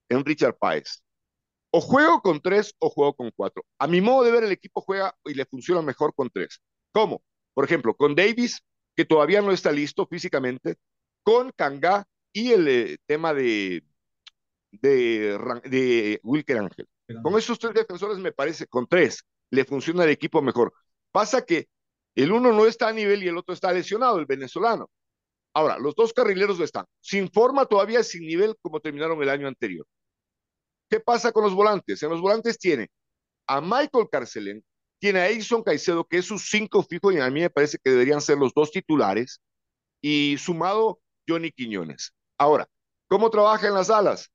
en 0.09 0.25
Richard 0.25 0.57
Páez. 0.59 1.03
O 1.73 1.81
juego 1.81 2.21
con 2.21 2.41
tres 2.41 2.75
o 2.79 2.91
juego 2.91 3.15
con 3.15 3.31
cuatro. 3.35 3.65
A 3.79 3.87
mi 3.87 4.01
modo 4.01 4.25
de 4.25 4.33
ver, 4.33 4.45
el 4.45 4.53
equipo 4.53 4.81
juega 4.81 5.15
y 5.25 5.35
le 5.35 5.45
funciona 5.45 5.83
mejor 5.83 6.13
con 6.15 6.29
tres. 6.29 6.61
¿Cómo? 6.93 7.23
Por 7.55 7.65
ejemplo, 7.65 7.95
con 7.95 8.15
Davis 8.15 8.61
que 8.97 9.05
todavía 9.05 9.41
no 9.41 9.53
está 9.53 9.71
listo 9.71 10.07
físicamente, 10.07 10.77
con 11.23 11.53
Kanga 11.53 12.05
y 12.33 12.53
el 12.53 12.69
eh, 12.69 12.99
tema 13.07 13.33
de, 13.35 13.85
de, 14.73 15.39
de 15.65 16.21
Wilker 16.25 16.59
Ángel. 16.59 16.89
Con 17.23 17.39
esos 17.39 17.59
tres 17.59 17.75
defensores, 17.75 18.19
me 18.19 18.33
parece, 18.33 18.67
con 18.67 18.87
tres, 18.87 19.25
le 19.51 19.65
funciona 19.65 20.05
el 20.05 20.11
equipo 20.11 20.43
mejor. 20.43 20.73
Pasa 21.13 21.45
que 21.45 21.69
el 22.15 22.33
uno 22.33 22.53
no 22.53 22.67
está 22.67 22.89
a 22.89 22.93
nivel 22.93 23.23
y 23.23 23.29
el 23.29 23.37
otro 23.37 23.55
está 23.55 23.73
lesionado, 23.73 24.19
el 24.19 24.27
venezolano. 24.27 24.91
Ahora, 25.55 25.79
los 25.79 25.95
dos 25.95 26.13
carrileros 26.13 26.61
están, 26.61 26.87
sin 27.01 27.31
forma 27.31 27.67
todavía, 27.67 28.03
sin 28.05 28.23
nivel 28.27 28.55
como 28.63 28.81
terminaron 28.81 29.21
el 29.23 29.29
año 29.29 29.49
anterior. 29.49 29.87
¿Qué 30.89 31.01
pasa 31.01 31.33
con 31.33 31.45
los 31.45 31.55
volantes? 31.55 32.03
En 32.03 32.11
los 32.11 32.21
volantes 32.21 32.59
tiene 32.59 32.89
a 33.47 33.61
Michael 33.61 34.09
Carcelén, 34.11 34.65
tiene 35.01 35.21
a 35.21 35.29
Edison 35.29 35.63
Caicedo, 35.63 36.05
que 36.05 36.19
es 36.19 36.27
sus 36.27 36.49
cinco 36.51 36.83
fijos, 36.83 37.15
y 37.15 37.19
a 37.19 37.31
mí 37.31 37.41
me 37.41 37.51
parece 37.51 37.79
que 37.83 37.91
deberían 37.91 38.21
ser 38.21 38.39
los 38.39 38.53
dos 38.55 38.71
titulares, 38.71 39.41
y 40.01 40.37
sumado 40.39 41.01
Johnny 41.29 41.51
Quiñones. 41.51 42.13
Ahora, 42.39 42.69
¿cómo 43.09 43.31
trabaja 43.31 43.67
en 43.69 43.75
las 43.75 43.91
alas? 43.91 44.31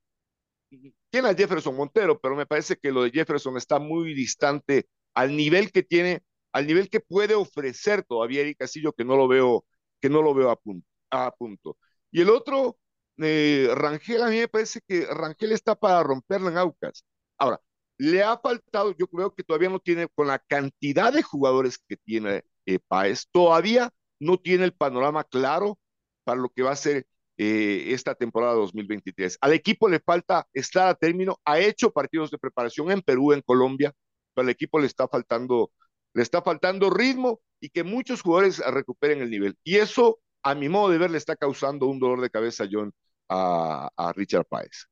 Tiene 1.10 1.30
a 1.30 1.34
Jefferson 1.34 1.76
Montero, 1.76 2.20
pero 2.20 2.36
me 2.36 2.46
parece 2.46 2.76
que 2.76 2.92
lo 2.92 3.04
de 3.04 3.12
Jefferson 3.12 3.58
está 3.58 3.80
muy 3.80 4.14
distante 4.14 4.86
al 5.16 5.36
nivel 5.36 5.72
que 5.72 5.84
tiene, 5.84 6.24
al 6.54 6.68
nivel 6.68 6.90
que 6.90 7.00
puede 7.00 7.36
ofrecer 7.36 8.04
todavía 8.04 8.42
Eric 8.42 8.60
Castillo, 8.60 8.94
que 8.94 9.06
no 9.06 9.18
lo 9.18 9.28
veo, 9.28 9.66
que 10.02 10.10
no 10.10 10.22
lo 10.22 10.34
veo 10.34 10.50
a 10.52 10.58
punto. 10.58 10.88
A 11.12 11.32
punto. 11.36 11.78
Y 12.12 12.22
el 12.22 12.30
otro, 12.30 12.78
eh, 13.18 13.70
Rangel, 13.76 14.24
a 14.24 14.30
mí 14.30 14.38
me 14.40 14.48
parece 14.48 14.82
que 14.88 15.06
Rangel 15.08 15.52
está 15.54 15.76
para 15.76 16.04
romperla 16.04 16.52
en 16.52 16.58
Aucas. 16.58 17.06
Ahora, 17.38 17.62
le 17.98 18.24
ha 18.24 18.38
faltado, 18.38 18.96
yo 18.98 19.08
creo 19.08 19.34
que 19.34 19.44
todavía 19.44 19.70
no 19.70 19.80
tiene, 19.80 20.08
con 20.16 20.28
la 20.28 20.40
cantidad 20.40 21.14
de 21.14 21.24
jugadores 21.24 21.78
que 21.78 21.98
tiene 21.98 22.44
eh, 22.66 22.80
Paez, 22.88 23.28
todavía 23.32 23.92
no 24.20 24.38
tiene 24.40 24.66
el 24.66 24.74
panorama 24.74 25.24
claro 25.24 25.80
para 26.24 26.42
lo 26.42 26.50
que 26.50 26.64
va 26.64 26.72
a 26.72 26.76
ser 26.76 27.08
eh, 27.38 27.88
esta 27.94 28.16
temporada 28.16 28.54
2023. 28.54 29.38
Al 29.42 29.54
equipo 29.54 29.90
le 29.90 30.00
falta 30.00 30.48
estar 30.54 30.88
a 30.88 30.96
término, 30.96 31.40
ha 31.46 31.60
hecho 31.60 31.92
partidos 31.92 32.32
de 32.32 32.38
preparación 32.38 32.92
en 32.92 33.02
Perú, 33.02 33.34
en 33.34 33.42
Colombia, 33.42 33.94
pero 34.36 34.46
al 34.46 34.52
equipo 34.52 34.80
le 34.80 34.88
está 34.88 35.08
faltando, 35.08 35.72
le 36.14 36.22
está 36.22 36.42
faltando 36.42 36.90
ritmo 36.90 37.42
y 37.60 37.70
que 37.70 37.84
muchos 37.84 38.22
jugadores 38.22 38.60
recuperen 38.60 39.22
el 39.22 39.30
nivel. 39.30 39.56
Y 39.64 39.78
eso, 39.78 40.20
a 40.44 40.54
mi 40.54 40.70
modo 40.70 40.90
de 40.90 40.98
ver, 41.00 41.12
le 41.12 41.18
está 41.18 41.36
causando 41.36 41.88
un 41.88 42.00
dolor 42.00 42.22
de 42.22 42.30
cabeza, 42.30 42.66
John, 42.70 42.94
a, 43.30 43.90
a 43.96 44.14
Richard 44.14 44.46
Páez. 44.46 44.88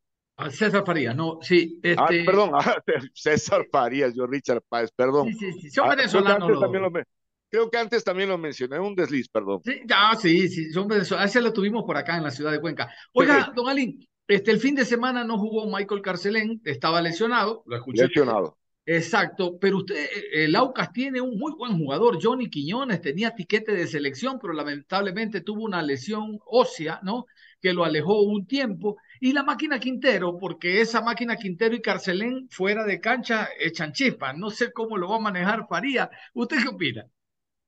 César 0.50 0.84
Farías, 0.86 1.16
no, 1.16 1.40
sí. 1.42 1.80
Ah, 1.98 2.08
este... 2.10 2.24
perdón, 2.26 2.52
César 3.14 3.66
Farías, 3.72 4.14
yo 4.16 4.26
Richard 4.26 4.62
Páez, 4.68 4.92
perdón. 4.92 5.28
Sí, 5.28 5.38
sí, 5.40 5.62
sí, 5.62 5.70
son 5.70 5.90
venezolanos. 5.90 6.50
Ah, 6.62 6.68
creo, 6.70 6.92
que 6.92 7.04
creo 7.50 7.70
que 7.70 7.78
antes 7.78 8.04
también 8.04 8.30
lo 8.30 8.38
mencioné, 8.38 8.80
un 8.80 8.96
desliz, 8.96 9.30
perdón. 9.30 9.62
Sí, 9.64 9.82
ya, 9.86 10.16
sí, 10.20 10.50
sí, 10.50 10.72
son 10.72 10.88
venezolanos. 10.88 11.30
Ese 11.30 11.42
lo 11.42 11.54
tuvimos 11.54 11.84
por 11.84 11.98
acá 11.98 12.18
en 12.18 12.24
la 12.24 12.32
ciudad 12.32 12.52
de 12.52 12.60
Cuenca. 12.60 12.92
Oiga, 13.14 13.52
don 13.56 13.70
Alín, 13.70 14.06
este, 14.28 14.52
el 14.52 14.60
fin 14.60 14.76
de 14.76 14.86
semana 14.86 15.24
no 15.24 15.38
jugó 15.38 15.68
Michael 15.68 16.02
Carcelén, 16.02 16.62
estaba 16.64 17.02
lesionado, 17.02 17.64
lo 17.68 17.76
escuché. 17.76 18.08
Lesionado. 18.08 18.58
Exacto, 18.86 19.58
pero 19.60 19.78
usted, 19.78 19.96
eh, 19.96 20.44
el 20.46 20.56
Aucas 20.56 20.92
tiene 20.92 21.22
un 21.22 21.38
muy 21.38 21.54
buen 21.54 21.78
jugador, 21.78 22.20
Johnny 22.22 22.50
Quiñones, 22.50 23.00
tenía 23.02 23.34
tiquete 23.34 23.74
de 23.74 23.88
selección, 23.88 24.40
pero 24.42 24.54
lamentablemente 24.54 25.40
tuvo 25.40 25.64
una 25.64 25.82
lesión 25.82 26.40
ósea, 26.46 27.00
¿no? 27.02 27.26
Que 27.62 27.72
lo 27.74 27.86
alejó 27.86 28.22
un 28.24 28.46
tiempo. 28.46 28.98
Y 29.22 29.32
la 29.32 29.44
máquina 29.44 29.80
Quintero, 29.80 30.38
porque 30.38 30.82
esa 30.82 31.02
máquina 31.02 31.38
Quintero 31.38 31.76
y 31.76 31.82
Carcelén 31.82 32.50
fuera 32.50 32.84
de 32.84 33.00
cancha 33.00 33.50
echan 33.58 33.94
chispas. 33.94 34.38
No 34.38 34.50
sé 34.50 34.74
cómo 34.74 34.98
lo 34.98 35.08
va 35.08 35.16
a 35.16 35.20
manejar 35.20 35.66
Faría. 35.70 36.10
¿Usted 36.34 36.58
qué 36.62 36.68
opina? 36.68 37.06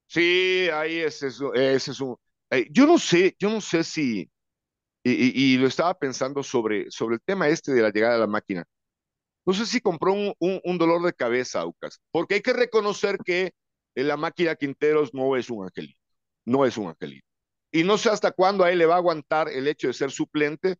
Sí, 0.07 0.67
ahí 0.73 0.97
es 0.97 1.23
eso. 1.23 1.53
Es 1.53 1.87
un, 2.01 2.17
eh, 2.49 2.67
yo 2.71 2.85
no 2.85 2.97
sé, 2.97 3.35
yo 3.39 3.49
no 3.49 3.61
sé 3.61 3.83
si, 3.85 4.29
y, 5.03 5.57
lo 5.57 5.67
estaba 5.67 5.93
pensando 5.97 6.43
sobre, 6.43 6.91
sobre 6.91 7.15
el 7.15 7.21
tema 7.21 7.47
este 7.47 7.73
de 7.73 7.81
la 7.81 7.91
llegada 7.91 8.15
de 8.15 8.19
la 8.21 8.27
máquina. 8.27 8.65
No 9.45 9.53
sé 9.53 9.65
si 9.65 9.79
compró 9.79 10.13
un, 10.13 10.33
un, 10.39 10.77
dolor 10.77 11.03
de 11.03 11.13
cabeza, 11.13 11.61
Aucas, 11.61 12.01
porque 12.11 12.35
hay 12.35 12.41
que 12.41 12.53
reconocer 12.53 13.19
que 13.23 13.53
la 13.93 14.17
máquina 14.17 14.55
Quinteros 14.55 15.13
no 15.13 15.35
es 15.35 15.49
un 15.49 15.65
angelito, 15.65 15.99
no 16.45 16.65
es 16.65 16.77
un 16.77 16.87
angelito. 16.87 17.25
Y 17.71 17.83
no 17.83 17.97
sé 17.97 18.09
hasta 18.09 18.31
cuándo 18.31 18.63
a 18.63 18.71
él 18.71 18.79
le 18.79 18.85
va 18.85 18.95
a 18.95 18.97
aguantar 18.97 19.49
el 19.49 19.67
hecho 19.67 19.87
de 19.87 19.93
ser 19.93 20.09
suplente, 20.09 20.77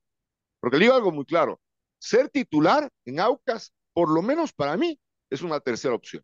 porque 0.60 0.78
le 0.78 0.86
digo 0.86 0.96
algo 0.96 1.12
muy 1.12 1.26
claro, 1.26 1.60
ser 2.00 2.30
titular 2.30 2.90
en 3.06 3.20
Aucas, 3.20 3.72
por 3.94 4.10
lo 4.10 4.22
menos 4.22 4.52
para 4.52 4.78
mí, 4.78 5.00
es 5.30 5.42
una 5.42 5.60
tercera 5.60 5.94
opción. 5.94 6.24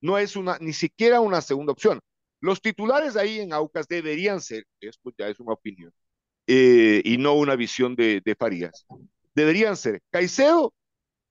No 0.00 0.18
es 0.18 0.36
una, 0.36 0.58
ni 0.58 0.72
siquiera 0.72 1.20
una 1.20 1.40
segunda 1.40 1.72
opción. 1.72 2.00
Los 2.40 2.60
titulares 2.60 3.16
ahí 3.16 3.40
en 3.40 3.52
Aucas 3.52 3.88
deberían 3.88 4.40
ser, 4.40 4.64
esto 4.80 5.12
ya 5.18 5.28
es 5.28 5.40
una 5.40 5.54
opinión, 5.54 5.92
eh, 6.46 7.02
y 7.04 7.18
no 7.18 7.34
una 7.34 7.56
visión 7.56 7.96
de, 7.96 8.20
de 8.24 8.34
Farías, 8.36 8.86
deberían 9.34 9.76
ser 9.76 10.00
Caicedo 10.10 10.72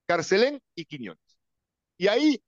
Carcelén 0.06 0.62
y 0.76 0.86
Quiñones. 0.86 1.38
Y 1.98 2.08
ahí 2.08 2.44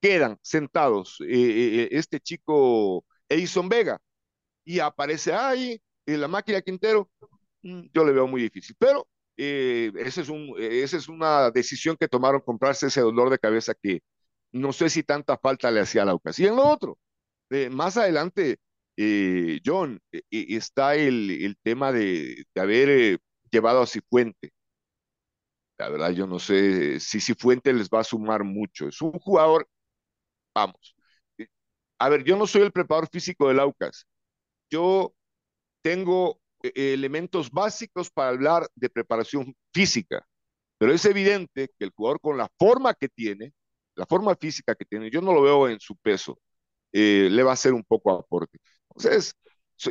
quedan 0.00 0.38
sentados 0.42 1.18
eh, 1.22 1.26
eh, 1.28 1.82
eh, 1.84 1.88
este 1.92 2.20
chico 2.20 3.04
Edison 3.28 3.68
Vega 3.68 4.00
y 4.64 4.80
aparece 4.80 5.34
ahí 5.34 5.80
en 6.06 6.20
la 6.20 6.28
máquina 6.28 6.62
Quintero. 6.62 7.10
Mm, 7.62 7.82
yo 7.94 8.04
le 8.04 8.12
veo 8.12 8.26
muy 8.26 8.42
difícil, 8.42 8.76
pero 8.78 9.08
esa 9.38 10.22
es, 10.22 10.28
un, 10.30 10.54
esa 10.58 10.96
es 10.96 11.08
una 11.08 11.50
decisión 11.50 11.96
que 11.98 12.08
tomaron 12.08 12.40
comprarse 12.40 12.86
ese 12.88 13.02
dolor 13.02 13.30
de 13.30 13.38
cabeza 13.38 13.74
que 13.74 14.00
no 14.52 14.72
sé 14.72 14.90
si 14.90 15.02
tanta 15.02 15.38
falta 15.38 15.70
le 15.70 15.80
hacía 15.80 16.02
a 16.02 16.06
la 16.06 16.12
Aucas. 16.12 16.38
Y 16.38 16.46
en 16.46 16.56
lo 16.56 16.66
otro, 16.68 16.98
más 17.70 17.96
adelante, 17.98 18.58
John, 19.64 20.00
está 20.30 20.96
el, 20.96 21.30
el 21.30 21.56
tema 21.62 21.92
de, 21.92 22.44
de 22.54 22.60
haber 22.62 23.20
llevado 23.50 23.82
a 23.82 23.86
Cifuente 23.86 24.52
la 25.78 25.88
verdad, 25.90 26.10
yo 26.10 26.26
no 26.26 26.38
sé 26.38 27.00
si 27.00 27.20
Cifuente 27.20 27.72
les 27.72 27.88
va 27.90 28.00
a 28.00 28.04
sumar 28.04 28.44
mucho. 28.44 28.88
Es 28.88 29.00
un 29.02 29.12
jugador, 29.12 29.68
vamos. 30.54 30.96
Eh, 31.38 31.48
a 31.98 32.08
ver, 32.10 32.24
yo 32.24 32.36
no 32.36 32.46
soy 32.46 32.62
el 32.62 32.72
preparador 32.72 33.08
físico 33.10 33.48
del 33.48 33.60
Aucas. 33.60 34.06
Yo 34.70 35.14
tengo 35.82 36.40
eh, 36.62 36.94
elementos 36.94 37.50
básicos 37.50 38.10
para 38.10 38.30
hablar 38.30 38.68
de 38.74 38.90
preparación 38.90 39.54
física, 39.74 40.26
pero 40.78 40.92
es 40.92 41.04
evidente 41.06 41.70
que 41.78 41.84
el 41.86 41.92
jugador 41.96 42.20
con 42.20 42.38
la 42.38 42.50
forma 42.58 42.94
que 42.94 43.08
tiene, 43.08 43.54
la 43.96 44.06
forma 44.06 44.36
física 44.36 44.74
que 44.74 44.84
tiene, 44.86 45.10
yo 45.10 45.20
no 45.22 45.32
lo 45.34 45.42
veo 45.42 45.68
en 45.68 45.80
su 45.80 45.96
peso, 45.96 46.38
eh, 46.92 47.28
le 47.30 47.42
va 47.42 47.52
a 47.52 47.54
hacer 47.54 47.74
un 47.74 47.84
poco 47.84 48.12
aporte. 48.12 48.58
Entonces, 48.90 49.34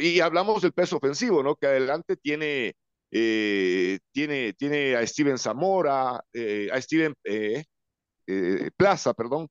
y 0.02 0.20
hablamos 0.22 0.62
del 0.62 0.74
peso 0.74 0.98
ofensivo, 0.98 1.44
¿no? 1.44 1.56
Que 1.56 1.68
adelante 1.68 2.18
tiene 2.18 2.76
eh, 3.12 4.00
tiene, 4.12 4.54
tiene 4.54 4.96
a 4.96 5.06
Steven 5.06 5.38
Zamora, 5.38 6.24
eh, 6.34 6.70
a 6.72 6.82
Steven 6.82 7.14
eh, 7.24 7.64
Plaza, 8.76 9.14
perdón, 9.14 9.48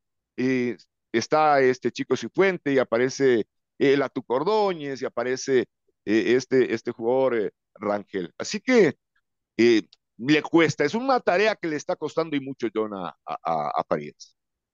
está 1.12 1.61
este 1.61 1.92
chico 1.92 2.16
Cifuente 2.16 2.72
y 2.72 2.78
aparece 2.78 3.46
el 3.78 4.02
Atu 4.02 4.22
Cordóñez 4.22 5.00
y 5.02 5.05
aparece 5.05 5.66
este, 6.05 6.74
este 6.74 6.90
jugador 6.90 7.52
Rangel. 7.74 8.32
Así 8.36 8.61
que 8.61 8.96
le 9.57 10.42
cuesta, 10.42 10.84
es 10.84 10.94
una 10.94 11.20
tarea 11.20 11.57
que 11.57 11.68
le 11.68 11.76
está 11.76 11.96
costando 11.96 12.36
y 12.36 12.40
mucho 12.40 12.68
John 12.74 12.94
a, 12.94 13.16
a, 13.26 13.84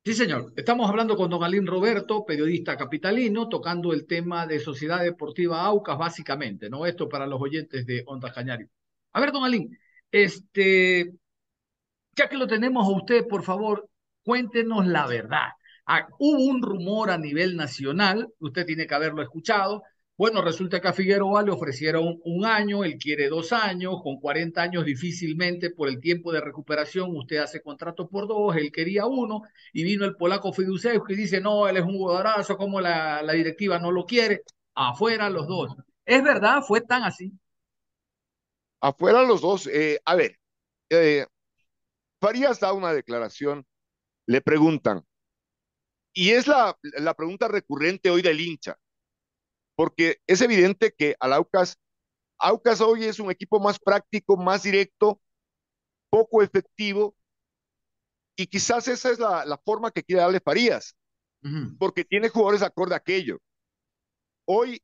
Sí, 0.04 0.14
señor. 0.14 0.52
Estamos 0.56 0.88
hablando 0.88 1.14
con 1.16 1.28
don 1.30 1.44
Alín 1.44 1.66
Roberto, 1.66 2.24
periodista 2.24 2.76
capitalino, 2.76 3.48
tocando 3.48 3.92
el 3.92 4.06
tema 4.06 4.46
de 4.46 4.58
Sociedad 4.58 5.02
Deportiva 5.02 5.62
Aucas, 5.62 5.98
básicamente, 5.98 6.70
¿no? 6.70 6.86
Esto 6.86 7.08
para 7.08 7.26
los 7.26 7.40
oyentes 7.40 7.84
de 7.86 8.02
Onda 8.06 8.32
Cañari. 8.32 8.66
A 9.12 9.20
ver, 9.20 9.30
don 9.30 9.44
Alín, 9.44 9.78
este, 10.10 11.12
ya 12.16 12.28
que 12.28 12.36
lo 12.36 12.46
tenemos 12.46 12.86
a 12.86 12.96
usted, 12.96 13.26
por 13.26 13.42
favor, 13.42 13.88
cuéntenos 14.22 14.86
la 14.86 15.06
verdad. 15.06 15.48
Ah, 15.86 16.08
hubo 16.18 16.44
un 16.44 16.62
rumor 16.62 17.10
a 17.10 17.18
nivel 17.18 17.56
nacional, 17.56 18.28
usted 18.38 18.64
tiene 18.66 18.86
que 18.86 18.94
haberlo 18.94 19.22
escuchado, 19.22 19.82
bueno, 20.20 20.42
resulta 20.42 20.82
que 20.82 20.88
a 20.88 20.92
Figueroa 20.92 21.42
le 21.42 21.50
ofrecieron 21.50 22.20
un 22.24 22.44
año, 22.44 22.84
él 22.84 22.98
quiere 22.98 23.30
dos 23.30 23.54
años, 23.54 24.02
con 24.02 24.20
40 24.20 24.60
años 24.60 24.84
difícilmente 24.84 25.70
por 25.70 25.88
el 25.88 25.98
tiempo 25.98 26.30
de 26.30 26.42
recuperación 26.42 27.16
usted 27.16 27.38
hace 27.38 27.62
contrato 27.62 28.06
por 28.06 28.28
dos, 28.28 28.54
él 28.54 28.70
quería 28.70 29.06
uno, 29.06 29.40
y 29.72 29.82
vino 29.82 30.04
el 30.04 30.16
polaco 30.16 30.52
Fiducevski 30.52 31.14
y 31.14 31.16
dice, 31.16 31.40
no, 31.40 31.66
él 31.66 31.78
es 31.78 31.84
un 31.84 31.96
jugadorazo, 31.96 32.58
como 32.58 32.82
la, 32.82 33.22
la 33.22 33.32
directiva 33.32 33.78
no 33.78 33.90
lo 33.90 34.04
quiere, 34.04 34.42
afuera 34.74 35.30
los 35.30 35.48
dos. 35.48 35.74
¿Es 36.04 36.22
verdad? 36.22 36.60
¿Fue 36.68 36.82
tan 36.82 37.02
así? 37.04 37.32
Afuera 38.82 39.22
los 39.22 39.40
dos. 39.40 39.68
Eh, 39.68 40.02
a 40.04 40.16
ver, 40.16 40.38
eh, 40.90 41.24
Farías 42.20 42.60
da 42.60 42.74
una 42.74 42.92
declaración, 42.92 43.64
le 44.26 44.42
preguntan, 44.42 45.02
y 46.12 46.32
es 46.32 46.46
la, 46.46 46.76
la 46.98 47.14
pregunta 47.14 47.48
recurrente 47.48 48.10
hoy 48.10 48.20
del 48.20 48.38
hincha 48.38 48.78
porque 49.80 50.18
es 50.26 50.42
evidente 50.42 50.92
que 50.92 51.16
al 51.20 51.32
Aucas, 51.32 51.78
Aucas 52.38 52.82
hoy 52.82 53.04
es 53.04 53.18
un 53.18 53.30
equipo 53.30 53.58
más 53.58 53.78
práctico, 53.78 54.36
más 54.36 54.62
directo, 54.62 55.22
poco 56.10 56.42
efectivo, 56.42 57.16
y 58.36 58.46
quizás 58.46 58.88
esa 58.88 59.10
es 59.10 59.18
la, 59.18 59.46
la 59.46 59.56
forma 59.56 59.90
que 59.90 60.02
quiere 60.02 60.20
darle 60.20 60.38
Farías, 60.38 60.94
porque 61.78 62.04
tiene 62.04 62.28
jugadores 62.28 62.60
acorde 62.60 62.92
a 62.92 62.98
aquello. 62.98 63.38
Hoy, 64.44 64.82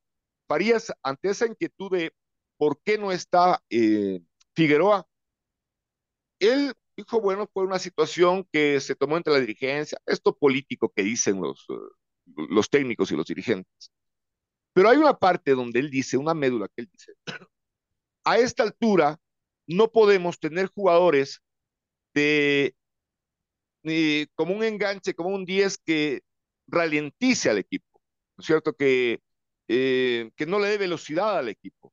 Farías, 0.48 0.90
ante 1.02 1.28
esa 1.28 1.44
inquietud 1.44 1.90
de 1.90 2.14
por 2.56 2.80
qué 2.82 2.96
no 2.96 3.12
está 3.12 3.62
eh, 3.68 4.22
Figueroa, 4.54 5.06
él 6.38 6.72
dijo, 6.96 7.20
bueno, 7.20 7.46
fue 7.52 7.64
una 7.64 7.78
situación 7.78 8.48
que 8.50 8.80
se 8.80 8.94
tomó 8.94 9.18
entre 9.18 9.34
la 9.34 9.40
dirigencia, 9.40 10.00
esto 10.06 10.34
político 10.34 10.90
que 10.96 11.02
dicen 11.02 11.38
los, 11.38 11.66
los 12.48 12.70
técnicos 12.70 13.12
y 13.12 13.16
los 13.16 13.26
dirigentes. 13.26 13.90
Pero 14.76 14.90
hay 14.90 14.98
una 14.98 15.14
parte 15.18 15.52
donde 15.52 15.80
él 15.80 15.88
dice, 15.88 16.18
una 16.18 16.34
médula 16.34 16.68
que 16.68 16.82
él 16.82 16.90
dice, 16.92 17.14
a 18.24 18.36
esta 18.36 18.62
altura 18.62 19.18
no 19.66 19.90
podemos 19.90 20.38
tener 20.38 20.66
jugadores 20.66 21.40
de 22.12 22.74
como 24.34 24.54
un 24.54 24.62
enganche, 24.62 25.14
como 25.14 25.30
un 25.30 25.46
10 25.46 25.78
que 25.78 26.20
ralentice 26.66 27.48
al 27.48 27.56
equipo, 27.56 27.86
¿no 28.36 28.42
es 28.42 28.46
cierto? 28.46 28.74
Que, 28.74 29.22
eh, 29.66 30.30
que 30.36 30.44
no 30.44 30.58
le 30.58 30.68
dé 30.68 30.76
velocidad 30.76 31.38
al 31.38 31.48
equipo. 31.48 31.90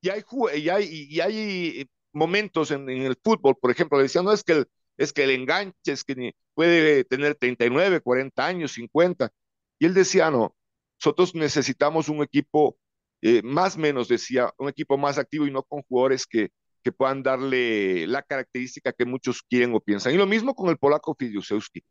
Y 0.00 0.08
hay, 0.08 0.24
y 0.56 0.68
hay, 0.70 1.06
y 1.08 1.20
hay 1.20 1.88
momentos 2.12 2.72
en, 2.72 2.90
en, 2.90 3.02
el 3.02 3.16
fútbol, 3.22 3.56
por 3.56 3.70
ejemplo, 3.70 3.98
le 3.98 4.04
decían, 4.04 4.24
no 4.24 4.32
es 4.32 4.42
que 4.42 4.52
el, 4.54 4.66
es 4.96 5.12
que 5.12 5.22
el 5.22 5.30
enganche 5.30 5.92
es 5.92 6.02
que 6.02 6.34
puede 6.54 7.04
tener 7.04 7.36
39, 7.36 8.00
40 8.00 8.44
años, 8.44 8.72
50. 8.72 9.30
Y 9.78 9.86
él 9.86 9.94
decía, 9.94 10.32
no, 10.32 10.56
nosotros 11.04 11.34
necesitamos 11.34 12.08
un 12.08 12.22
equipo 12.22 12.78
eh, 13.20 13.42
más 13.42 13.76
menos, 13.76 14.08
decía, 14.08 14.52
un 14.58 14.70
equipo 14.70 14.96
más 14.96 15.18
activo 15.18 15.46
y 15.46 15.50
no 15.50 15.62
con 15.62 15.82
jugadores 15.82 16.26
que, 16.26 16.50
que 16.82 16.92
puedan 16.92 17.22
darle 17.22 18.06
la 18.06 18.22
característica 18.22 18.92
que 18.92 19.04
muchos 19.04 19.42
quieren 19.42 19.74
o 19.74 19.80
piensan. 19.80 20.14
Y 20.14 20.16
lo 20.16 20.26
mismo 20.26 20.54
con 20.54 20.70
el 20.70 20.78
polaco 20.78 21.14
Fidiusewski. 21.18 21.84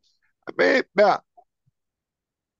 Ve, 0.56 0.88
vea, 0.92 1.22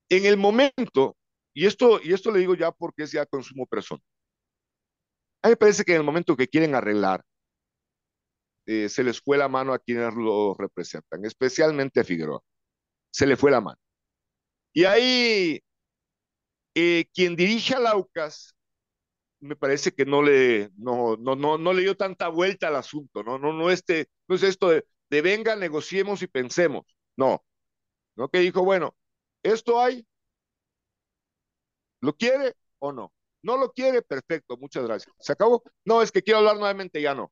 en 0.09 0.25
el 0.25 0.37
momento, 0.37 1.17
y 1.53 1.65
esto, 1.65 1.99
y 2.01 2.13
esto 2.13 2.31
le 2.31 2.39
digo 2.39 2.55
ya 2.55 2.71
porque 2.71 3.03
es 3.03 3.11
ya 3.11 3.25
consumo 3.25 3.65
personal, 3.65 4.03
a 5.41 5.49
mí 5.49 5.51
me 5.51 5.57
parece 5.57 5.83
que 5.83 5.91
en 5.91 5.99
el 5.99 6.03
momento 6.05 6.37
que 6.37 6.47
quieren 6.47 6.73
arreglar, 6.73 7.21
eh, 8.65 8.89
se 8.89 9.03
les 9.03 9.19
fue 9.21 9.37
la 9.37 9.49
mano 9.49 9.73
a 9.73 9.79
quienes 9.79 10.13
lo 10.15 10.55
representan, 10.57 11.25
especialmente 11.25 11.99
a 11.99 12.03
Figueroa. 12.03 12.41
Se 13.11 13.25
le 13.27 13.37
fue 13.37 13.51
la 13.51 13.61
mano. 13.61 13.79
Y 14.73 14.85
ahí 14.85 15.61
eh, 16.75 17.05
quien 17.13 17.35
dirige 17.35 17.73
a 17.73 17.79
Laucas, 17.79 18.55
me 19.39 19.55
parece 19.55 19.93
que 19.93 20.05
no 20.05 20.21
le, 20.21 20.71
no, 20.77 21.15
no, 21.17 21.35
no, 21.35 21.57
no 21.57 21.73
le 21.73 21.83
dio 21.83 21.95
tanta 21.95 22.27
vuelta 22.29 22.67
al 22.67 22.75
asunto, 22.75 23.23
¿no? 23.23 23.37
No, 23.39 23.53
no, 23.53 23.69
este, 23.71 24.09
no 24.27 24.35
es 24.35 24.43
esto 24.43 24.69
de, 24.69 24.85
venga, 25.21 25.55
negociemos 25.55 26.21
y 26.21 26.27
pensemos. 26.27 26.85
No, 27.15 27.43
no 28.15 28.29
que 28.29 28.39
dijo, 28.39 28.63
bueno, 28.63 28.95
esto 29.43 29.81
hay, 29.81 30.05
¿lo 32.01 32.15
quiere 32.15 32.55
o 32.79 32.91
no? 32.91 33.13
No 33.41 33.57
lo 33.57 33.71
quiere, 33.71 34.01
perfecto, 34.01 34.57
muchas 34.57 34.85
gracias. 34.85 35.13
¿Se 35.19 35.31
acabó? 35.33 35.63
No, 35.85 36.01
es 36.01 36.11
que 36.11 36.23
quiero 36.23 36.39
hablar 36.39 36.57
nuevamente, 36.57 37.01
ya 37.01 37.13
no. 37.13 37.31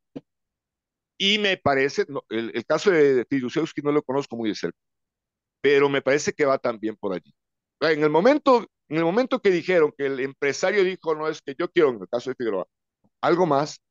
Y 1.17 1.39
me 1.39 1.57
parece, 1.57 2.05
no, 2.07 2.23
el, 2.29 2.51
el, 2.53 2.65
caso 2.65 2.91
de 2.91 3.25
Fiducewski 3.29 3.81
no 3.81 3.91
lo 3.91 4.03
conozco 4.03 4.35
muy 4.35 4.49
de 4.49 4.55
cerca, 4.55 4.77
pero 5.61 5.89
me 5.89 6.01
parece 6.01 6.33
que 6.33 6.45
va 6.45 6.57
también 6.57 6.95
por 6.95 7.13
allí. 7.13 7.33
En 7.81 8.03
el 8.03 8.09
momento 8.09 8.67
en 8.89 8.97
el 8.97 9.03
momento 9.03 9.41
que 9.41 9.49
dijeron 9.49 9.93
que 9.97 10.05
el 10.05 10.19
empresario 10.19 10.83
dijo, 10.83 11.15
no 11.15 11.27
es 11.27 11.41
que 11.41 11.55
yo 11.57 11.69
quiero, 11.69 11.89
en 11.89 12.01
el 12.01 12.07
caso 12.09 12.29
de 12.29 12.35
Figueroa, 12.35 12.65
algo 13.21 13.45
más, 13.45 13.81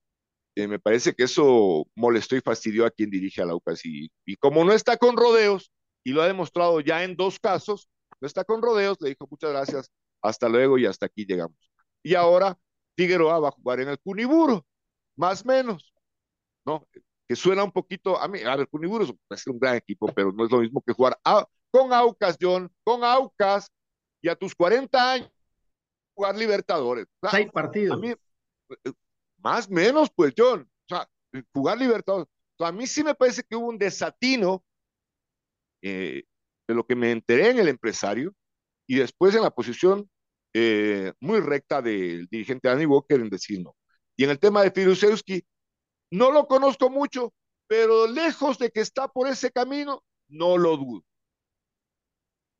eh, 0.54 0.68
me 0.68 0.78
parece 0.78 1.14
que 1.14 1.24
eso 1.24 1.86
molestó 1.94 2.36
y 2.36 2.40
fastidió 2.40 2.84
a 2.84 2.90
quien 2.90 3.10
dirige 3.10 3.42
a 3.42 3.46
la 3.46 3.54
UCAS. 3.54 3.84
Y, 3.86 4.10
y, 4.26 4.36
como 4.36 4.64
no 4.64 4.72
está 4.72 4.96
con 4.98 5.16
rodeos, 5.16 5.72
y 6.04 6.12
lo 6.12 6.22
ha 6.22 6.26
demostrado 6.26 6.80
ya 6.80 7.04
en 7.04 7.16
dos 7.16 7.38
casos, 7.38 7.88
no 8.20 8.26
está 8.26 8.44
con 8.44 8.62
rodeos, 8.62 8.98
le 9.00 9.10
dijo 9.10 9.26
muchas 9.30 9.50
gracias, 9.50 9.90
hasta 10.20 10.48
luego 10.48 10.78
y 10.78 10.86
hasta 10.86 11.06
aquí 11.06 11.24
llegamos. 11.24 11.56
Y 12.02 12.14
ahora 12.14 12.58
Figueroa 12.96 13.38
va 13.38 13.48
a 13.48 13.52
jugar 13.52 13.80
en 13.80 13.88
el 13.88 13.98
Cuniburo, 13.98 14.66
más 15.16 15.44
menos, 15.44 15.94
¿no? 16.64 16.86
Que 17.28 17.36
suena 17.36 17.64
un 17.64 17.72
poquito, 17.72 18.18
a 18.20 18.28
mí, 18.28 18.40
a 18.42 18.56
ver, 18.56 18.68
Cuniburo 18.68 19.04
es 19.30 19.46
un 19.46 19.58
gran 19.58 19.76
equipo, 19.76 20.06
pero 20.14 20.32
no 20.32 20.44
es 20.44 20.50
lo 20.50 20.60
mismo 20.60 20.82
que 20.82 20.92
jugar 20.92 21.18
a, 21.24 21.46
con 21.70 21.92
Aucas, 21.92 22.36
John, 22.40 22.70
con 22.84 23.04
Aucas, 23.04 23.70
y 24.22 24.28
a 24.28 24.36
tus 24.36 24.54
40 24.54 25.12
años 25.12 25.30
jugar 26.14 26.36
Libertadores. 26.36 27.06
O 27.20 27.28
sea, 27.28 27.38
Seis 27.38 27.52
partidos. 27.52 27.96
A 27.96 28.00
mí, 28.00 28.14
más 29.38 29.66
o 29.66 29.70
menos, 29.70 30.10
pues, 30.14 30.32
John. 30.36 30.62
O 30.62 30.88
sea, 30.88 31.08
jugar 31.52 31.78
Libertadores. 31.78 32.28
O 32.28 32.56
sea, 32.58 32.68
a 32.68 32.72
mí 32.72 32.86
sí 32.86 33.02
me 33.02 33.14
parece 33.14 33.42
que 33.42 33.56
hubo 33.56 33.68
un 33.68 33.78
desatino 33.78 34.64
eh, 35.82 36.22
de 36.68 36.74
lo 36.74 36.86
que 36.86 36.94
me 36.94 37.10
enteré 37.10 37.50
en 37.50 37.58
el 37.58 37.68
empresario 37.68 38.32
y 38.86 38.96
después 38.96 39.34
en 39.34 39.42
la 39.42 39.50
posición 39.50 40.08
eh, 40.54 41.12
muy 41.18 41.40
recta 41.40 41.82
del 41.82 42.26
dirigente 42.26 42.68
Danny 42.68 42.86
Walker 42.86 43.20
en 43.20 43.28
decir 43.28 43.60
no. 43.62 43.74
Y 44.16 44.24
en 44.24 44.30
el 44.30 44.38
tema 44.38 44.62
de 44.62 44.70
Firusewski, 44.70 45.44
no 46.10 46.30
lo 46.30 46.46
conozco 46.46 46.90
mucho, 46.90 47.32
pero 47.66 48.06
lejos 48.06 48.58
de 48.58 48.70
que 48.70 48.80
está 48.80 49.08
por 49.08 49.26
ese 49.26 49.50
camino, 49.50 50.04
no 50.28 50.58
lo 50.58 50.76
dudo. 50.76 51.04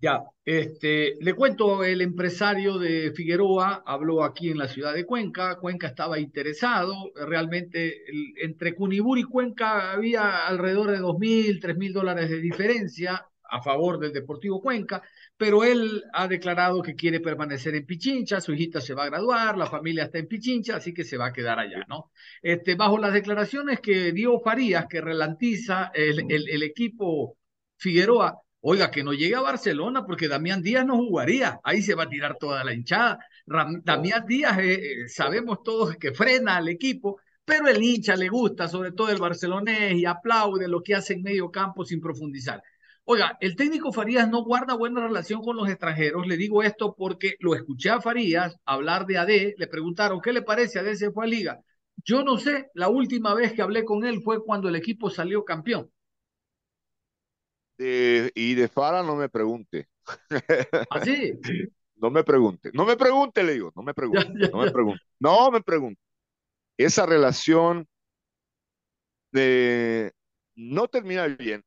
Ya, 0.02 0.24
este, 0.44 1.14
le 1.20 1.32
cuento, 1.34 1.84
el 1.84 2.00
empresario 2.00 2.76
de 2.76 3.12
Figueroa 3.12 3.84
habló 3.86 4.24
aquí 4.24 4.50
en 4.50 4.58
la 4.58 4.66
ciudad 4.66 4.92
de 4.94 5.06
Cuenca, 5.06 5.58
Cuenca 5.60 5.86
estaba 5.86 6.18
interesado, 6.18 7.12
realmente 7.14 8.02
entre 8.42 8.74
Cunibur 8.74 9.16
y 9.20 9.22
Cuenca 9.22 9.92
había 9.92 10.48
alrededor 10.48 10.90
de 10.90 10.98
dos 10.98 11.16
mil, 11.20 11.60
tres 11.60 11.76
mil 11.76 11.92
dólares 11.92 12.28
de 12.30 12.40
diferencia 12.40 13.24
a 13.48 13.62
favor 13.62 14.00
del 14.00 14.12
Deportivo 14.12 14.60
Cuenca, 14.60 15.02
pero 15.36 15.62
él 15.62 16.02
ha 16.12 16.26
declarado 16.26 16.82
que 16.82 16.96
quiere 16.96 17.20
permanecer 17.20 17.76
en 17.76 17.86
Pichincha, 17.86 18.40
su 18.40 18.54
hijita 18.54 18.80
se 18.80 18.94
va 18.94 19.04
a 19.04 19.10
graduar, 19.10 19.56
la 19.56 19.66
familia 19.66 20.04
está 20.04 20.18
en 20.18 20.26
Pichincha, 20.26 20.76
así 20.78 20.92
que 20.92 21.04
se 21.04 21.16
va 21.16 21.26
a 21.26 21.32
quedar 21.32 21.60
allá, 21.60 21.84
¿no? 21.88 22.10
Este, 22.42 22.74
bajo 22.74 22.98
las 22.98 23.12
declaraciones 23.12 23.78
que 23.78 24.10
dio 24.10 24.40
Farías, 24.40 24.86
que 24.88 25.00
relantiza 25.00 25.92
el, 25.94 26.24
el, 26.28 26.48
el 26.48 26.62
equipo 26.64 27.38
Figueroa, 27.76 28.42
Oiga, 28.64 28.90
que 28.92 29.02
no 29.02 29.12
llegue 29.12 29.34
a 29.34 29.40
Barcelona 29.40 30.04
porque 30.06 30.28
Damián 30.28 30.62
Díaz 30.62 30.86
no 30.86 30.96
jugaría. 30.96 31.60
Ahí 31.64 31.82
se 31.82 31.94
va 31.94 32.04
a 32.04 32.08
tirar 32.08 32.36
toda 32.38 32.62
la 32.62 32.72
hinchada. 32.72 33.18
Ram, 33.46 33.82
Damián 33.84 34.24
Díaz, 34.26 34.58
eh, 34.58 34.74
eh, 34.74 35.08
sabemos 35.08 35.62
todos 35.64 35.96
que 35.96 36.12
frena 36.12 36.56
al 36.58 36.68
equipo, 36.68 37.20
pero 37.44 37.66
el 37.66 37.82
hincha 37.82 38.14
le 38.14 38.28
gusta, 38.28 38.68
sobre 38.68 38.92
todo 38.92 39.10
el 39.10 39.18
barcelonés, 39.18 39.94
y 39.94 40.06
aplaude 40.06 40.68
lo 40.68 40.80
que 40.82 40.94
hace 40.94 41.14
en 41.14 41.22
medio 41.22 41.50
campo 41.50 41.84
sin 41.84 42.00
profundizar. 42.00 42.62
Oiga, 43.04 43.36
el 43.40 43.56
técnico 43.56 43.92
Farías 43.92 44.28
no 44.30 44.44
guarda 44.44 44.74
buena 44.74 45.00
relación 45.08 45.42
con 45.42 45.56
los 45.56 45.68
extranjeros. 45.68 46.26
Le 46.26 46.36
digo 46.36 46.62
esto 46.62 46.94
porque 46.96 47.34
lo 47.40 47.56
escuché 47.56 47.90
a 47.90 48.00
Farías 48.00 48.56
hablar 48.64 49.06
de 49.06 49.18
AD. 49.18 49.54
Le 49.58 49.66
preguntaron, 49.66 50.20
¿qué 50.20 50.32
le 50.32 50.42
parece? 50.42 50.78
AD 50.78 50.94
se 50.94 51.10
fue 51.10 51.24
a 51.24 51.28
Liga. 51.28 51.60
Yo 52.04 52.22
no 52.22 52.38
sé, 52.38 52.70
la 52.74 52.88
última 52.88 53.34
vez 53.34 53.52
que 53.54 53.62
hablé 53.62 53.84
con 53.84 54.04
él 54.04 54.20
fue 54.22 54.44
cuando 54.44 54.68
el 54.68 54.76
equipo 54.76 55.10
salió 55.10 55.44
campeón. 55.44 55.90
De, 57.78 58.30
y 58.34 58.54
de 58.54 58.68
Fara 58.68 59.02
no 59.02 59.16
me 59.16 59.28
pregunte. 59.28 59.88
¿Así? 60.90 61.32
no 61.96 62.10
me 62.10 62.24
pregunte. 62.24 62.70
No 62.74 62.84
me 62.84 62.96
pregunte, 62.96 63.42
le 63.42 63.54
digo. 63.54 63.72
No 63.76 63.82
me 63.82 63.94
pregunte. 63.94 64.32
Ya, 64.34 64.46
ya, 64.46 64.50
no 64.50 64.58
me 64.58 64.70
pregunte. 64.70 65.02
No 65.20 65.50
me 65.50 65.62
pregunte. 65.62 66.00
Esa 66.78 67.06
relación 67.06 67.88
de 69.32 70.12
no 70.56 70.88
termina 70.88 71.26
bien. 71.26 71.64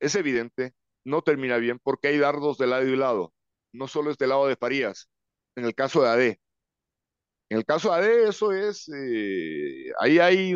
Es 0.00 0.14
evidente. 0.14 0.74
no 1.04 1.22
termina 1.22 1.56
bien 1.58 1.78
porque 1.82 2.08
hay 2.08 2.18
dardos 2.18 2.58
de 2.58 2.66
lado 2.66 2.86
y 2.86 2.96
lado. 2.96 3.32
No 3.72 3.88
solo 3.88 4.10
es 4.10 4.18
del 4.18 4.30
lado 4.30 4.46
de 4.46 4.56
Farías, 4.56 5.08
en 5.56 5.64
el 5.64 5.74
caso 5.74 6.02
de 6.02 6.08
AD. 6.08 6.40
En 7.50 7.58
el 7.58 7.64
caso 7.64 7.90
de 7.90 7.96
AD, 7.96 8.28
eso 8.28 8.52
es, 8.52 8.88
eh, 8.94 9.90
ahí 10.00 10.18
hay, 10.18 10.54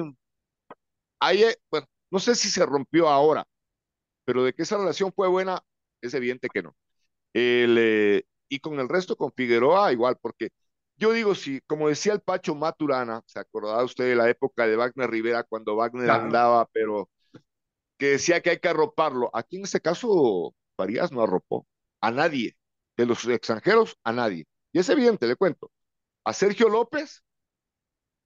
ahí 1.20 1.44
bueno, 1.70 1.86
no 2.10 2.18
sé 2.18 2.34
si 2.34 2.50
se 2.50 2.66
rompió 2.66 3.08
ahora, 3.08 3.46
pero 4.24 4.44
de 4.44 4.52
que 4.52 4.62
esa 4.62 4.78
relación 4.78 5.12
fue 5.12 5.28
buena, 5.28 5.62
es 6.00 6.14
evidente 6.14 6.48
que 6.52 6.62
no. 6.62 6.74
El, 7.32 7.76
eh, 7.78 8.24
y 8.48 8.60
con 8.60 8.78
el 8.80 8.88
resto, 8.88 9.16
con 9.16 9.32
Figueroa, 9.32 9.92
igual, 9.92 10.18
porque 10.20 10.50
yo 10.96 11.12
digo, 11.12 11.34
si, 11.34 11.60
como 11.62 11.88
decía 11.88 12.12
el 12.12 12.20
Pacho 12.20 12.54
Maturana, 12.54 13.22
¿se 13.26 13.38
acordaba 13.40 13.84
usted 13.84 14.04
de 14.04 14.16
la 14.16 14.28
época 14.28 14.66
de 14.66 14.76
Wagner 14.76 15.10
Rivera 15.10 15.42
cuando 15.44 15.74
Wagner 15.76 16.10
andaba, 16.10 16.68
pero 16.72 17.10
que 17.98 18.10
decía 18.10 18.40
que 18.42 18.50
hay 18.50 18.58
que 18.58 18.68
arroparlo? 18.68 19.30
Aquí 19.32 19.56
en 19.56 19.64
este 19.64 19.80
caso, 19.80 20.54
Farías 20.76 21.12
no 21.12 21.22
arropó 21.22 21.66
a 22.00 22.10
nadie, 22.10 22.56
de 22.96 23.06
los 23.06 23.24
extranjeros, 23.26 23.96
a 24.04 24.12
nadie. 24.12 24.46
Y 24.72 24.78
es 24.78 24.88
evidente, 24.88 25.26
le 25.26 25.36
cuento. 25.36 25.70
A 26.24 26.32
Sergio 26.32 26.68
López, 26.68 27.22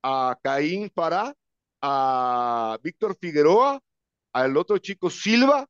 a 0.02 0.38
Caín 0.42 0.90
Pará, 0.90 1.34
a 1.80 2.78
Víctor 2.82 3.16
Figueroa, 3.20 3.80
al 4.32 4.56
otro 4.56 4.78
chico 4.78 5.10
Silva, 5.10 5.66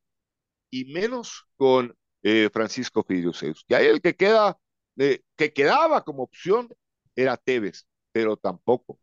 y 0.69 0.85
menos 0.85 1.45
con 1.55 1.95
eh, 2.23 2.49
Francisco 2.51 3.03
Fidioseus. 3.03 3.65
Y 3.67 3.73
ahí 3.73 3.87
el 3.87 4.01
que 4.01 4.15
queda, 4.15 4.57
eh, 4.97 5.21
que 5.35 5.53
quedaba 5.53 6.03
como 6.03 6.23
opción 6.23 6.69
era 7.15 7.37
Tevez, 7.37 7.85
pero 8.11 8.37
tampoco. 8.37 8.99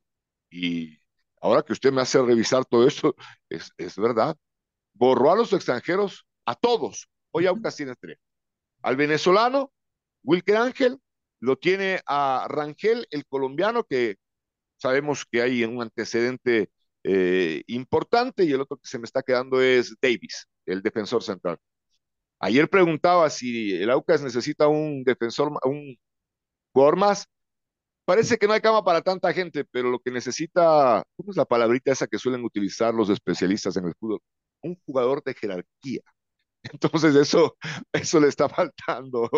Y 0.51 0.99
ahora 1.41 1.63
que 1.63 1.73
usted 1.73 1.93
me 1.93 2.03
hace 2.03 2.21
revisar 2.23 2.65
todo 2.65 2.87
esto, 2.87 3.15
es, 3.49 3.73
es 3.79 3.97
verdad. 3.97 4.37
Borró 4.93 5.33
a 5.33 5.37
los 5.37 5.53
extranjeros, 5.53 6.27
a 6.47 6.55
todos. 6.55 7.09
Hoy 7.33 7.47
Aucas 7.47 7.77
tiene 7.77 7.95
tres. 7.97 8.19
Al 8.83 8.97
venezolano, 8.97 9.73
Wilker 10.23 10.57
Ángel, 10.57 11.01
lo 11.41 11.57
tiene 11.57 12.01
a 12.07 12.47
Rangel, 12.49 13.07
el 13.11 13.27
colombiano, 13.27 13.85
que 13.85 14.17
sabemos 14.77 15.27
que 15.31 15.43
hay 15.43 15.65
un 15.65 15.83
antecedente 15.83 16.71
eh, 17.05 17.63
importante, 17.69 18.45
y 18.45 18.53
el 18.53 18.61
otro 18.63 18.79
que 18.79 18.89
se 18.89 18.99
me 18.99 19.05
está 19.05 19.23
quedando 19.23 19.61
es 19.63 19.95
Davis, 20.01 20.47
el 20.67 20.83
defensor 20.83 21.23
central. 21.23 21.59
Ayer 22.41 22.69
preguntaba 22.69 23.31
si 23.31 23.75
el 23.75 23.91
Aucas 23.91 24.23
necesita 24.23 24.69
un 24.69 25.05
defensor, 25.05 25.51
un 25.65 25.97
jugador 26.73 26.97
más. 26.97 27.27
Parece 28.07 28.39
que 28.39 28.47
no 28.47 28.53
hay 28.55 28.61
cama 28.61 28.85
para 28.85 29.03
tanta 29.03 29.33
gente, 29.33 29.65
pero 29.65 29.91
lo 29.91 30.01
que 30.01 30.11
necesita, 30.11 31.05
¿cómo 31.17 31.31
es 31.33 31.37
la 31.37 31.47
palabrita 31.47 31.93
esa 31.93 32.07
que 32.07 32.19
suelen 32.19 32.45
utilizar 32.45 32.95
los 32.95 33.11
especialistas 33.11 33.77
en 33.79 33.87
el 33.87 33.95
fútbol? 33.99 34.21
Un 34.63 34.77
jugador 34.87 35.23
de 35.25 35.35
jerarquía. 35.35 36.03
Entonces 36.65 37.15
eso, 37.17 37.57
eso 37.93 38.21
le 38.21 38.29
está 38.29 38.49
faltando, 38.51 39.31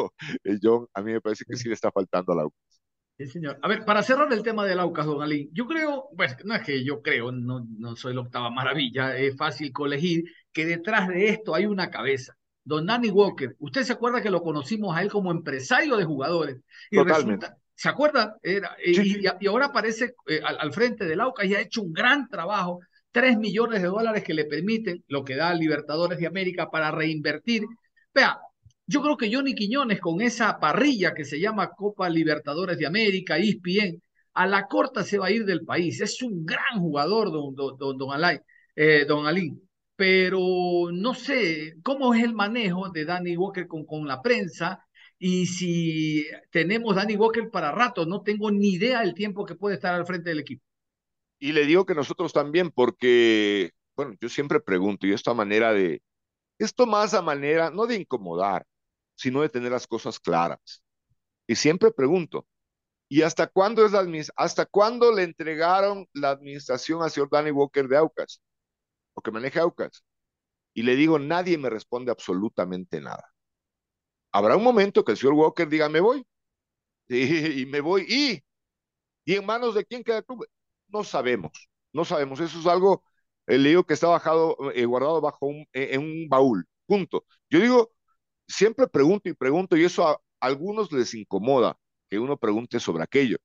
eh, 0.44 0.58
John. 0.62 0.86
A 0.94 1.02
mí 1.02 1.12
me 1.12 1.20
parece 1.20 1.44
que 1.46 1.56
sí 1.56 1.68
le 1.68 1.74
está 1.74 1.92
faltando 1.92 2.32
al 2.32 2.40
Aucas. 2.40 2.75
Sí, 3.18 3.26
señor. 3.26 3.58
A 3.62 3.68
ver, 3.68 3.84
para 3.84 4.02
cerrar 4.02 4.30
el 4.32 4.42
tema 4.42 4.66
del 4.66 4.78
Aucas, 4.78 5.06
don 5.06 5.22
Alín, 5.22 5.48
yo 5.52 5.66
creo, 5.66 6.08
pues 6.16 6.36
no 6.44 6.54
es 6.54 6.62
que 6.62 6.84
yo 6.84 7.00
creo, 7.00 7.32
no, 7.32 7.66
no 7.78 7.96
soy 7.96 8.14
la 8.14 8.20
octava 8.20 8.50
maravilla, 8.50 9.16
es 9.16 9.36
fácil 9.36 9.72
colegir 9.72 10.24
que 10.52 10.66
detrás 10.66 11.08
de 11.08 11.28
esto 11.28 11.54
hay 11.54 11.66
una 11.66 11.90
cabeza 11.90 12.36
don 12.66 12.84
Danny 12.84 13.10
Walker. 13.10 13.56
Usted 13.60 13.84
se 13.84 13.92
acuerda 13.92 14.20
que 14.20 14.28
lo 14.28 14.42
conocimos 14.42 14.94
a 14.94 15.00
él 15.00 15.08
como 15.08 15.30
empresario 15.30 15.96
de 15.96 16.04
jugadores. 16.04 16.58
Y 16.90 16.96
Totalmente. 16.96 17.46
¿Se 17.74 17.88
acuerda? 17.88 18.36
Era, 18.42 18.76
y, 18.84 19.24
y, 19.24 19.46
ahora 19.46 19.66
aparece 19.66 20.14
eh, 20.26 20.40
al, 20.44 20.72
frente 20.72 21.04
del 21.04 21.20
AUCA 21.20 21.44
y 21.44 21.54
ha 21.54 21.60
hecho 21.60 21.82
un 21.82 21.92
gran 21.92 22.28
trabajo. 22.28 22.80
Tres 23.12 23.38
millones 23.38 23.82
de 23.82 23.88
dólares 23.88 24.24
que 24.24 24.34
le 24.34 24.46
permiten 24.46 25.04
lo 25.06 25.24
que 25.24 25.36
da 25.36 25.54
Libertadores 25.54 26.18
de 26.18 26.26
América 26.26 26.68
para 26.70 26.90
reinvertir. 26.90 27.64
Vea, 28.12 28.38
yo 28.86 29.02
creo 29.02 29.16
que 29.16 29.32
Johnny 29.32 29.54
Quiñones 29.54 30.00
con 30.00 30.20
esa 30.20 30.58
parrilla 30.58 31.14
que 31.14 31.24
se 31.24 31.40
llama 31.40 31.70
Copa 31.70 32.08
Libertadores 32.08 32.78
de 32.78 32.86
América, 32.86 33.38
ESPN, 33.38 34.00
a 34.34 34.46
la 34.46 34.66
corta 34.68 35.02
se 35.04 35.18
va 35.18 35.26
a 35.26 35.30
ir 35.30 35.44
del 35.44 35.64
país. 35.64 36.00
Es 36.00 36.22
un 36.22 36.44
gran 36.44 36.80
jugador, 36.80 37.32
don, 37.32 37.54
don, 37.54 37.76
don, 37.78 37.96
don, 37.98 38.12
Alay, 38.12 38.38
eh, 38.76 39.04
don 39.06 39.26
Alín 39.26 39.66
pero 39.96 40.90
no 40.92 41.14
sé 41.14 41.76
cómo 41.82 42.14
es 42.14 42.22
el 42.22 42.34
manejo 42.34 42.90
de 42.90 43.06
Danny 43.06 43.36
Walker 43.36 43.66
con, 43.66 43.86
con 43.86 44.06
la 44.06 44.20
prensa 44.20 44.86
y 45.18 45.46
si 45.46 46.26
tenemos 46.50 46.94
Danny 46.94 47.16
Walker 47.16 47.50
para 47.50 47.72
rato, 47.72 48.04
no 48.04 48.22
tengo 48.22 48.50
ni 48.50 48.74
idea 48.74 49.00
del 49.00 49.14
tiempo 49.14 49.46
que 49.46 49.54
puede 49.54 49.76
estar 49.76 49.94
al 49.94 50.06
frente 50.06 50.28
del 50.28 50.40
equipo. 50.40 50.62
Y 51.38 51.52
le 51.52 51.64
digo 51.64 51.86
que 51.86 51.94
nosotros 51.94 52.34
también, 52.34 52.70
porque, 52.70 53.70
bueno, 53.94 54.14
yo 54.20 54.28
siempre 54.28 54.60
pregunto, 54.60 55.06
y 55.06 55.12
esta 55.12 55.32
manera 55.32 55.72
de, 55.72 56.02
esto 56.58 56.86
más 56.86 57.14
a 57.14 57.22
manera, 57.22 57.70
no 57.70 57.86
de 57.86 57.96
incomodar, 57.96 58.66
sino 59.16 59.42
de 59.42 59.50
tener 59.50 59.72
las 59.72 59.88
cosas 59.88 60.20
claras. 60.20 60.84
Y 61.48 61.56
siempre 61.56 61.92
pregunto, 61.92 62.46
¿y 63.08 63.22
hasta 63.22 63.46
cuándo 63.48 63.86
es 63.86 63.92
la 63.92 64.06
hasta 64.36 64.66
cuándo 64.66 65.12
le 65.14 65.24
entregaron 65.24 66.08
la 66.14 66.30
administración 66.30 67.02
al 67.02 67.10
señor 67.12 67.30
Danny 67.30 67.50
Walker 67.52 67.88
de 67.88 67.96
Aucas? 67.98 68.42
o 69.14 69.22
que 69.22 69.30
maneje 69.32 69.60
Aucas. 69.60 70.04
Y 70.74 70.82
le 70.82 70.96
digo, 70.96 71.18
nadie 71.18 71.58
me 71.58 71.70
responde 71.70 72.12
absolutamente 72.12 73.00
nada. 73.00 73.24
Habrá 74.32 74.56
un 74.56 74.62
momento 74.64 75.04
que 75.04 75.12
el 75.12 75.18
señor 75.18 75.34
Walker 75.34 75.68
diga, 75.68 75.88
me 75.88 76.00
voy. 76.00 76.24
Y, 77.08 77.62
y 77.62 77.66
me 77.66 77.80
voy. 77.80 78.04
¿Y? 78.08 78.44
¿Y 79.24 79.36
en 79.36 79.46
manos 79.46 79.74
de 79.74 79.84
quién 79.86 80.04
queda 80.04 80.18
el 80.18 80.24
club? 80.24 80.46
No 80.88 81.04
sabemos. 81.04 81.52
No 81.92 82.04
sabemos. 82.04 82.40
Eso 82.40 82.60
es 82.60 82.66
algo, 82.66 83.04
eh, 83.46 83.58
le 83.58 83.70
digo 83.70 83.84
que 83.84 83.94
está 83.94 84.08
bajado, 84.08 84.56
eh, 84.74 84.84
guardado 84.86 85.20
bajo 85.20 85.46
un, 85.46 85.62
eh, 85.72 85.90
en 85.92 86.02
un 86.02 86.28
baúl. 86.28 86.66
Punto. 86.86 87.26
Yo 87.50 87.60
digo, 87.60 87.92
siempre 88.48 88.86
pregunto 88.88 89.28
y 89.28 89.34
pregunto, 89.34 89.76
y 89.76 89.84
eso 89.84 90.06
a 90.06 90.20
algunos 90.40 90.92
les 90.92 91.14
incomoda 91.14 91.76
que 92.08 92.18
uno 92.18 92.36
pregunte 92.36 92.80
sobre 92.80 93.02
aquello. 93.02 93.38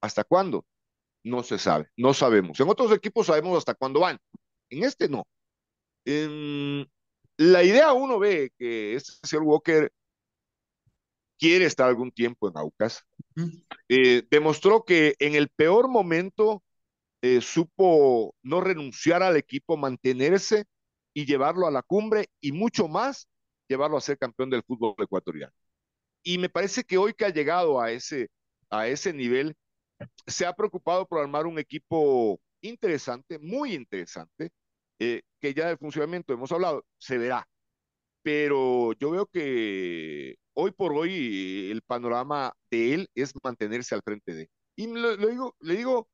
¿Hasta 0.00 0.24
cuándo? 0.24 0.64
No 1.24 1.42
se 1.42 1.58
sabe, 1.58 1.90
no 1.96 2.14
sabemos. 2.14 2.60
En 2.60 2.68
otros 2.68 2.92
equipos 2.92 3.26
sabemos 3.26 3.58
hasta 3.58 3.74
cuándo 3.74 4.00
van, 4.00 4.18
en 4.70 4.84
este 4.84 5.08
no. 5.08 5.26
En 6.04 6.88
la 7.36 7.62
idea 7.62 7.92
uno 7.92 8.18
ve 8.18 8.52
que 8.58 8.94
este 8.94 9.26
señor 9.26 9.44
Walker 9.44 9.92
quiere 11.38 11.66
estar 11.66 11.88
algún 11.88 12.10
tiempo 12.12 12.48
en 12.48 12.56
Aucas. 12.56 13.04
Eh, 13.88 14.26
demostró 14.30 14.84
que 14.84 15.14
en 15.18 15.34
el 15.34 15.48
peor 15.48 15.88
momento 15.88 16.62
eh, 17.22 17.40
supo 17.40 18.34
no 18.42 18.60
renunciar 18.60 19.22
al 19.22 19.36
equipo, 19.36 19.76
mantenerse 19.76 20.64
y 21.14 21.26
llevarlo 21.26 21.66
a 21.66 21.70
la 21.70 21.82
cumbre 21.82 22.28
y 22.40 22.52
mucho 22.52 22.88
más, 22.88 23.28
llevarlo 23.68 23.96
a 23.96 24.00
ser 24.00 24.18
campeón 24.18 24.50
del 24.50 24.62
fútbol 24.62 24.94
ecuatoriano. 24.98 25.52
Y 26.22 26.38
me 26.38 26.48
parece 26.48 26.84
que 26.84 26.98
hoy 26.98 27.14
que 27.14 27.24
ha 27.24 27.30
llegado 27.30 27.80
a 27.80 27.90
ese, 27.92 28.30
a 28.70 28.88
ese 28.88 29.12
nivel, 29.12 29.56
se 30.26 30.46
ha 30.46 30.52
preocupado 30.54 31.06
por 31.06 31.20
armar 31.20 31.46
un 31.46 31.58
equipo 31.58 32.40
interesante, 32.60 33.38
muy 33.38 33.74
interesante, 33.74 34.50
eh, 34.98 35.22
que 35.40 35.54
ya 35.54 35.68
de 35.68 35.76
funcionamiento 35.76 36.32
hemos 36.32 36.52
hablado, 36.52 36.84
se 36.98 37.18
verá. 37.18 37.46
Pero 38.22 38.92
yo 38.94 39.10
veo 39.12 39.26
que 39.26 40.36
hoy 40.54 40.72
por 40.72 40.92
hoy 40.94 41.70
el 41.70 41.82
panorama 41.82 42.52
de 42.70 42.94
él 42.94 43.10
es 43.14 43.32
mantenerse 43.42 43.94
al 43.94 44.02
frente 44.02 44.34
de. 44.34 44.50
Y 44.76 44.88
lo, 44.88 45.16
digo, 45.16 45.56
le 45.60 45.76
digo, 45.76 46.08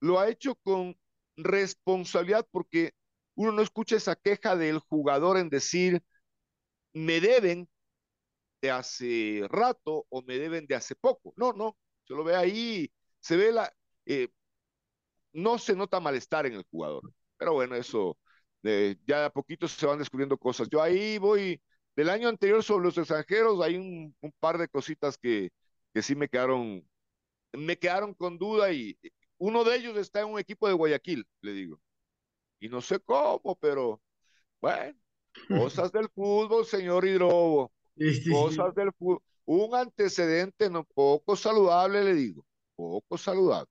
lo 0.00 0.18
ha 0.20 0.28
hecho 0.30 0.54
con 0.56 0.96
responsabilidad 1.36 2.46
porque 2.50 2.92
uno 3.34 3.52
no 3.52 3.62
escucha 3.62 3.96
esa 3.96 4.16
queja 4.16 4.56
del 4.56 4.78
jugador 4.80 5.38
en 5.38 5.48
decir, 5.50 6.02
me 6.94 7.20
deben 7.20 7.68
de 8.62 8.70
hace 8.70 9.42
rato 9.50 10.06
o 10.10 10.22
me 10.22 10.38
deben 10.38 10.66
de 10.66 10.74
hace 10.76 10.94
poco. 10.96 11.32
No, 11.36 11.52
no, 11.52 11.76
se 12.04 12.14
lo 12.14 12.24
ve 12.24 12.36
ahí, 12.36 12.92
se 13.20 13.36
ve 13.36 13.52
la, 13.52 13.72
eh, 14.06 14.28
no 15.32 15.58
se 15.58 15.74
nota 15.76 16.00
malestar 16.00 16.46
en 16.46 16.54
el 16.54 16.64
jugador. 16.70 17.12
Pero 17.36 17.54
bueno, 17.54 17.74
eso 17.76 18.18
ya 18.62 19.20
de 19.20 19.24
a 19.26 19.30
poquito 19.30 19.68
se 19.68 19.86
van 19.86 19.98
descubriendo 19.98 20.36
cosas. 20.38 20.68
Yo 20.70 20.82
ahí 20.82 21.18
voy, 21.18 21.60
del 21.96 22.08
año 22.10 22.28
anterior 22.28 22.62
sobre 22.62 22.84
los 22.86 22.98
extranjeros, 22.98 23.60
hay 23.62 23.76
un, 23.76 24.14
un 24.20 24.32
par 24.38 24.58
de 24.58 24.68
cositas 24.68 25.16
que, 25.18 25.50
que 25.94 26.02
sí 26.02 26.14
me 26.16 26.28
quedaron, 26.28 26.86
me 27.54 27.78
quedaron 27.78 28.14
con 28.14 28.38
duda 28.38 28.72
y 28.72 28.98
uno 29.38 29.64
de 29.64 29.76
ellos 29.76 29.96
está 29.98 30.20
en 30.22 30.28
un 30.28 30.40
equipo 30.40 30.68
de 30.68 30.74
Guayaquil, 30.74 31.26
le 31.42 31.52
digo. 31.52 31.80
Y 32.60 32.68
no 32.68 32.80
sé 32.80 33.00
cómo, 33.00 33.56
pero 33.60 34.02
bueno, 34.60 34.98
cosas 35.46 35.92
del 35.92 36.08
fútbol, 36.08 36.64
señor 36.64 37.06
Hidrobo. 37.06 37.70
Cosas 38.30 38.74
del 38.74 38.92
fútbol. 38.92 39.20
Un 39.44 39.74
antecedente 39.74 40.70
no 40.70 40.84
poco 40.84 41.36
saludable, 41.36 42.04
le 42.04 42.14
digo. 42.14 42.44
Poco 42.76 43.16
saludable. 43.16 43.70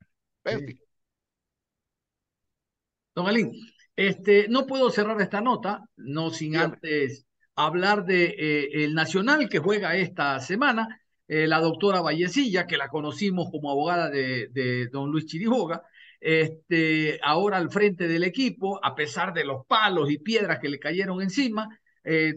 Don 3.16 3.28
Alín, 3.28 3.52
este, 3.96 4.48
no 4.48 4.66
puedo 4.66 4.90
cerrar 4.90 5.20
esta 5.22 5.42
nota, 5.42 5.84
no 5.96 6.30
sin 6.30 6.56
antes 6.56 7.26
hablar 7.56 8.06
de 8.06 8.26
eh, 8.26 8.84
el 8.84 8.94
Nacional 8.94 9.50
que 9.50 9.60
juega 9.60 9.96
esta 9.96 10.40
semana, 10.40 11.02
eh, 11.28 11.48
la 11.48 11.60
doctora 11.60 12.02
Vallecilla, 12.02 12.68
que 12.68 12.78
la 12.78 12.90
conocimos 12.90 13.50
como 13.52 13.72
abogada 13.72 14.10
de, 14.10 14.48
de 14.50 14.88
don 14.88 15.12
Luis 15.12 15.26
Chiriboga, 15.26 15.84
este, 16.20 17.20
ahora 17.24 17.58
al 17.58 17.70
frente 17.70 18.08
del 18.08 18.24
equipo, 18.24 18.84
a 18.84 18.96
pesar 18.96 19.34
de 19.34 19.46
los 19.46 19.66
palos 19.66 20.10
y 20.12 20.18
piedras 20.18 20.60
que 20.60 20.70
le 20.70 20.80
cayeron 20.80 21.22
encima, 21.22 21.68
eh, 22.04 22.36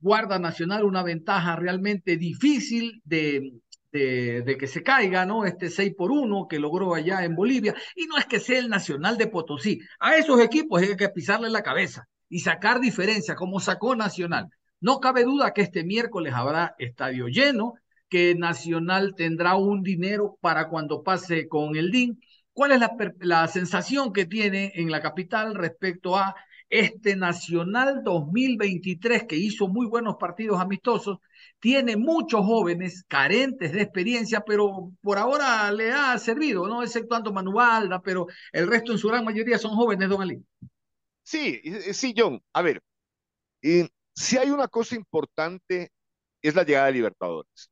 guarda 0.00 0.38
Nacional 0.38 0.84
una 0.84 1.02
ventaja 1.02 1.56
realmente 1.56 2.16
difícil 2.16 3.02
de, 3.04 3.52
de, 3.92 4.56
que 4.58 4.66
se 4.66 4.82
caiga, 4.82 5.26
¿no? 5.26 5.44
Este 5.44 5.68
6 5.68 5.94
por 5.96 6.10
1 6.10 6.46
que 6.48 6.58
logró 6.58 6.94
allá 6.94 7.24
en 7.24 7.34
Bolivia. 7.34 7.74
Y 7.94 8.06
no 8.06 8.16
es 8.16 8.26
que 8.26 8.40
sea 8.40 8.58
el 8.58 8.68
Nacional 8.68 9.18
de 9.18 9.26
Potosí. 9.26 9.80
A 10.00 10.16
esos 10.16 10.40
equipos 10.40 10.80
hay 10.80 10.96
que 10.96 11.08
pisarle 11.10 11.50
la 11.50 11.62
cabeza 11.62 12.08
y 12.28 12.40
sacar 12.40 12.80
diferencia, 12.80 13.34
como 13.34 13.60
sacó 13.60 13.94
Nacional. 13.94 14.48
No 14.80 14.98
cabe 14.98 15.24
duda 15.24 15.52
que 15.52 15.60
este 15.60 15.84
miércoles 15.84 16.32
habrá 16.34 16.74
estadio 16.78 17.28
lleno, 17.28 17.74
que 18.08 18.34
Nacional 18.34 19.14
tendrá 19.14 19.56
un 19.56 19.82
dinero 19.82 20.38
para 20.40 20.68
cuando 20.68 21.02
pase 21.02 21.46
con 21.46 21.76
el 21.76 21.90
DIN. 21.90 22.18
¿Cuál 22.52 22.72
es 22.72 22.80
la, 23.20 23.48
sensación 23.48 24.12
que 24.12 24.26
tiene 24.26 24.72
en 24.74 24.90
la 24.90 25.00
capital 25.00 25.54
respecto 25.54 26.16
a 26.16 26.34
este 26.68 27.16
Nacional 27.16 28.02
2023 28.02 29.24
que 29.24 29.36
hizo 29.36 29.68
muy 29.68 29.86
buenos 29.86 30.16
partidos 30.18 30.60
amistosos, 30.60 31.18
tiene 31.60 31.96
muchos 31.96 32.40
jóvenes 32.44 33.04
carentes 33.08 33.72
de 33.72 33.82
experiencia, 33.82 34.40
pero 34.40 34.90
por 35.02 35.18
ahora 35.18 35.70
le 35.70 35.92
ha 35.92 36.18
servido, 36.18 36.66
¿no? 36.66 36.82
Exceptuando 36.82 37.32
Manualda, 37.32 38.00
pero 38.00 38.26
el 38.52 38.66
resto 38.66 38.92
en 38.92 38.98
su 38.98 39.08
gran 39.08 39.24
mayoría 39.24 39.58
son 39.58 39.72
jóvenes, 39.72 40.08
don 40.08 40.22
Ali. 40.22 40.42
Sí, 41.22 41.60
sí, 41.92 42.14
John. 42.16 42.42
A 42.52 42.62
ver, 42.62 42.82
si 44.14 44.38
hay 44.38 44.50
una 44.50 44.68
cosa 44.68 44.96
importante, 44.96 45.92
es 46.42 46.54
la 46.54 46.64
llegada 46.64 46.86
de 46.86 46.92
Libertadores. 46.92 47.70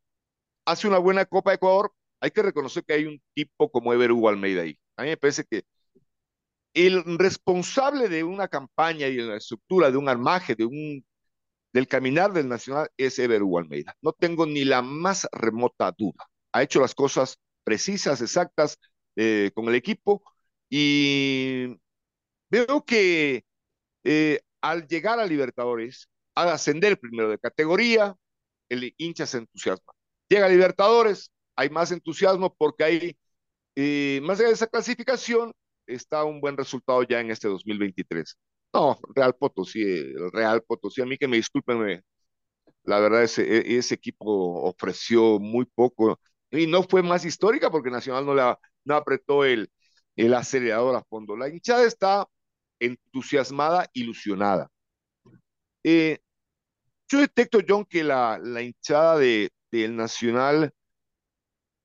Hace 0.65 0.89
una 0.89 0.99
buena 0.99 1.25
Copa 1.25 1.51
de 1.51 1.57
Ecuador, 1.57 1.93
hay 2.21 2.31
que 2.31 2.43
reconocer 2.43 2.85
que 2.85 2.95
hay 2.95 3.07
un 3.07 3.21
tipo 3.35 3.71
como 3.71 3.93
Ever 3.93 4.13
Hugo 4.13 4.29
Almeida 4.29 4.63
ahí. 4.63 4.79
A 4.97 5.03
mí 5.03 5.09
me 5.11 5.17
parece 5.17 5.45
que 5.45 5.65
el 6.75 7.05
responsable 7.19 8.09
de 8.09 8.25
una 8.25 8.49
campaña 8.49 9.07
y 9.09 9.17
de 9.17 9.25
la 9.25 9.37
estructura 9.37 9.91
de 9.91 9.97
un 9.97 10.09
armaje, 10.09 10.55
de 10.55 10.65
un, 10.65 11.05
del 11.73 11.89
caminar 11.89 12.33
del 12.33 12.49
Nacional 12.49 12.91
es 12.97 13.19
Ever 13.19 13.43
Hugo 13.43 13.59
Almeida. 13.59 13.97
No 14.03 14.13
tengo 14.13 14.47
ni 14.47 14.65
la 14.65 14.83
más 14.83 15.29
remota 15.33 15.93
duda. 15.97 16.29
Ha 16.53 16.63
hecho 16.63 16.81
las 16.81 16.95
cosas 16.95 17.39
precisas, 17.65 18.21
exactas 18.23 18.79
eh, 19.17 19.51
con 19.55 19.69
el 19.69 19.75
equipo 19.75 20.23
y 20.69 21.77
veo 22.51 22.85
que 22.85 23.45
eh, 24.05 24.41
al 24.61 24.87
llegar 24.89 25.21
a 25.21 25.27
Libertadores, 25.27 26.09
al 26.35 26.49
ascender 26.51 26.99
primero 27.01 27.31
de 27.31 27.39
categoría, 27.39 28.17
el 28.69 28.95
hincha 28.99 29.27
se 29.27 29.39
entusiasma. 29.39 29.93
Llega 30.29 30.47
a 30.47 30.49
Libertadores, 30.49 31.33
hay 31.57 31.71
más 31.71 31.93
entusiasmo 31.93 32.55
porque 32.57 32.85
hay, 32.85 33.19
eh, 33.77 34.21
más 34.23 34.39
allá 34.41 34.49
de 34.49 34.55
esa 34.55 34.67
clasificación, 34.69 35.53
está 35.87 36.25
un 36.25 36.41
buen 36.41 36.57
resultado 36.57 37.03
ya 37.05 37.21
en 37.21 37.31
este 37.31 37.49
2023. 37.49 38.39
No, 38.75 38.99
Real 39.15 39.35
Potosí, 39.37 39.83
el 39.83 40.31
Real 40.33 40.63
Potosí, 40.63 41.03
a 41.03 41.07
mí 41.07 41.19
que 41.19 41.29
me 41.29 41.37
disculpen, 41.39 42.03
la 42.85 43.01
verdad 43.01 43.23
ese, 43.23 43.43
e, 43.43 43.79
ese 43.79 43.95
equipo 43.95 44.63
ofreció 44.65 45.39
muy 45.39 45.65
poco 45.67 46.21
y 46.51 46.67
no 46.67 46.83
fue 46.83 47.03
más 47.03 47.25
histórica 47.25 47.71
porque 47.71 47.91
Nacional 47.91 48.27
no, 48.27 48.35
la, 48.35 48.59
no 48.85 48.95
apretó 48.97 49.45
el, 49.45 49.71
el 50.17 50.35
acelerador 50.35 50.97
a 50.97 51.05
fondo. 51.05 51.37
La 51.37 51.49
hinchada 51.49 51.85
está 51.85 52.27
entusiasmada, 52.81 53.89
ilusionada. 53.95 54.71
Eh, 55.85 56.19
yo 57.09 57.21
detecto, 57.21 57.61
John, 57.67 57.85
que 57.85 58.05
la, 58.05 58.39
la 58.43 58.63
hinchada 58.63 59.19
de, 59.19 59.51
del 59.71 59.97
Nacional 59.97 60.73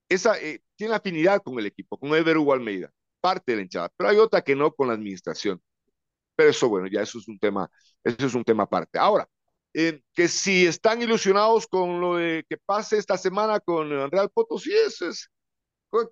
esa, 0.10 0.40
eh, 0.40 0.62
tiene 0.76 0.96
afinidad 0.96 1.42
con 1.44 1.60
el 1.60 1.66
equipo, 1.68 1.98
con 1.98 2.14
Ever 2.16 2.38
Hugo 2.38 2.54
Almeida 2.54 2.92
parte 3.22 3.54
de 3.54 3.56
la 3.58 3.62
hinchada, 3.64 3.90
pero 3.98 4.10
hay 4.10 4.18
otra 4.18 4.44
que 4.44 4.56
no 4.56 4.72
con 4.72 4.88
la 4.88 4.94
administración. 4.94 5.60
Pero 6.36 6.50
eso, 6.52 6.70
bueno, 6.70 6.88
ya 6.88 7.02
eso 7.02 7.20
es 7.20 7.28
un 7.28 7.40
tema, 7.40 7.70
eso 8.04 8.28
es 8.28 8.36
un 8.36 8.44
tema 8.44 8.64
aparte. 8.64 9.00
Ahora, 9.00 9.28
eh, 9.74 10.02
que 10.14 10.28
si 10.28 10.66
están 10.68 11.02
ilusionados 11.02 11.68
con 11.68 12.02
lo 12.02 12.18
que 12.18 12.58
pase 12.66 12.98
esta 12.98 13.18
semana 13.18 13.60
con 13.60 13.90
Real 14.12 14.30
Potosí, 14.34 14.72
eso 14.74 15.10
es 15.10 15.30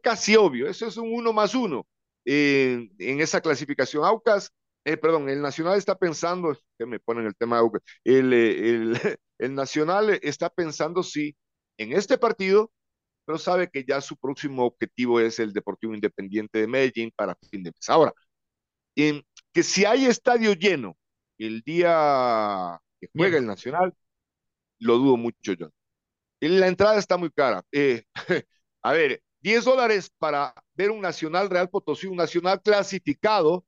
casi 0.02 0.36
obvio, 0.36 0.68
eso 0.70 0.88
es 0.88 0.98
un 0.98 1.14
uno 1.14 1.34
más 1.34 1.56
uno 1.56 1.86
eh, 2.26 2.90
en 3.00 3.22
esa 3.22 3.42
clasificación. 3.42 4.06
Aucas, 4.06 4.52
eh, 4.86 4.98
perdón, 4.98 5.30
el 5.30 5.42
Nacional 5.42 5.78
está 5.78 5.96
pensando, 5.98 6.58
que 6.78 6.86
me 6.86 7.00
ponen 7.00 7.26
el 7.26 7.36
tema 7.36 7.58
de 7.58 7.62
Aucas, 7.62 7.82
el, 8.04 8.34
el, 8.34 9.00
el 9.40 9.56
Nacional 9.56 10.20
está 10.22 10.50
pensando 10.50 11.04
si 11.04 11.36
en 11.78 11.94
este 11.94 12.18
partido 12.18 12.72
pero 13.26 13.38
sabe 13.38 13.70
que 13.70 13.84
ya 13.86 14.02
su 14.02 14.18
próximo 14.18 14.66
objetivo 14.66 15.20
es 15.20 15.40
el 15.40 15.54
Deportivo 15.54 15.94
Independiente 15.94 16.60
de 16.60 16.68
Medellín 16.68 17.12
para 17.16 17.36
fin 17.50 17.64
de 17.64 17.72
mes. 17.72 17.90
Ahora, 17.90 18.14
que 18.96 19.64
si 19.64 19.86
hay 19.86 20.06
estadio 20.06 20.54
lleno 20.54 20.98
el 21.38 21.62
día 21.62 22.80
que 23.00 23.08
juega 23.14 23.38
el 23.38 23.46
Nacional, 23.46 23.94
lo 24.80 24.98
dudo 24.98 25.18
mucho 25.18 25.54
yo. 25.54 25.70
La 26.42 26.68
entrada 26.68 26.98
está 26.98 27.18
muy 27.18 27.32
cara. 27.32 27.64
Eh, 27.72 28.04
a 28.84 28.92
ver, 28.94 29.22
10 29.42 29.66
dólares 29.66 30.12
para 30.18 30.54
ver 30.74 30.92
un 30.92 31.02
Nacional 31.02 31.50
Real 31.50 31.70
Potosí, 31.70 32.08
un 32.08 32.18
Nacional 32.18 32.62
clasificado, 32.62 33.66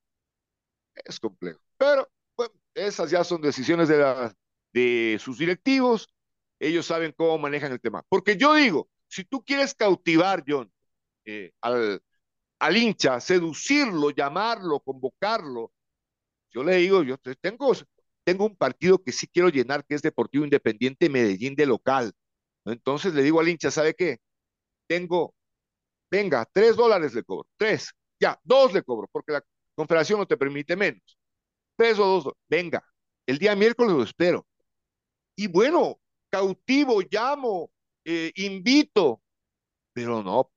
es 0.93 1.19
complejo. 1.19 1.59
Pero 1.77 2.09
bueno, 2.35 2.53
esas 2.73 3.11
ya 3.11 3.23
son 3.23 3.41
decisiones 3.41 3.87
de, 3.87 3.97
la, 3.97 4.33
de 4.73 5.17
sus 5.19 5.37
directivos. 5.37 6.07
Ellos 6.59 6.85
saben 6.85 7.13
cómo 7.15 7.37
manejan 7.37 7.71
el 7.71 7.81
tema. 7.81 8.03
Porque 8.09 8.37
yo 8.37 8.53
digo, 8.55 8.89
si 9.15 9.23
tú 9.23 9.43
quieres 9.43 9.73
cautivar, 9.73 10.43
John, 10.45 10.69
eh, 11.23 11.53
al, 11.61 12.77
hincha, 12.77 13.21
seducirlo, 13.21 14.09
llamarlo, 14.11 14.81
convocarlo, 14.81 15.71
yo 16.51 16.63
le 16.63 16.75
digo, 16.77 17.01
yo 17.03 17.17
tengo, 17.41 17.71
tengo 18.25 18.45
un 18.45 18.57
partido 18.57 19.01
que 19.01 19.13
sí 19.13 19.27
quiero 19.27 19.49
llenar, 19.49 19.85
que 19.85 19.95
es 19.95 20.01
Deportivo 20.01 20.43
Independiente 20.43 21.09
Medellín 21.09 21.55
de 21.55 21.65
local. 21.65 22.13
Entonces 22.65 23.13
le 23.13 23.23
digo 23.23 23.39
al 23.39 23.47
hincha, 23.47 23.71
¿sabe 23.71 23.93
qué? 23.93 24.17
Tengo, 24.87 25.33
venga, 26.11 26.45
tres 26.51 26.75
dólares 26.75 27.13
le 27.13 27.23
cobro, 27.23 27.47
tres, 27.57 27.91
ya, 28.19 28.37
dos 28.43 28.73
le 28.73 28.83
cobro, 28.83 29.07
porque 29.11 29.31
la 29.33 29.43
confederación 29.75 30.19
no 30.19 30.27
te 30.27 30.37
permite 30.37 30.75
menos. 30.75 31.17
Tres 31.77 31.99
o 31.99 32.05
dos, 32.05 32.33
venga, 32.49 32.83
el 33.25 33.37
día 33.37 33.55
miércoles 33.55 33.95
lo 33.95 34.03
espero. 34.03 34.45
Y 35.37 35.47
bueno, 35.47 35.99
cautivo, 36.29 37.01
llamo, 37.09 37.69
eh, 38.05 38.31
invito, 38.35 39.21
pero 39.93 40.23
no, 40.23 40.51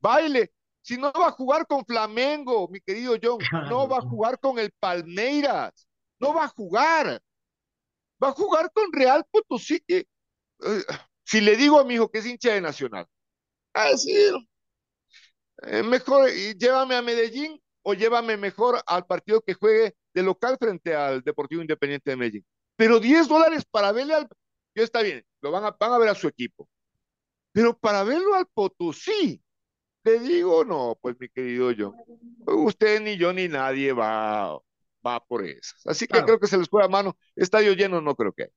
baile. 0.00 0.52
Si 0.82 0.98
no 0.98 1.12
va 1.12 1.28
a 1.28 1.32
jugar 1.32 1.66
con 1.66 1.84
Flamengo, 1.86 2.68
mi 2.68 2.80
querido 2.80 3.16
John, 3.22 3.38
no 3.70 3.88
va 3.88 3.98
a 3.98 4.02
jugar 4.02 4.38
con 4.38 4.58
el 4.58 4.70
Palmeiras, 4.72 5.88
no 6.18 6.34
va 6.34 6.44
a 6.44 6.48
jugar. 6.48 7.22
Va 8.22 8.28
a 8.28 8.32
jugar 8.32 8.70
con 8.72 8.92
Real 8.92 9.24
Potosí. 9.30 9.82
Eh, 9.88 10.04
si 11.24 11.40
le 11.40 11.56
digo 11.56 11.80
a 11.80 11.84
mi 11.84 11.94
hijo 11.94 12.10
que 12.10 12.18
es 12.18 12.26
hincha 12.26 12.52
de 12.52 12.60
Nacional, 12.60 13.06
a 13.72 13.88
decir, 13.88 14.34
eh, 15.62 15.82
mejor 15.82 16.30
llévame 16.30 16.94
a 16.96 17.02
Medellín 17.02 17.60
o 17.82 17.94
llévame 17.94 18.36
mejor 18.36 18.82
al 18.86 19.06
partido 19.06 19.40
que 19.40 19.54
juegue 19.54 19.94
de 20.12 20.22
local 20.22 20.56
frente 20.58 20.94
al 20.94 21.22
Deportivo 21.22 21.62
Independiente 21.62 22.10
de 22.10 22.16
Medellín. 22.16 22.46
Pero 22.76 23.00
10 23.00 23.28
dólares 23.28 23.64
para 23.70 23.92
verle 23.92 24.14
al... 24.14 24.28
Yo 24.74 24.82
está 24.82 25.02
bien, 25.02 25.24
lo 25.40 25.50
van 25.50 25.64
a, 25.64 25.70
van 25.70 25.92
a 25.92 25.98
ver 25.98 26.08
a 26.08 26.14
su 26.14 26.28
equipo. 26.28 26.68
Pero 27.54 27.78
para 27.78 28.02
verlo 28.02 28.34
al 28.34 28.48
Potosí, 28.52 29.40
le 30.02 30.18
digo, 30.18 30.64
no, 30.64 30.98
pues 31.00 31.14
mi 31.20 31.28
querido 31.28 31.70
yo, 31.70 31.94
usted 32.46 33.00
ni 33.00 33.16
yo 33.16 33.32
ni 33.32 33.46
nadie 33.46 33.92
va, 33.92 34.58
va 35.06 35.24
por 35.24 35.44
eso. 35.46 35.76
Así 35.84 36.08
que 36.08 36.20
creo 36.24 36.40
que 36.40 36.48
se 36.48 36.58
les 36.58 36.68
fue 36.68 36.84
a 36.84 36.88
mano. 36.88 37.16
Estadio 37.36 37.74
lleno 37.74 38.00
no 38.00 38.16
creo 38.16 38.32
que 38.32 38.50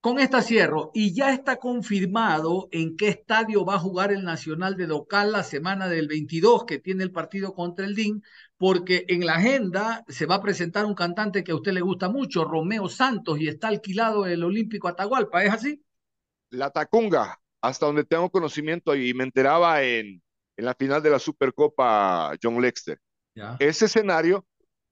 Con 0.00 0.18
esta 0.18 0.42
cierro, 0.42 0.90
y 0.92 1.14
ya 1.14 1.32
está 1.32 1.58
confirmado 1.58 2.68
en 2.72 2.96
qué 2.96 3.06
estadio 3.08 3.64
va 3.64 3.76
a 3.76 3.78
jugar 3.78 4.10
el 4.12 4.24
Nacional 4.24 4.76
de 4.76 4.88
local 4.88 5.30
la 5.30 5.44
semana 5.44 5.88
del 5.88 6.08
22, 6.08 6.64
que 6.64 6.80
tiene 6.80 7.04
el 7.04 7.12
partido 7.12 7.54
contra 7.54 7.86
el 7.86 7.94
DIN, 7.94 8.24
porque 8.56 9.04
en 9.06 9.24
la 9.24 9.36
agenda 9.36 10.04
se 10.08 10.26
va 10.26 10.34
a 10.36 10.42
presentar 10.42 10.84
un 10.84 10.96
cantante 10.96 11.44
que 11.44 11.52
a 11.52 11.56
usted 11.56 11.72
le 11.72 11.80
gusta 11.80 12.08
mucho, 12.08 12.44
Romeo 12.44 12.88
Santos, 12.88 13.38
y 13.40 13.46
está 13.46 13.68
alquilado 13.68 14.26
el 14.26 14.42
Olímpico 14.42 14.88
Atahualpa, 14.88 15.44
¿es 15.44 15.52
así? 15.52 15.84
La 16.50 16.70
Tacunga, 16.70 17.41
hasta 17.62 17.86
donde 17.86 18.04
tengo 18.04 18.30
conocimiento 18.30 18.94
y 18.94 19.14
me 19.14 19.24
enteraba 19.24 19.82
en, 19.82 20.20
en 20.56 20.64
la 20.64 20.74
final 20.74 21.02
de 21.02 21.10
la 21.10 21.18
Supercopa 21.18 22.34
John 22.42 22.60
Lexter. 22.60 22.98
Ese 23.58 23.86
escenario 23.86 24.44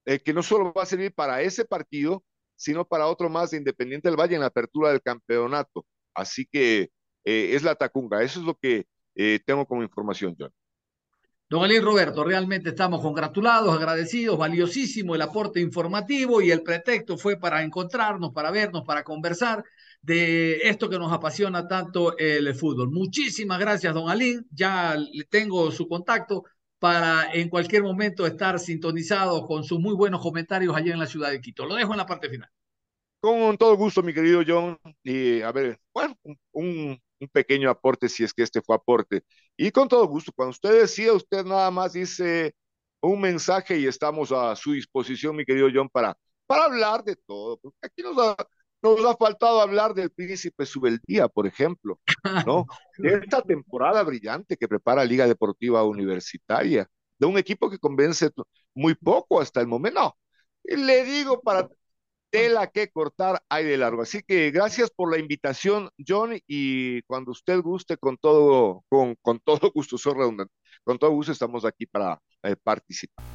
eh, 0.06 0.20
que 0.20 0.32
no 0.32 0.42
solo 0.42 0.72
va 0.72 0.84
a 0.84 0.86
servir 0.86 1.12
para 1.12 1.42
ese 1.42 1.64
partido, 1.64 2.24
sino 2.56 2.86
para 2.86 3.06
otro 3.06 3.28
más 3.28 3.50
de 3.50 3.58
Independiente 3.58 4.08
del 4.08 4.18
Valle 4.18 4.36
en 4.36 4.40
la 4.40 4.46
apertura 4.46 4.90
del 4.90 5.02
campeonato. 5.02 5.84
Así 6.14 6.46
que 6.46 6.90
eh, 7.24 7.50
es 7.54 7.62
la 7.62 7.74
Tacunga. 7.74 8.22
Eso 8.22 8.40
es 8.40 8.46
lo 8.46 8.54
que 8.54 8.86
eh, 9.14 9.40
tengo 9.44 9.66
como 9.66 9.82
información, 9.82 10.34
John. 10.38 10.52
Don 11.48 11.64
Alín 11.64 11.82
Roberto, 11.82 12.22
realmente 12.22 12.68
estamos 12.68 13.02
congratulados, 13.02 13.74
agradecidos, 13.74 14.38
valiosísimo 14.38 15.16
el 15.16 15.22
aporte 15.22 15.60
informativo 15.60 16.40
y 16.40 16.52
el 16.52 16.62
pretexto 16.62 17.18
fue 17.18 17.36
para 17.36 17.64
encontrarnos, 17.64 18.32
para 18.32 18.52
vernos, 18.52 18.84
para 18.86 19.02
conversar 19.02 19.64
de 20.02 20.68
esto 20.68 20.88
que 20.88 20.98
nos 20.98 21.12
apasiona 21.12 21.68
tanto 21.68 22.16
el 22.18 22.54
fútbol. 22.54 22.90
Muchísimas 22.90 23.58
gracias, 23.58 23.94
don 23.94 24.08
Alín. 24.08 24.46
Ya 24.50 24.96
le 24.96 25.24
tengo 25.24 25.70
su 25.70 25.88
contacto 25.88 26.44
para 26.78 27.32
en 27.32 27.48
cualquier 27.48 27.82
momento 27.82 28.26
estar 28.26 28.58
sintonizado 28.58 29.46
con 29.46 29.64
sus 29.64 29.78
muy 29.78 29.94
buenos 29.94 30.22
comentarios 30.22 30.74
allá 30.74 30.92
en 30.92 30.98
la 30.98 31.06
ciudad 31.06 31.30
de 31.30 31.40
Quito. 31.40 31.66
Lo 31.66 31.74
dejo 31.74 31.92
en 31.92 31.98
la 31.98 32.06
parte 32.06 32.30
final. 32.30 32.48
Con 33.20 33.58
todo 33.58 33.76
gusto, 33.76 34.02
mi 34.02 34.14
querido 34.14 34.42
John. 34.46 34.78
Y 35.02 35.42
a 35.42 35.52
ver, 35.52 35.78
bueno, 35.92 36.16
un, 36.52 36.98
un 37.20 37.28
pequeño 37.28 37.68
aporte 37.70 38.08
si 38.08 38.24
es 38.24 38.32
que 38.32 38.42
este 38.42 38.62
fue 38.62 38.76
aporte. 38.76 39.22
Y 39.56 39.70
con 39.70 39.88
todo 39.88 40.06
gusto, 40.06 40.32
cuando 40.34 40.50
usted 40.52 40.80
decía, 40.80 41.12
usted 41.12 41.44
nada 41.44 41.70
más 41.70 41.92
dice 41.92 42.54
un 43.02 43.20
mensaje 43.20 43.78
y 43.78 43.86
estamos 43.86 44.32
a 44.32 44.56
su 44.56 44.72
disposición, 44.72 45.36
mi 45.36 45.44
querido 45.44 45.68
John, 45.72 45.88
para, 45.90 46.16
para 46.46 46.64
hablar 46.64 47.04
de 47.04 47.16
todo. 47.16 47.60
Aquí 47.82 48.02
nos 48.02 48.16
nos 48.82 49.04
ha 49.04 49.16
faltado 49.16 49.60
hablar 49.60 49.94
del 49.94 50.10
príncipe 50.10 50.66
Subeldía, 50.66 51.28
por 51.28 51.46
ejemplo, 51.46 52.00
¿no? 52.46 52.66
De 52.98 53.14
esta 53.14 53.42
temporada 53.42 54.02
brillante 54.02 54.56
que 54.56 54.68
prepara 54.68 55.04
Liga 55.04 55.26
Deportiva 55.26 55.84
Universitaria, 55.84 56.86
de 57.18 57.26
un 57.26 57.38
equipo 57.38 57.70
que 57.70 57.78
convence 57.78 58.30
muy 58.74 58.94
poco 58.94 59.40
hasta 59.40 59.60
el 59.60 59.66
momento. 59.66 60.00
No, 60.00 60.16
le 60.64 61.04
digo 61.04 61.40
para 61.40 61.68
tela 62.30 62.68
que 62.68 62.90
cortar 62.90 63.42
hay 63.48 63.64
de 63.64 63.76
largo. 63.76 64.02
Así 64.02 64.22
que 64.22 64.50
gracias 64.50 64.90
por 64.90 65.10
la 65.10 65.18
invitación, 65.18 65.90
John, 66.06 66.38
y 66.46 67.02
cuando 67.02 67.32
usted 67.32 67.60
guste, 67.60 67.96
con 67.96 68.16
todo, 68.16 68.84
con, 68.88 69.16
con 69.22 69.40
todo 69.40 69.70
gusto, 69.74 69.98
soy 69.98 70.14
redundante, 70.14 70.54
con 70.84 70.98
todo 70.98 71.10
gusto 71.10 71.32
estamos 71.32 71.64
aquí 71.64 71.86
para 71.86 72.20
eh. 72.42 72.56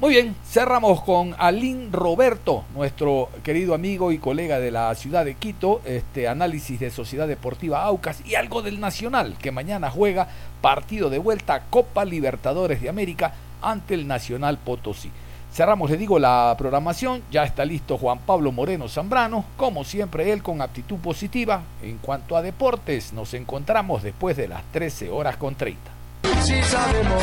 Muy 0.00 0.14
bien, 0.14 0.34
cerramos 0.44 1.02
con 1.02 1.34
Alín 1.38 1.92
Roberto, 1.92 2.64
nuestro 2.74 3.28
querido 3.44 3.74
amigo 3.74 4.12
y 4.12 4.18
colega 4.18 4.58
de 4.58 4.70
la 4.70 4.94
ciudad 4.94 5.24
de 5.24 5.34
Quito, 5.34 5.80
este 5.84 6.28
análisis 6.28 6.80
de 6.80 6.90
Sociedad 6.90 7.28
Deportiva 7.28 7.84
Aucas 7.84 8.20
y 8.26 8.34
algo 8.34 8.62
del 8.62 8.80
Nacional, 8.80 9.36
que 9.38 9.52
mañana 9.52 9.90
juega 9.90 10.28
partido 10.60 11.10
de 11.10 11.18
vuelta 11.18 11.64
Copa 11.70 12.04
Libertadores 12.04 12.80
de 12.80 12.88
América 12.88 13.34
ante 13.62 13.94
el 13.94 14.06
Nacional 14.06 14.58
Potosí. 14.58 15.10
Cerramos, 15.52 15.90
le 15.90 15.96
digo, 15.96 16.18
la 16.18 16.54
programación. 16.58 17.22
Ya 17.30 17.44
está 17.44 17.64
listo 17.64 17.96
Juan 17.96 18.18
Pablo 18.18 18.52
Moreno 18.52 18.88
Zambrano. 18.88 19.46
Como 19.56 19.84
siempre, 19.84 20.30
él 20.30 20.42
con 20.42 20.60
actitud 20.60 20.98
positiva. 20.98 21.62
En 21.82 21.96
cuanto 21.96 22.36
a 22.36 22.42
deportes, 22.42 23.14
nos 23.14 23.32
encontramos 23.32 24.02
después 24.02 24.36
de 24.36 24.48
las 24.48 24.62
13 24.72 25.08
horas 25.08 25.38
con 25.38 25.54
30. 25.54 25.95
Si 26.42 26.62
sabemos 26.62 27.22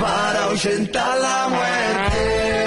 para 0.00 0.48
la 1.16 1.48
muerte. 1.48 2.65